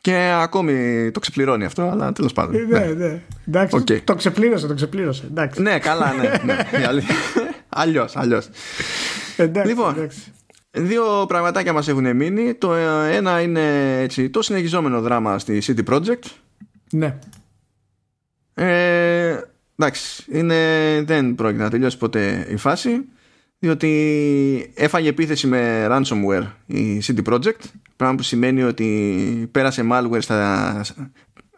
[0.00, 2.66] Και ακόμη το ξεπληρώνει αυτό, αλλά τέλος πάντων.
[2.68, 3.20] Ναι, ναι.
[3.48, 3.86] Εντάξει, Οκ.
[4.04, 5.24] το ξεπλήρωσε, το ξεπλήρωσε.
[5.30, 5.62] Εντάξει.
[5.62, 6.30] ναι, καλά, ναι.
[6.44, 6.56] ναι.
[7.76, 8.48] Αλλιώς, αλλιώς.
[9.36, 10.32] εντάξει, Λοιπόν, εντάξει.
[10.70, 12.54] Δύο πραγματάκια μας έχουν μείνει.
[12.54, 16.22] Το ένα είναι έτσι, το συνεχιζόμενο δράμα στη City Project.
[16.90, 17.18] Ναι.
[18.54, 19.40] Ε,
[19.78, 20.56] εντάξει, είναι,
[21.06, 23.04] δεν πρόκειται να τελειώσει ποτέ η φάση
[23.58, 27.64] διότι έφαγε επίθεση με ransomware η CD Projekt
[27.96, 30.80] πράγμα που σημαίνει ότι πέρασε malware στα,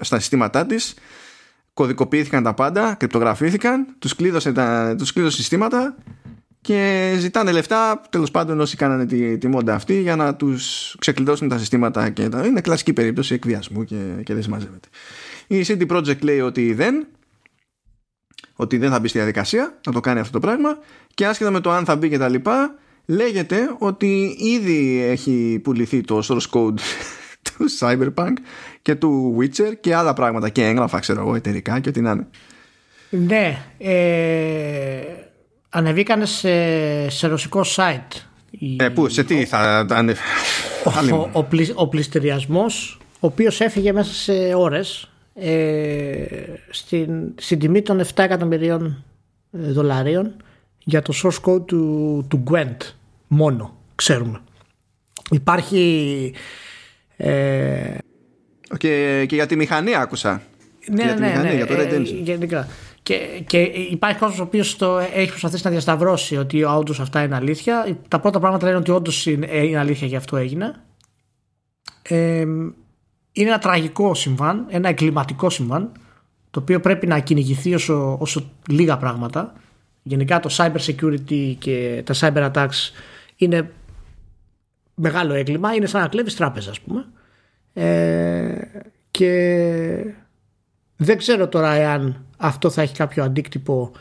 [0.01, 0.95] στα συστήματά της
[1.77, 5.97] κωδικοποιήθηκαν τα πάντα, κρυπτογραφήθηκαν τους κλείδωσε, τα, τους κλείδωσε συστήματα
[6.61, 11.49] και ζητάνε λεφτά τέλος πάντων όσοι κάνανε τη, τη μόντα αυτή για να τους ξεκλειδώσουν
[11.49, 14.89] τα συστήματα και τα, είναι κλασική περίπτωση εκβιασμού και, και δεν συμμαζεύεται.
[15.47, 17.07] Η CD Projekt λέει ότι δεν
[18.57, 20.79] ότι δεν θα μπει στη διαδικασία να το κάνει αυτό το πράγμα
[21.15, 22.75] και άσχετα με το αν θα μπει και τα λοιπά
[23.07, 26.79] λέγεται ότι ήδη έχει πουληθεί το source code
[27.59, 28.33] του Cyberpunk
[28.83, 32.27] και του Witcher και άλλα πράγματα και έγγραφα ξέρω εγώ εταιρικά και ό,τι να είναι.
[33.11, 35.01] Ναι, ε,
[35.69, 38.21] ανεβήκανε σε, σε ρωσικό site.
[38.77, 39.87] Ε, πού, σε τι θα...
[39.91, 40.15] ανε...
[40.85, 40.91] ο,
[41.33, 46.25] ο, ο, ο πληστηριασμός ο οποίος έφυγε μέσα σε ώρες ε,
[46.71, 49.05] στην, στην τιμή των 7 εκατομμυρίων
[49.53, 50.37] ε, δολαρίων
[50.85, 52.77] για το source code του, του Gwent
[53.27, 54.41] μόνο ξέρουμε
[55.31, 56.33] υπάρχει
[57.17, 57.99] ε,
[58.79, 60.43] και, και για τη μηχανή άκουσα
[60.91, 62.23] ναι, για ναι, ναι, μηχανή, ναι, για το Red ε, Engine.
[62.23, 62.69] γενικά.
[63.03, 63.59] Και, και
[63.91, 64.79] υπάρχει κόσμος ο οποίος
[65.15, 67.99] έχει προσπαθήσει να διασταυρώσει ότι όντως αυτά είναι αλήθεια.
[68.09, 70.75] Τα πρώτα πράγματα λένε ότι όντως είναι, είναι αλήθεια και αυτό έγινε.
[72.03, 72.41] Ε,
[73.33, 75.93] είναι ένα τραγικό συμβάν, ένα εγκληματικό συμβάν,
[76.51, 79.53] το οποίο πρέπει να κυνηγηθεί όσο, όσο λίγα πράγματα.
[80.03, 82.91] Γενικά το cyber security και τα cyber attacks
[83.37, 83.71] είναι
[84.97, 87.05] μεγάλο έγκλημα, είναι σαν να κλέβεις τράπεζα ας πούμε.
[87.73, 88.61] Ε,
[89.11, 90.15] και
[90.97, 93.93] δεν ξέρω τώρα εάν αυτό θα έχει κάποιο αντίκτυπο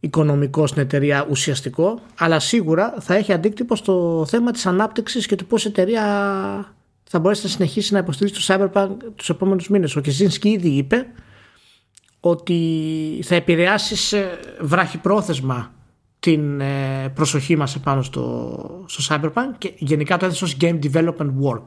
[0.00, 5.46] οικονομικό στην εταιρεία ουσιαστικό, αλλά σίγουρα θα έχει αντίκτυπο στο θέμα της ανάπτυξης και του
[5.46, 6.02] πώς η εταιρεία
[7.04, 9.96] θα μπορέσει να συνεχίσει να υποστηρίζει το Cyberpunk τους επόμενους μήνες.
[9.96, 11.06] Ο Κιζίνσκι ήδη είπε
[12.20, 15.72] ότι θα επηρεάσεις σε βράχυπρόθεσμα
[16.20, 21.30] την ε, προσοχή μας επάνω στο, στο Cyberpunk και γενικά το έθεσες ως Game Development
[21.42, 21.62] Work.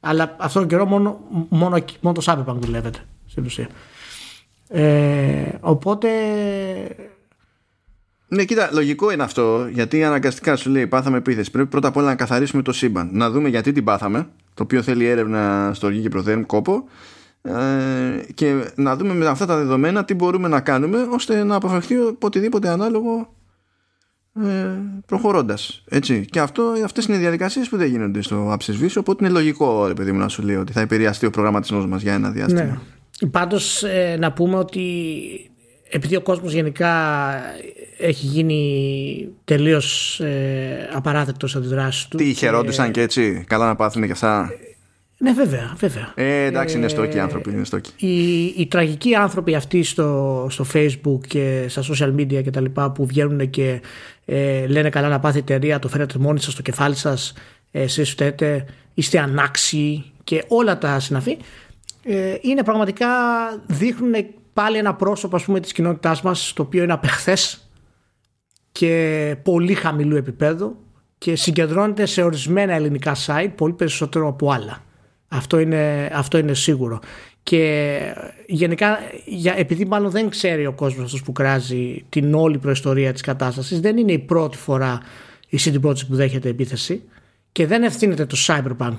[0.00, 3.68] Αλλά αυτόν τον καιρό μόνο, μόνο, μόνο το Cyberpunk δουλεύεται στην ουσία.
[4.68, 6.08] Ε, οπότε
[8.32, 11.50] ναι, κοίτα, λογικό είναι αυτό, γιατί αναγκαστικά σου λέει πάθαμε επίθεση.
[11.50, 13.08] Πρέπει πρώτα απ' όλα να καθαρίσουμε το σύμπαν.
[13.12, 16.84] Να δούμε γιατί την πάθαμε, το οποίο θέλει έρευνα στο οργή και προθέρμ κόπο,
[17.42, 17.52] ε,
[18.34, 22.68] και να δούμε με αυτά τα δεδομένα τι μπορούμε να κάνουμε ώστε να αποφευχθεί οτιδήποτε
[22.68, 23.34] ανάλογο
[24.34, 24.48] ε,
[25.06, 25.84] προχωρώντας.
[26.30, 29.94] Και αυτό, αυτές είναι οι διαδικασίες που δεν γίνονται στο Apsis οπότε είναι λογικό, ρε
[29.94, 32.82] παιδί μου, να σου λέει ότι θα επηρεαστεί ο προγραμματισμός μας για ένα διάστημα.
[33.20, 33.28] Ναι.
[33.28, 34.82] Πάντως ε, να πούμε ότι
[35.90, 36.94] επειδή ο κόσμος γενικά
[37.98, 42.16] έχει γίνει τελείως ε, απαράδεκτος αντιδράσεις του.
[42.16, 44.50] Τι χαιρόντουσαν και έτσι, καλά να πάθουν και αυτά;
[45.22, 46.12] Ναι, βέβαια, βέβαια.
[46.14, 47.50] Ε, εντάξει, είναι στόκοι οι άνθρωποι.
[47.50, 48.06] Είναι στόκοι.
[48.06, 52.90] Οι, οι τραγικοί άνθρωποι αυτοί στο, στο facebook και στα social media και τα λοιπά
[52.90, 53.80] που βγαίνουν και
[54.24, 57.32] ε, λένε καλά να πάθει η εταιρεία, το φέρετε μόνοι σας στο κεφάλι σας,
[57.70, 58.64] ε, εσείς φταίτε,
[58.94, 61.38] είστε ανάξιοι και όλα τα συναφή,
[62.02, 63.08] ε, είναι πραγματικά
[63.66, 64.14] δείχνουν
[64.52, 67.70] πάλι ένα πρόσωπο ας πούμε της κοινότητάς μας το οποίο είναι απεχθές
[68.72, 70.76] και πολύ χαμηλού επίπεδου
[71.18, 74.88] και συγκεντρώνεται σε ορισμένα ελληνικά site πολύ περισσότερο από άλλα.
[75.32, 77.00] Αυτό είναι, αυτό είναι σίγουρο.
[77.42, 77.98] Και
[78.46, 83.22] γενικά, για, επειδή μάλλον δεν ξέρει ο κόσμος αυτός που κράζει την όλη προϊστορία της
[83.22, 85.00] κατάστασης, δεν είναι η πρώτη φορά
[85.48, 87.02] η CD Projekt που δέχεται επίθεση
[87.52, 88.96] και δεν ευθύνεται το Cyberpunk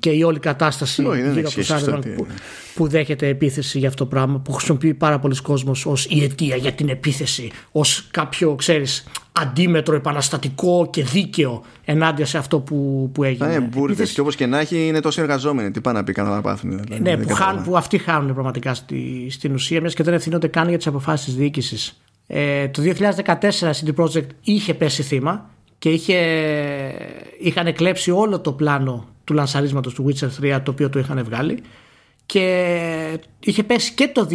[0.00, 2.26] και η όλη κατάσταση γύρω από το Cyberpunk που,
[2.74, 6.56] που δέχεται επίθεση για αυτό το πράγμα που χρησιμοποιεί πάρα πολλοί κόσμος ως η αιτία
[6.56, 13.24] για την επίθεση ως κάποιο ξέρεις αντίμετρο επαναστατικό και δίκαιο ενάντια σε αυτό που, που
[13.24, 13.58] έγινε.
[13.58, 14.14] Ναι, επίθεση...
[14.14, 15.70] και όπως και να έχει είναι τόσο εργαζόμενοι.
[15.70, 16.70] Τι πάνε να πει να πάθουν.
[16.70, 20.46] Δηλαδή, ναι, που, χάν, που αυτοί χάνουν πραγματικά στη, στην ουσία μιας και δεν ευθύνονται
[20.46, 22.00] καν για τις αποφάσεις της διοίκησης.
[22.26, 26.18] Ε, το 2014 CD Projekt είχε πέσει θύμα και είχε,
[27.38, 31.62] είχαν κλέψει όλο το πλάνο του λανσαρίσματος του Witcher 3 το οποίο το είχαν βγάλει
[32.26, 34.28] και είχε πέσει και το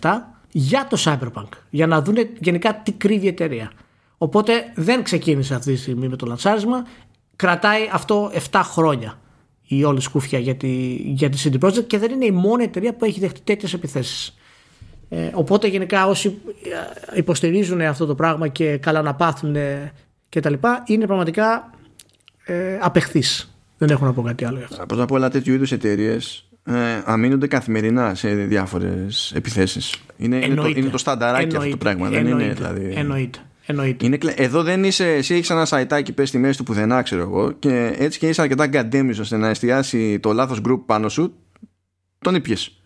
[0.00, 0.10] 2017
[0.50, 3.72] για το Cyberpunk για να δουν γενικά τι κρύβει η εταιρεία.
[4.18, 6.86] Οπότε δεν ξεκίνησε αυτή τη στιγμή με το λανσάρισμα
[7.36, 9.18] κρατάει αυτό 7 χρόνια
[9.66, 12.94] η όλη σκούφια για τη, για τη CD Projekt και δεν είναι η μόνη εταιρεία
[12.94, 14.36] που έχει δεχτεί τέτοιες επιθέσεις.
[15.08, 16.38] Ε, οπότε γενικά όσοι
[17.12, 19.56] ε, υποστηρίζουν αυτό το πράγμα και καλά να πάθουν
[20.28, 21.70] και τα λοιπά είναι πραγματικά
[22.44, 23.51] ε, απεχθείς.
[23.86, 24.58] Δεν έχω να πω κάτι άλλο.
[24.86, 29.94] Πρώτα απ' όλα τέτοιου είδους εταιρείες ε, αμήνονται καθημερινά σε διάφορες επιθέσεις.
[30.16, 32.08] Είναι, είναι, το, είναι το στανταράκι αυτό το πράγμα.
[32.08, 32.92] Δεν είναι, δηλαδή...
[32.96, 33.38] Εννοείται.
[33.66, 34.06] Εννοείται.
[34.06, 37.52] Είναι, εδώ δεν είσαι, εσύ έχεις ένα σαϊτάκι πες στη μέση του πουθενά, ξέρω εγώ,
[37.52, 41.34] και έτσι και είσαι αρκετά γκαντέμι ώστε να εστιάσει το λάθος group πάνω σου,
[42.18, 42.82] τον ήπιες.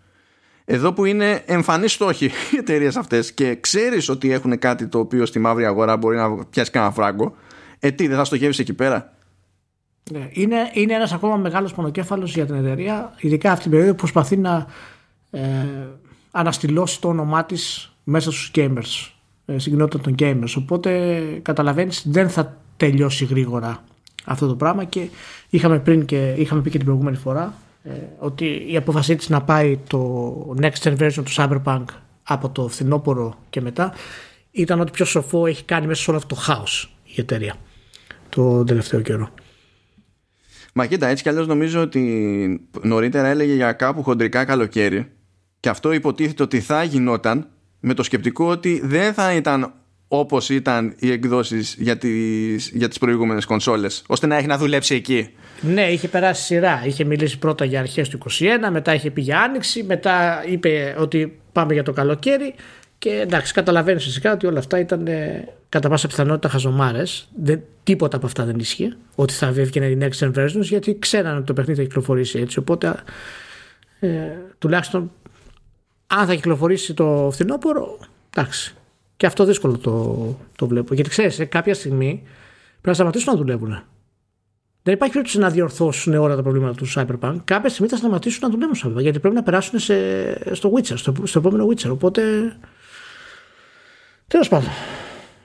[0.65, 5.27] Εδώ που είναι εμφανή στόχοι οι εταιρείες αυτές και ξέρεις ότι έχουν κάτι το οποίο
[5.27, 7.37] στη μαύρη αγορά μπορεί να πιάσει κανένα φράγκο,
[7.79, 9.16] ε, τι, δεν θα στοχεύεις εκεί πέρα;
[10.11, 10.29] Ναι.
[10.33, 14.37] Είναι, είναι ένας ακόμα μεγάλος πονοκέφαλος για την εταιρεία, ειδικά αυτή την περίοδο που προσπαθεί
[14.37, 14.67] να
[15.31, 15.41] ε,
[16.31, 19.11] αναστηλώσει το όνομά της μέσα στους gamers,
[19.47, 20.55] ε, στην κοινότητα των gamers.
[20.57, 23.85] Οπότε καταλαβαίνεις δεν θα τελειώσει γρήγορα
[24.25, 25.09] αυτό το πράγμα και
[25.51, 29.43] είχαμε πριν και είχαμε πει και την προηγούμενη φορά ε, ότι η απόφασή της να
[29.43, 31.85] πάει το next gen version του Cyberpunk
[32.23, 33.93] από το φθινόπωρο και μετά
[34.51, 37.55] ήταν ότι πιο σοφό έχει κάνει μέσα σε όλο αυτό το χάος η εταιρεία
[38.29, 39.31] το τελευταίο καιρό.
[40.79, 45.07] Μα κοίτα, έτσι κι αλλιώς νομίζω ότι νωρίτερα έλεγε για κάπου χοντρικά καλοκαίρι
[45.61, 47.49] και αυτό υποτίθεται ότι θα γινόταν
[47.81, 49.73] με το σκεπτικό ότι δεν θα ήταν
[50.09, 54.95] όπως ήταν οι εκδόσεις για τις, για τις προηγούμενες κονσόλες ώστε να έχει να δουλέψει
[54.95, 55.31] εκεί.
[55.61, 56.83] Ναι, είχε περάσει σειρά.
[56.87, 61.39] Είχε μιλήσει πρώτα για αρχές του 2021, μετά είχε πει για άνοιξη, μετά είπε ότι
[61.53, 62.55] πάμε για το καλοκαίρι
[62.99, 67.29] και εντάξει, καταλαβαίνεις φυσικά ότι όλα αυτά ήταν ε, κατά πάσα πιθανότητα χαζομάρες.
[67.83, 68.97] Τίποτα από αυτά δεν ίσχυε.
[69.15, 72.59] Ότι θα έβγαινε η next gen versions γιατί ξέραν ότι το παιχνίδι θα κυκλοφορήσει έτσι.
[72.59, 72.95] Οπότε
[74.01, 74.09] ε,
[74.59, 75.11] τουλάχιστον
[76.07, 77.99] αν θα κυκλοφορήσει το φθινόπωρο,
[78.31, 78.75] εντάξει.
[79.17, 80.95] Και αυτό δύσκολο το, το βλέπω.
[80.95, 82.23] Γιατί ξέρεις, κάποια στιγμή
[82.71, 83.83] πρέπει να σταματήσουν να δουλεύουν.
[84.83, 87.37] Δεν υπάρχει περίπτωση να διορθώσουν όλα τα προβλήματα του Cyberpunk.
[87.45, 89.01] Κάποια στιγμή θα σταματήσουν να δουλεύουν στο Cyberpunk.
[89.01, 89.95] Γιατί πρέπει να περάσουν σε,
[90.55, 91.91] στο Witcher, στο, στο επόμενο Witcher.
[91.91, 92.23] Οπότε.
[94.29, 94.69] Τέλος πάντων.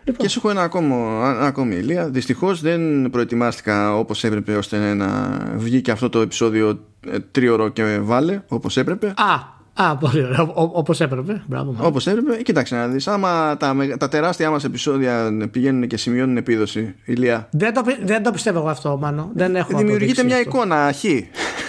[0.03, 0.25] Λοιπόν.
[0.25, 0.95] Και σου έχω ένα ακόμα,
[1.35, 2.09] ένα ακόμη ηλία.
[2.09, 7.99] Δυστυχώς δεν προετοιμάστηκα όπως έπρεπε ώστε να βγει και αυτό το επεισόδιο ε, τρίωρο και
[7.99, 9.07] βάλε όπως έπρεπε.
[9.07, 10.41] Α, Α, πολύ ωραία.
[10.53, 11.43] Όπως έπρεπε.
[11.79, 12.41] Όπως έπρεπε.
[12.41, 13.07] Κοίταξε να δεις.
[13.07, 17.47] Άμα τα, τα τεράστια μας επεισόδια πηγαίνουν και σημειώνουν επίδοση, ηλία.
[17.51, 19.31] Δεν το, δεν το πιστεύω εγώ αυτό, Μάνο.
[19.33, 20.49] Δεν έχω Δημιουργείται μια αυτό.
[20.49, 21.03] εικόνα χ.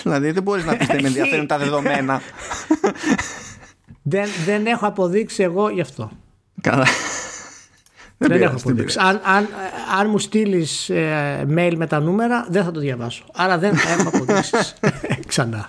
[0.02, 2.20] δηλαδή δεν μπορείς να πεις δεν με ενδιαφέρουν τα δεδομένα.
[4.02, 6.10] δεν, δεν έχω αποδείξει εγώ γι' αυτό.
[6.62, 6.86] Καλά.
[8.18, 8.98] Δεν, δεν έχω αποδείξει.
[9.00, 9.48] Αν, αν,
[9.98, 13.24] αν μου στείλεις ε, mail με τα νούμερα, δεν θα το διαβάσω.
[13.32, 14.74] Άρα δεν έχω αποδείξεις.
[15.26, 15.68] Ξανά.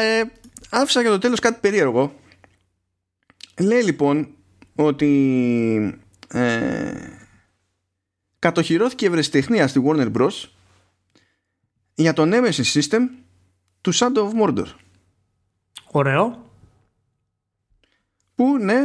[0.00, 0.22] Ε,
[0.70, 2.14] άφησα για το τέλος κάτι περίεργο.
[3.60, 4.28] Λέει λοιπόν
[4.74, 6.92] ότι ε,
[8.38, 10.48] κατοχυρώθηκε ευρεσιτεχνία στη Warner Bros.
[11.94, 13.00] για το Nemesis System
[13.80, 14.66] του Shadow of Mordor.
[15.90, 16.51] Ωραίο.
[18.34, 18.84] Που ναι...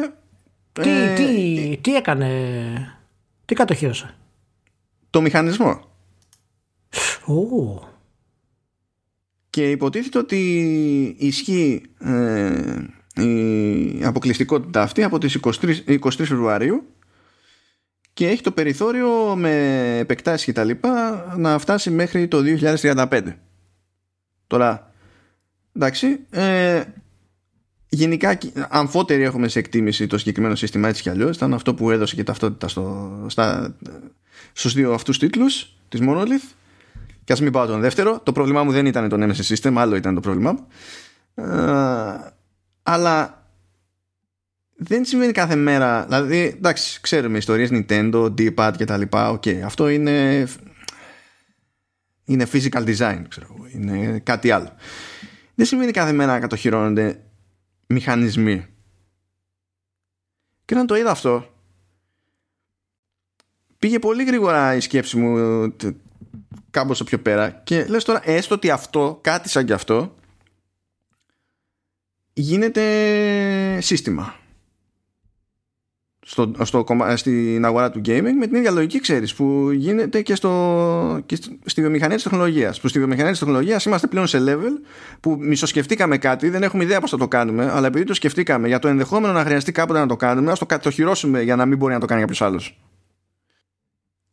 [0.72, 2.98] Τι, ε, τι, τι έκανε,
[3.46, 4.16] τι κατοχύρωσε;
[5.10, 5.82] Το μηχανισμό.
[7.28, 7.88] Oh
[9.58, 10.38] και υποτίθεται ότι
[11.20, 15.50] ισχύει ε, η αποκλειστικότητα αυτή από τις 23,
[15.88, 16.88] 23 Φεβρουαρίου
[18.14, 19.52] και έχει το περιθώριο με
[19.98, 22.42] επεκτάσεις και τα λοιπά να φτάσει μέχρι το
[22.82, 23.22] 2035.
[24.48, 24.94] Τώρα,
[25.76, 26.84] εντάξει, ε,
[27.90, 28.38] γενικά
[28.70, 32.24] αμφότεροι έχουμε σε εκτίμηση το συγκεκριμένο σύστημα έτσι κι αλλιώς ήταν αυτό που έδωσε και
[32.24, 33.76] ταυτότητα στο, στα,
[34.54, 36.56] στους δύο αυτούς τίτλους της Monolith
[37.24, 38.20] και ας μην πάω τον δεύτερο.
[38.24, 40.68] Το πρόβλημά μου δεν ήταν το Nemesis System, άλλο ήταν το πρόβλημά μου.
[41.36, 42.34] Ε,
[42.84, 43.48] αλλά
[44.76, 46.06] δεν συμβαίνει κάθε μέρα.
[46.06, 49.30] Δηλαδή, εντάξει, ξέρουμε ιστορίες Nintendo, D-pad και τα λοιπά.
[49.30, 50.48] OK, okay, αυτό είναι
[52.26, 54.72] είναι physical design, ξέρω Είναι κάτι άλλο.
[55.56, 57.20] Δεν σημαίνει κάθε μέρα να κατοχυρώνονται
[57.88, 58.68] μηχανισμοί.
[60.66, 61.54] Και όταν το είδα αυτό,
[63.80, 65.76] πήγε πολύ γρήγορα η σκέψη μου
[66.70, 70.16] κάμποσο πιο πέρα και λες τώρα έστω ότι αυτό, κάτι σαν κι αυτό
[72.34, 74.36] γίνεται σύστημα
[76.30, 76.86] στο, στο,
[77.16, 81.82] στην αγορά του gaming με την ίδια λογική ξέρεις που γίνεται και, στο, και στη
[81.82, 84.88] βιομηχανία της τεχνολογίας που στη βιομηχανία της τεχνολογίας είμαστε πλέον σε level
[85.20, 88.80] που μισοσκεφτήκαμε κάτι δεν έχουμε ιδέα πώς θα το κάνουμε αλλά επειδή το σκεφτήκαμε για
[88.80, 91.94] το ενδεχόμενο να χρειαστεί κάποτε να το κάνουμε ας το κατοχυρώσουμε για να μην μπορεί
[91.94, 92.80] να το κάνει κάποιος άλλος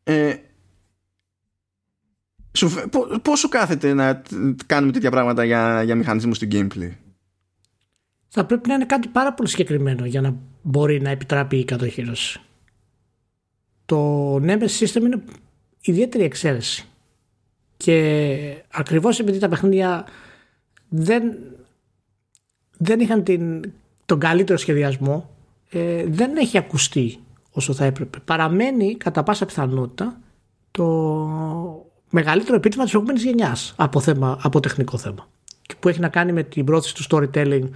[0.04, 0.34] ε,
[3.22, 4.22] Πώ σου κάθεται να
[4.66, 6.90] κάνουμε τέτοια πράγματα για, για μηχανισμούς του gameplay;
[8.36, 12.40] Θα πρέπει να είναι κάτι πάρα πολύ συγκεκριμένο για να μπορεί να επιτράπει η κατοχήρωση.
[13.84, 15.22] Το Nemesis System είναι
[15.80, 16.88] ιδιαίτερη εξαίρεση.
[17.76, 20.06] Και ακριβώς επειδή τα παιχνίδια
[20.88, 21.22] δεν,
[22.78, 23.72] δεν είχαν την,
[24.06, 25.30] τον καλύτερο σχεδιασμό
[25.70, 27.18] ε, δεν έχει ακουστεί
[27.50, 28.18] όσο θα έπρεπε.
[28.24, 30.20] Παραμένει κατά πάσα πιθανότητα
[30.70, 30.86] το
[32.10, 34.02] μεγαλύτερο επίτευγμα της προηγούμενης γενιάς από,
[34.42, 35.28] από τεχνικό θέμα.
[35.80, 37.68] Που έχει να κάνει με την πρόθεση του storytelling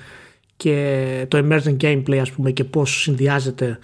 [0.59, 3.79] και το emerging gameplay, ας πούμε, και πώς συνδυάζεται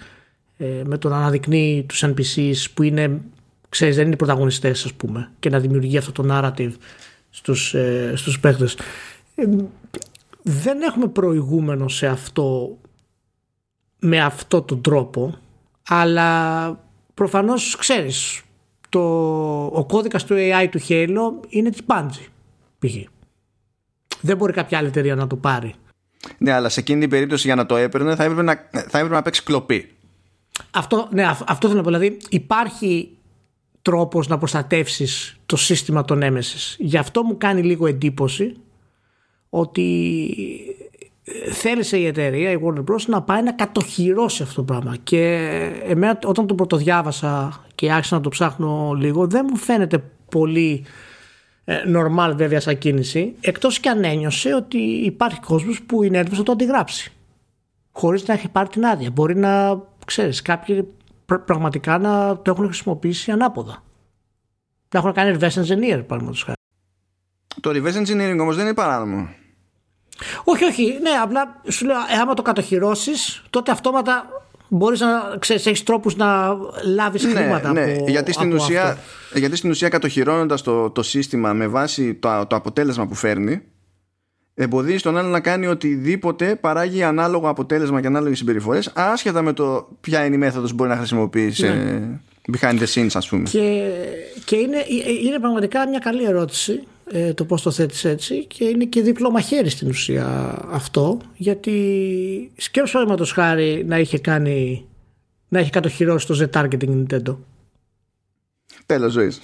[0.57, 3.21] ε, με τον να αναδεικνύει τους NPCs που είναι,
[3.69, 6.71] ξέρεις, δεν είναι οι πρωταγωνιστές ας πούμε και να δημιουργεί αυτό το narrative
[7.29, 8.77] στους, ε, στους παίχτες.
[9.35, 9.43] Ε,
[10.41, 12.77] δεν έχουμε προηγούμενο σε αυτό
[13.99, 15.37] με αυτό τον τρόπο
[15.87, 16.69] αλλά
[17.13, 18.41] προφανώς ξέρεις
[18.89, 18.99] το,
[19.65, 22.27] ο κώδικας του AI του Halo είναι της Bungie
[22.79, 22.95] π.χ.
[24.21, 25.75] Δεν μπορεί κάποια άλλη εταιρεία να το πάρει.
[26.37, 29.15] Ναι, αλλά σε εκείνη την περίπτωση για να το έπαιρνε θα έπρεπε να, θα έπρεπε
[29.15, 29.89] να παίξει κλοπή.
[30.71, 31.97] Αυτό, ναι, αυτό θέλω να πω.
[31.97, 33.09] Δηλαδή υπάρχει
[33.81, 36.75] τρόπος να προστατεύσεις το σύστημα των έμεσης.
[36.79, 38.55] Γι' αυτό μου κάνει λίγο εντύπωση
[39.49, 40.37] ότι
[41.51, 43.05] θέλησε η εταιρεία, η Warner Bros.
[43.07, 44.95] να πάει να κατοχυρώσει αυτό το πράγμα.
[45.03, 45.33] Και
[45.87, 50.89] εμένα όταν το πρωτοδιάβασα και άρχισα να το ψάχνω λίγο, δεν μου φαίνεται πολύ ε,
[51.67, 56.43] normal βέβαια σαν κίνηση, εκτός και αν ένιωσε ότι υπάρχει κόσμος που είναι έτοιμος να
[56.43, 57.13] το αντιγράψει.
[57.91, 59.11] Χωρίς να έχει πάρει την άδεια.
[59.11, 60.87] Μπορεί να, ξέρεις, κάποιοι
[61.45, 63.83] πραγματικά να το έχουν χρησιμοποιήσει ανάποδα.
[64.93, 66.57] Να έχουν κάνει reverse engineer, παραδείγματος χάρη.
[67.61, 69.29] Το reverse engineering όμως δεν είναι παράνομο.
[70.43, 70.99] Όχι, όχι.
[71.01, 74.25] Ναι, απλά σου λέω, ε, άμα το κατοχυρώσεις, τότε αυτόματα
[74.77, 75.07] μπορείς να
[75.39, 76.57] ξέρεις, έχεις τρόπους να
[76.95, 79.39] λάβεις ναι, χρήματα ναι, από, γιατί στην από ουσία, αυτό.
[79.39, 83.61] Γιατί στην ουσία κατοχυρώνοντας το, το σύστημα με βάση το, το αποτέλεσμα που φέρνει
[84.53, 89.87] εμποδίζει τον άλλο να κάνει οτιδήποτε παράγει ανάλογο αποτέλεσμα και ανάλογες συμπεριφορές άσχετα με το
[90.01, 92.19] ποια είναι η μέθοδος που μπορεί να χρησιμοποιήσει ναι.
[92.57, 93.43] behind the scenes ας πούμε.
[93.49, 93.91] Και,
[94.45, 94.77] και είναι,
[95.23, 99.31] είναι πραγματικά μια καλή ερώτηση ε, το πώς το θέτεις έτσι και είναι και δίπλο
[99.31, 104.85] μαχαίρι στην ουσία αυτό γιατί σκέψω το χάρη να είχε κάνει
[105.47, 107.35] να είχε κατοχυρώσει το Z-targeting Nintendo
[108.85, 109.39] Τέλος ζωής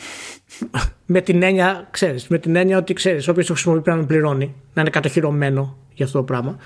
[1.13, 4.55] με την έννοια, ξέρεις, με την έννοια ότι ξέρεις, όποιος το χρησιμοποιεί πρέπει να πληρώνει,
[4.73, 6.57] να είναι κατοχυρωμένο για αυτό το πράγμα.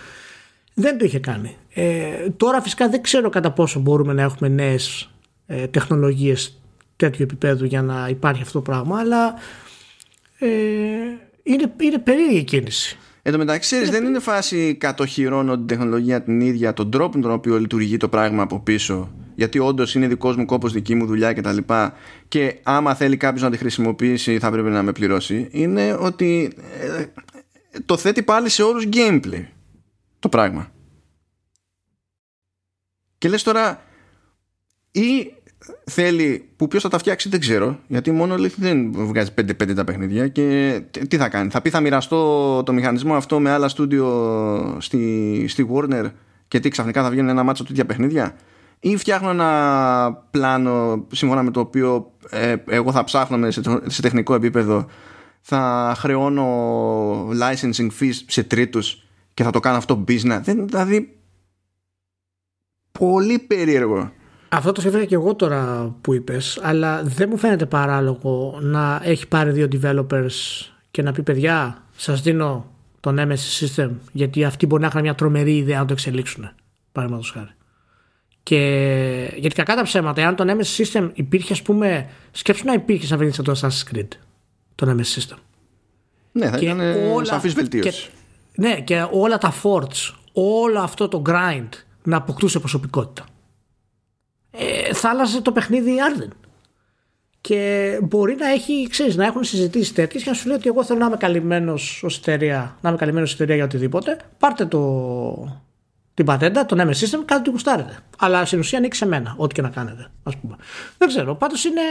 [0.74, 1.56] Δεν το είχε κάνει.
[1.74, 5.10] Ε, τώρα φυσικά δεν ξέρω κατά πόσο μπορούμε να έχουμε νέες
[5.46, 6.62] ε, τεχνολογίες
[6.96, 9.34] τέτοιου επίπεδου για να υπάρχει αυτό το πράγμα, αλλά
[10.40, 10.48] ε,
[11.44, 12.98] είναι, είναι περίεργη η κίνηση.
[13.22, 13.90] Εν τω μεταξύ, είναι...
[13.90, 18.10] δεν είναι φάση κατοχυρώνω την τεχνολογία την ίδια, τον τρόπο με τον οποίο λειτουργεί το
[18.10, 19.12] πράγμα από πίσω.
[19.36, 21.57] Γιατί όντως είναι δικός μου κόπος, δική μου δουλειά κτλ.
[21.57, 21.91] Και,
[22.28, 25.48] και άμα θέλει κάποιος να τη χρησιμοποιήσει, θα πρέπει να με πληρώσει.
[25.52, 27.06] Είναι ότι ε,
[27.86, 29.45] το θέτει πάλι σε όρους gameplay
[30.20, 30.72] το πράγμα.
[33.18, 33.84] Και λες τώρα
[34.91, 35.34] ή
[35.84, 39.84] θέλει που ποιος θα τα φτιάξει δεν ξέρω γιατί μόνο λέει δεν βγάζει 5-5 τα
[39.84, 41.50] παιχνίδια και τι θα κάνει.
[41.50, 46.12] Θα πει θα μοιραστώ το μηχανισμό αυτό με άλλα στούντιο στη, στη Warner
[46.48, 48.36] και τι ξαφνικά θα βγαίνουν ένα μάτσο τέτοια παιχνίδια;
[48.80, 54.34] Ή φτιάχνω ένα πλάνο σύμφωνα με το οποίο ε, εγώ θα ψάχνω σε, σε τεχνικό
[54.34, 54.86] επίπεδο
[55.42, 60.40] θα χρεώνω licensing fees σε τρίτους και θα το κάνω αυτό business.
[60.42, 61.18] Δεν, δηλαδή
[62.92, 64.12] πολύ περίεργο
[64.50, 69.28] αυτό το σκέφτηκα και εγώ τώρα που είπες, αλλά δεν μου φαίνεται παράλογο να έχει
[69.28, 70.32] πάρει δύο developers
[70.92, 72.66] και να πει παιδιά, σας δίνω
[73.00, 76.50] το Nemesis System, γιατί αυτοί μπορεί να έχουν μια τρομερή ιδέα να το εξελίξουν.
[76.92, 77.50] Παραδείγματος χάρη.
[78.44, 78.58] Και
[79.36, 83.18] γιατί κακά τα ψέματα, εάν το Nemesis System υπήρχε, ας πούμε, σκέψου να υπήρχε σαν
[83.18, 84.08] βρήκε το Assassin's Creed.
[84.76, 85.38] Το Nemesis System.
[86.32, 86.80] Ναι, θα και ήταν
[87.14, 87.26] όλα...
[87.26, 88.10] σαφής βελτίωση.
[88.56, 91.70] ναι, και όλα τα forts, όλο αυτό το grind
[92.04, 93.26] να αποκτούσε προσωπικότητα
[94.57, 96.34] ε, θα άλλαζε το παιχνίδι άρδεν.
[97.41, 100.84] Και μπορεί να έχει, ξέρεις, να έχουν συζητήσει τέτοιες και να σου λέει ότι εγώ
[100.84, 104.18] θέλω να είμαι καλυμμένος ως εταιρεία, να είμαι καλυμμένος εταιρεία για οτιδήποτε.
[104.38, 105.61] Πάρτε το,
[106.14, 107.98] την πατέντα, το MS System, κάτι που γουστάρετε.
[108.18, 110.07] Αλλά στην ουσία ανοίξει σε μένα, ό,τι και να κάνετε.
[110.23, 110.56] Ας πούμε.
[110.98, 111.36] Δεν ξέρω.
[111.36, 111.82] Πάντως είναι.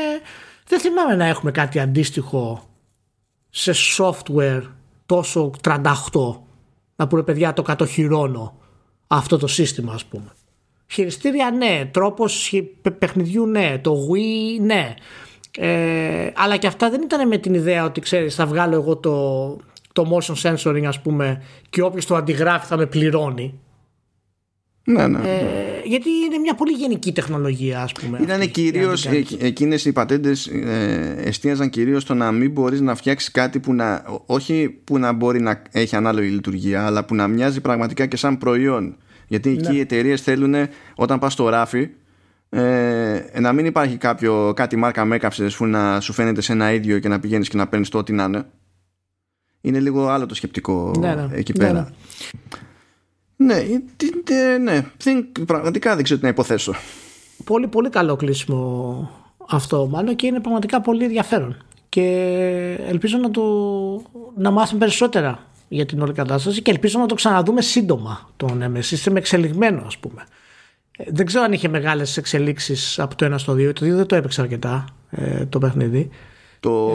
[0.69, 2.69] Δεν θυμάμαι να έχουμε κάτι αντίστοιχο
[3.51, 4.63] σε software
[5.07, 5.83] τόσο 38
[6.97, 8.59] να πούμε παιδιά το κατοχυρώνω
[9.07, 10.33] αυτό το σύστημα ας πούμε.
[10.87, 12.63] Χειριστήρια ναι, τρόπος
[12.99, 14.95] παιχνιδιού ναι, το Wii ναι.
[15.59, 19.57] Ε, αλλά και αυτά δεν ήταν με την ιδέα ότι ξέρεις θα βγάλω εγώ το,
[19.93, 23.59] το motion sensoring ας πούμε και όποιος το αντιγράφει θα με πληρώνει.
[24.87, 25.19] Ναι, ναι.
[25.19, 25.43] Ε,
[25.85, 28.19] γιατί είναι μια πολύ γενική τεχνολογία, ας πούμε.
[28.23, 29.07] Ήταν κυρίως
[29.39, 34.05] εκείνες οι πατέντες ε, εστίαζαν κυρίως στο να μην μπορείς να φτιάξεις κάτι που να.
[34.27, 38.39] Όχι που να μπορεί να έχει ανάλογη λειτουργία, αλλά που να μοιάζει πραγματικά και σαν
[38.39, 38.97] προϊόν.
[39.27, 39.75] Γιατί εκεί ναι.
[39.75, 40.55] οι εταιρείες θέλουν
[40.95, 41.89] όταν πας στο ράφι
[42.57, 46.99] ε, να μην υπάρχει κάποιο, κάτι μάρκα μέκαψε που να σου φαίνεται σε ένα ίδιο
[46.99, 48.47] και να πηγαίνεις και να παίρνεις το ό,τι να είναι.
[49.61, 51.29] Είναι λίγο άλλο το σκεπτικό ναι, ναι.
[51.33, 51.91] εκεί ναι, πέρα.
[53.37, 54.87] Ναι, ναι, ναι.
[54.97, 56.75] Δεν, πραγματικά δεν ξέρω τι να υποθέσω.
[57.45, 59.11] Πολύ, πολύ καλό κλείσιμο
[59.49, 61.57] αυτό μάλλον και είναι πραγματικά πολύ ενδιαφέρον.
[61.89, 62.07] Και
[62.89, 63.43] ελπίζω να, το,
[64.37, 65.39] να μάθουμε περισσότερα
[65.75, 69.99] για την όλη κατάσταση και ελπίζω να το ξαναδούμε σύντομα τον Nemesis, με εξελιγμένος ας
[69.99, 70.25] πούμε.
[70.97, 73.73] Ε, δεν ξέρω αν είχε μεγάλες εξελίξεις από το 1 στο 2.
[73.73, 76.09] Το 2 δεν το έπαιξε αρκετά ε, το παιχνίδι.
[76.61, 76.91] Το,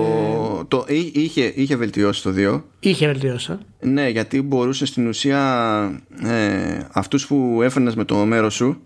[0.59, 2.61] ε, το, είχε, είχε βελτιώσει το 2.
[2.79, 3.57] Είχε βελτιώσει.
[3.79, 8.81] Ναι, γιατί μπορούσε στην ουσία ε, αυτούς που έφερνες με το μέρος σου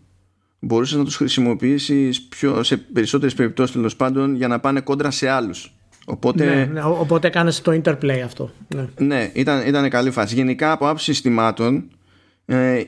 [0.60, 5.30] μπορούσες να τους χρησιμοποιήσεις πιο, σε περισσότερες περιπτώσεις τέλος πάντων για να πάνε κόντρα σε
[5.30, 5.76] άλλους.
[6.05, 8.51] Οπότε, ναι, ναι, οπότε κάνεις το interplay αυτό.
[8.75, 10.35] Ναι, ναι ήταν, ήταν καλή φάση.
[10.35, 11.91] Γενικά από άψη συστημάτων
[12.45, 12.84] ε,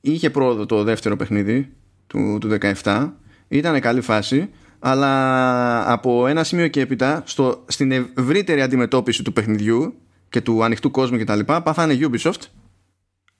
[0.00, 1.72] είχε πρόοδο το δεύτερο παιχνίδι
[2.06, 3.10] του, του 17.
[3.48, 4.48] Ήταν καλή φάση
[4.78, 9.94] αλλά από ένα σημείο και έπειτα στο, στην ευρύτερη αντιμετώπιση του παιχνιδιού
[10.28, 11.40] και του ανοιχτού κόσμου κτλ.
[11.44, 12.40] πάθανε Ubisoft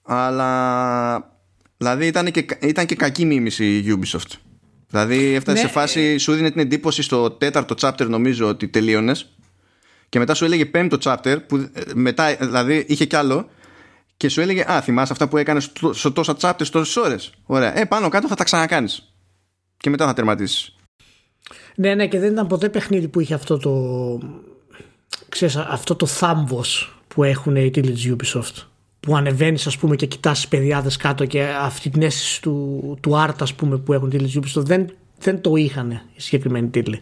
[0.01, 1.39] αλλά
[1.77, 4.31] δηλαδή ήταν και, ήταν και κακή μίμηση η Ubisoft
[4.87, 5.67] δηλαδή έφτασε ναι.
[5.67, 9.29] σε φάση σου δίνει την εντύπωση στο τέταρτο chapter νομίζω ότι τελείωνες.
[10.09, 13.49] και μετά σου έλεγε πέμπτο chapter που ε, μετά δηλαδή είχε κι άλλο
[14.17, 17.31] και σου έλεγε Α, θυμάσαι αυτά που έκανες σε τόσα chapters τόσες ώρες.
[17.45, 17.79] Ωραία.
[17.79, 19.13] Ε, πάνω κάτω θα τα ξανακάνεις.
[19.77, 20.75] Και μετά θα τερματίσεις.
[21.75, 23.73] Ναι, ναι, και δεν ήταν ποτέ παιχνίδι που είχε αυτό το.
[25.29, 28.65] Ξέρεις, αυτό το θάμβος που έχουν οι τίτλοι της Ubisoft
[29.07, 33.11] που ανεβαίνεις, ας πούμε και κοιτάς τις παιδιάδε κάτω και αυτή την αίσθηση του, του
[33.25, 34.89] art ας πούμε που έχουν οι τίτλοι της Ubisoft δεν,
[35.19, 36.99] δεν το είχαν οι συγκεκριμένοι τίτλοι.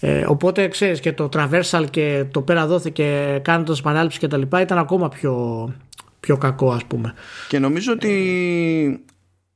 [0.00, 4.60] Ε, οπότε ξέρεις και το traversal και το πέρα δόθηκε κάνοντας επανάληψη και τα λοιπά
[4.60, 5.34] ήταν ακόμα πιο,
[6.20, 7.14] πιο κακό ας πούμε.
[7.48, 9.04] Και νομίζω ότι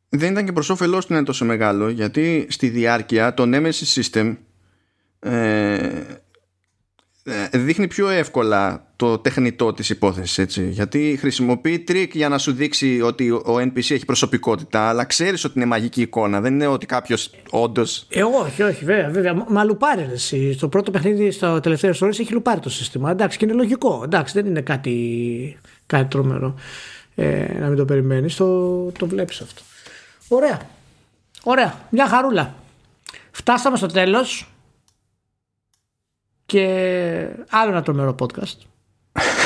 [0.08, 4.00] δεν ήταν και προς όφελός του να είναι τόσο μεγάλο γιατί στη διάρκεια το Nemesis
[4.00, 4.36] System
[5.18, 6.02] ε, ε,
[7.52, 13.00] δείχνει πιο εύκολα το τεχνητό της υπόθεσης έτσι γιατί χρησιμοποιεί τρικ για να σου δείξει
[13.00, 17.30] ότι ο NPC έχει προσωπικότητα αλλά ξέρεις ότι είναι μαγική εικόνα δεν είναι ότι κάποιος
[17.50, 19.44] όντως ε, όχι όχι βέβαια, βέβαια.
[19.48, 20.52] μα λουπάρει εσύ.
[20.52, 24.34] στο πρώτο παιχνίδι στο τελευταίο ώρες έχει λουπάρει το σύστημα εντάξει και είναι λογικό εντάξει
[24.34, 26.54] δεν είναι κάτι, κάτι τρομερό
[27.14, 29.62] ε, να μην το περιμένεις το, το βλέπεις αυτό
[30.28, 30.60] Ωραία.
[31.42, 31.74] Ωραία.
[31.90, 32.54] Μια χαρούλα.
[33.30, 34.48] Φτάσαμε στο τέλος
[36.47, 36.64] και
[37.51, 38.59] άλλο ένα τρομερό podcast.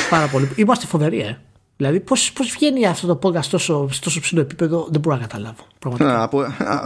[0.09, 0.49] Πάρα πολύ.
[0.55, 1.37] Είμαστε φοβεροί, ε.
[1.77, 5.67] Δηλαδή, πώς πώς βγαίνει αυτό το podcast τόσο, τόσο ψηλό επίπεδο, δεν μπορώ να καταλάβω.
[5.97, 6.41] Να, απο,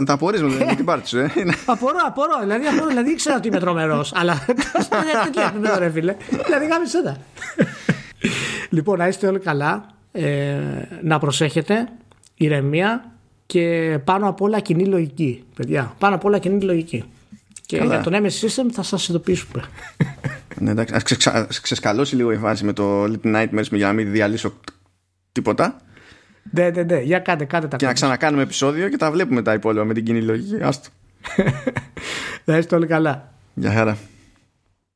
[0.06, 1.30] τα απορρεί με την πάρτι σου, ε.
[1.66, 2.38] απορώ, απορώ.
[2.40, 4.44] Δηλαδή, απορώ, δηλαδή ήξερα ότι είμαι τρομερός, αλλά
[5.24, 6.16] τέτοιο επίπεδο, ρε φίλε.
[6.44, 7.16] Δηλαδή, γάμισε τα.
[8.70, 9.86] λοιπόν, να είστε όλοι καλά.
[10.12, 10.58] Ε,
[11.02, 11.88] να προσέχετε.
[12.34, 13.12] Ηρεμία
[13.46, 15.94] και πάνω απ' όλα κοινή λογική, παιδιά.
[15.98, 17.04] Πάνω απ' όλα κοινή λογική.
[17.66, 17.94] Και Καλά.
[17.94, 19.64] για το Nemesis System θα σας ειδοποιήσουμε.
[20.60, 21.46] ναι, εντάξει, ας ξεσκα...
[21.62, 24.60] ξεσκαλώσει λίγο η φάση με το Little Nightmares για να μην διαλύσω
[25.32, 25.76] τίποτα.
[26.52, 27.00] Ναι, ναι, ναι.
[27.00, 30.04] Για κάντε, κάντε τα Και να ξανακάνουμε επεισόδιο και τα βλέπουμε τα υπόλοιπα με την
[30.04, 30.62] κοινή λογική.
[30.62, 30.88] Άστο.
[32.44, 33.32] Να είστε όλοι καλά.
[33.54, 33.96] Γεια χαρά.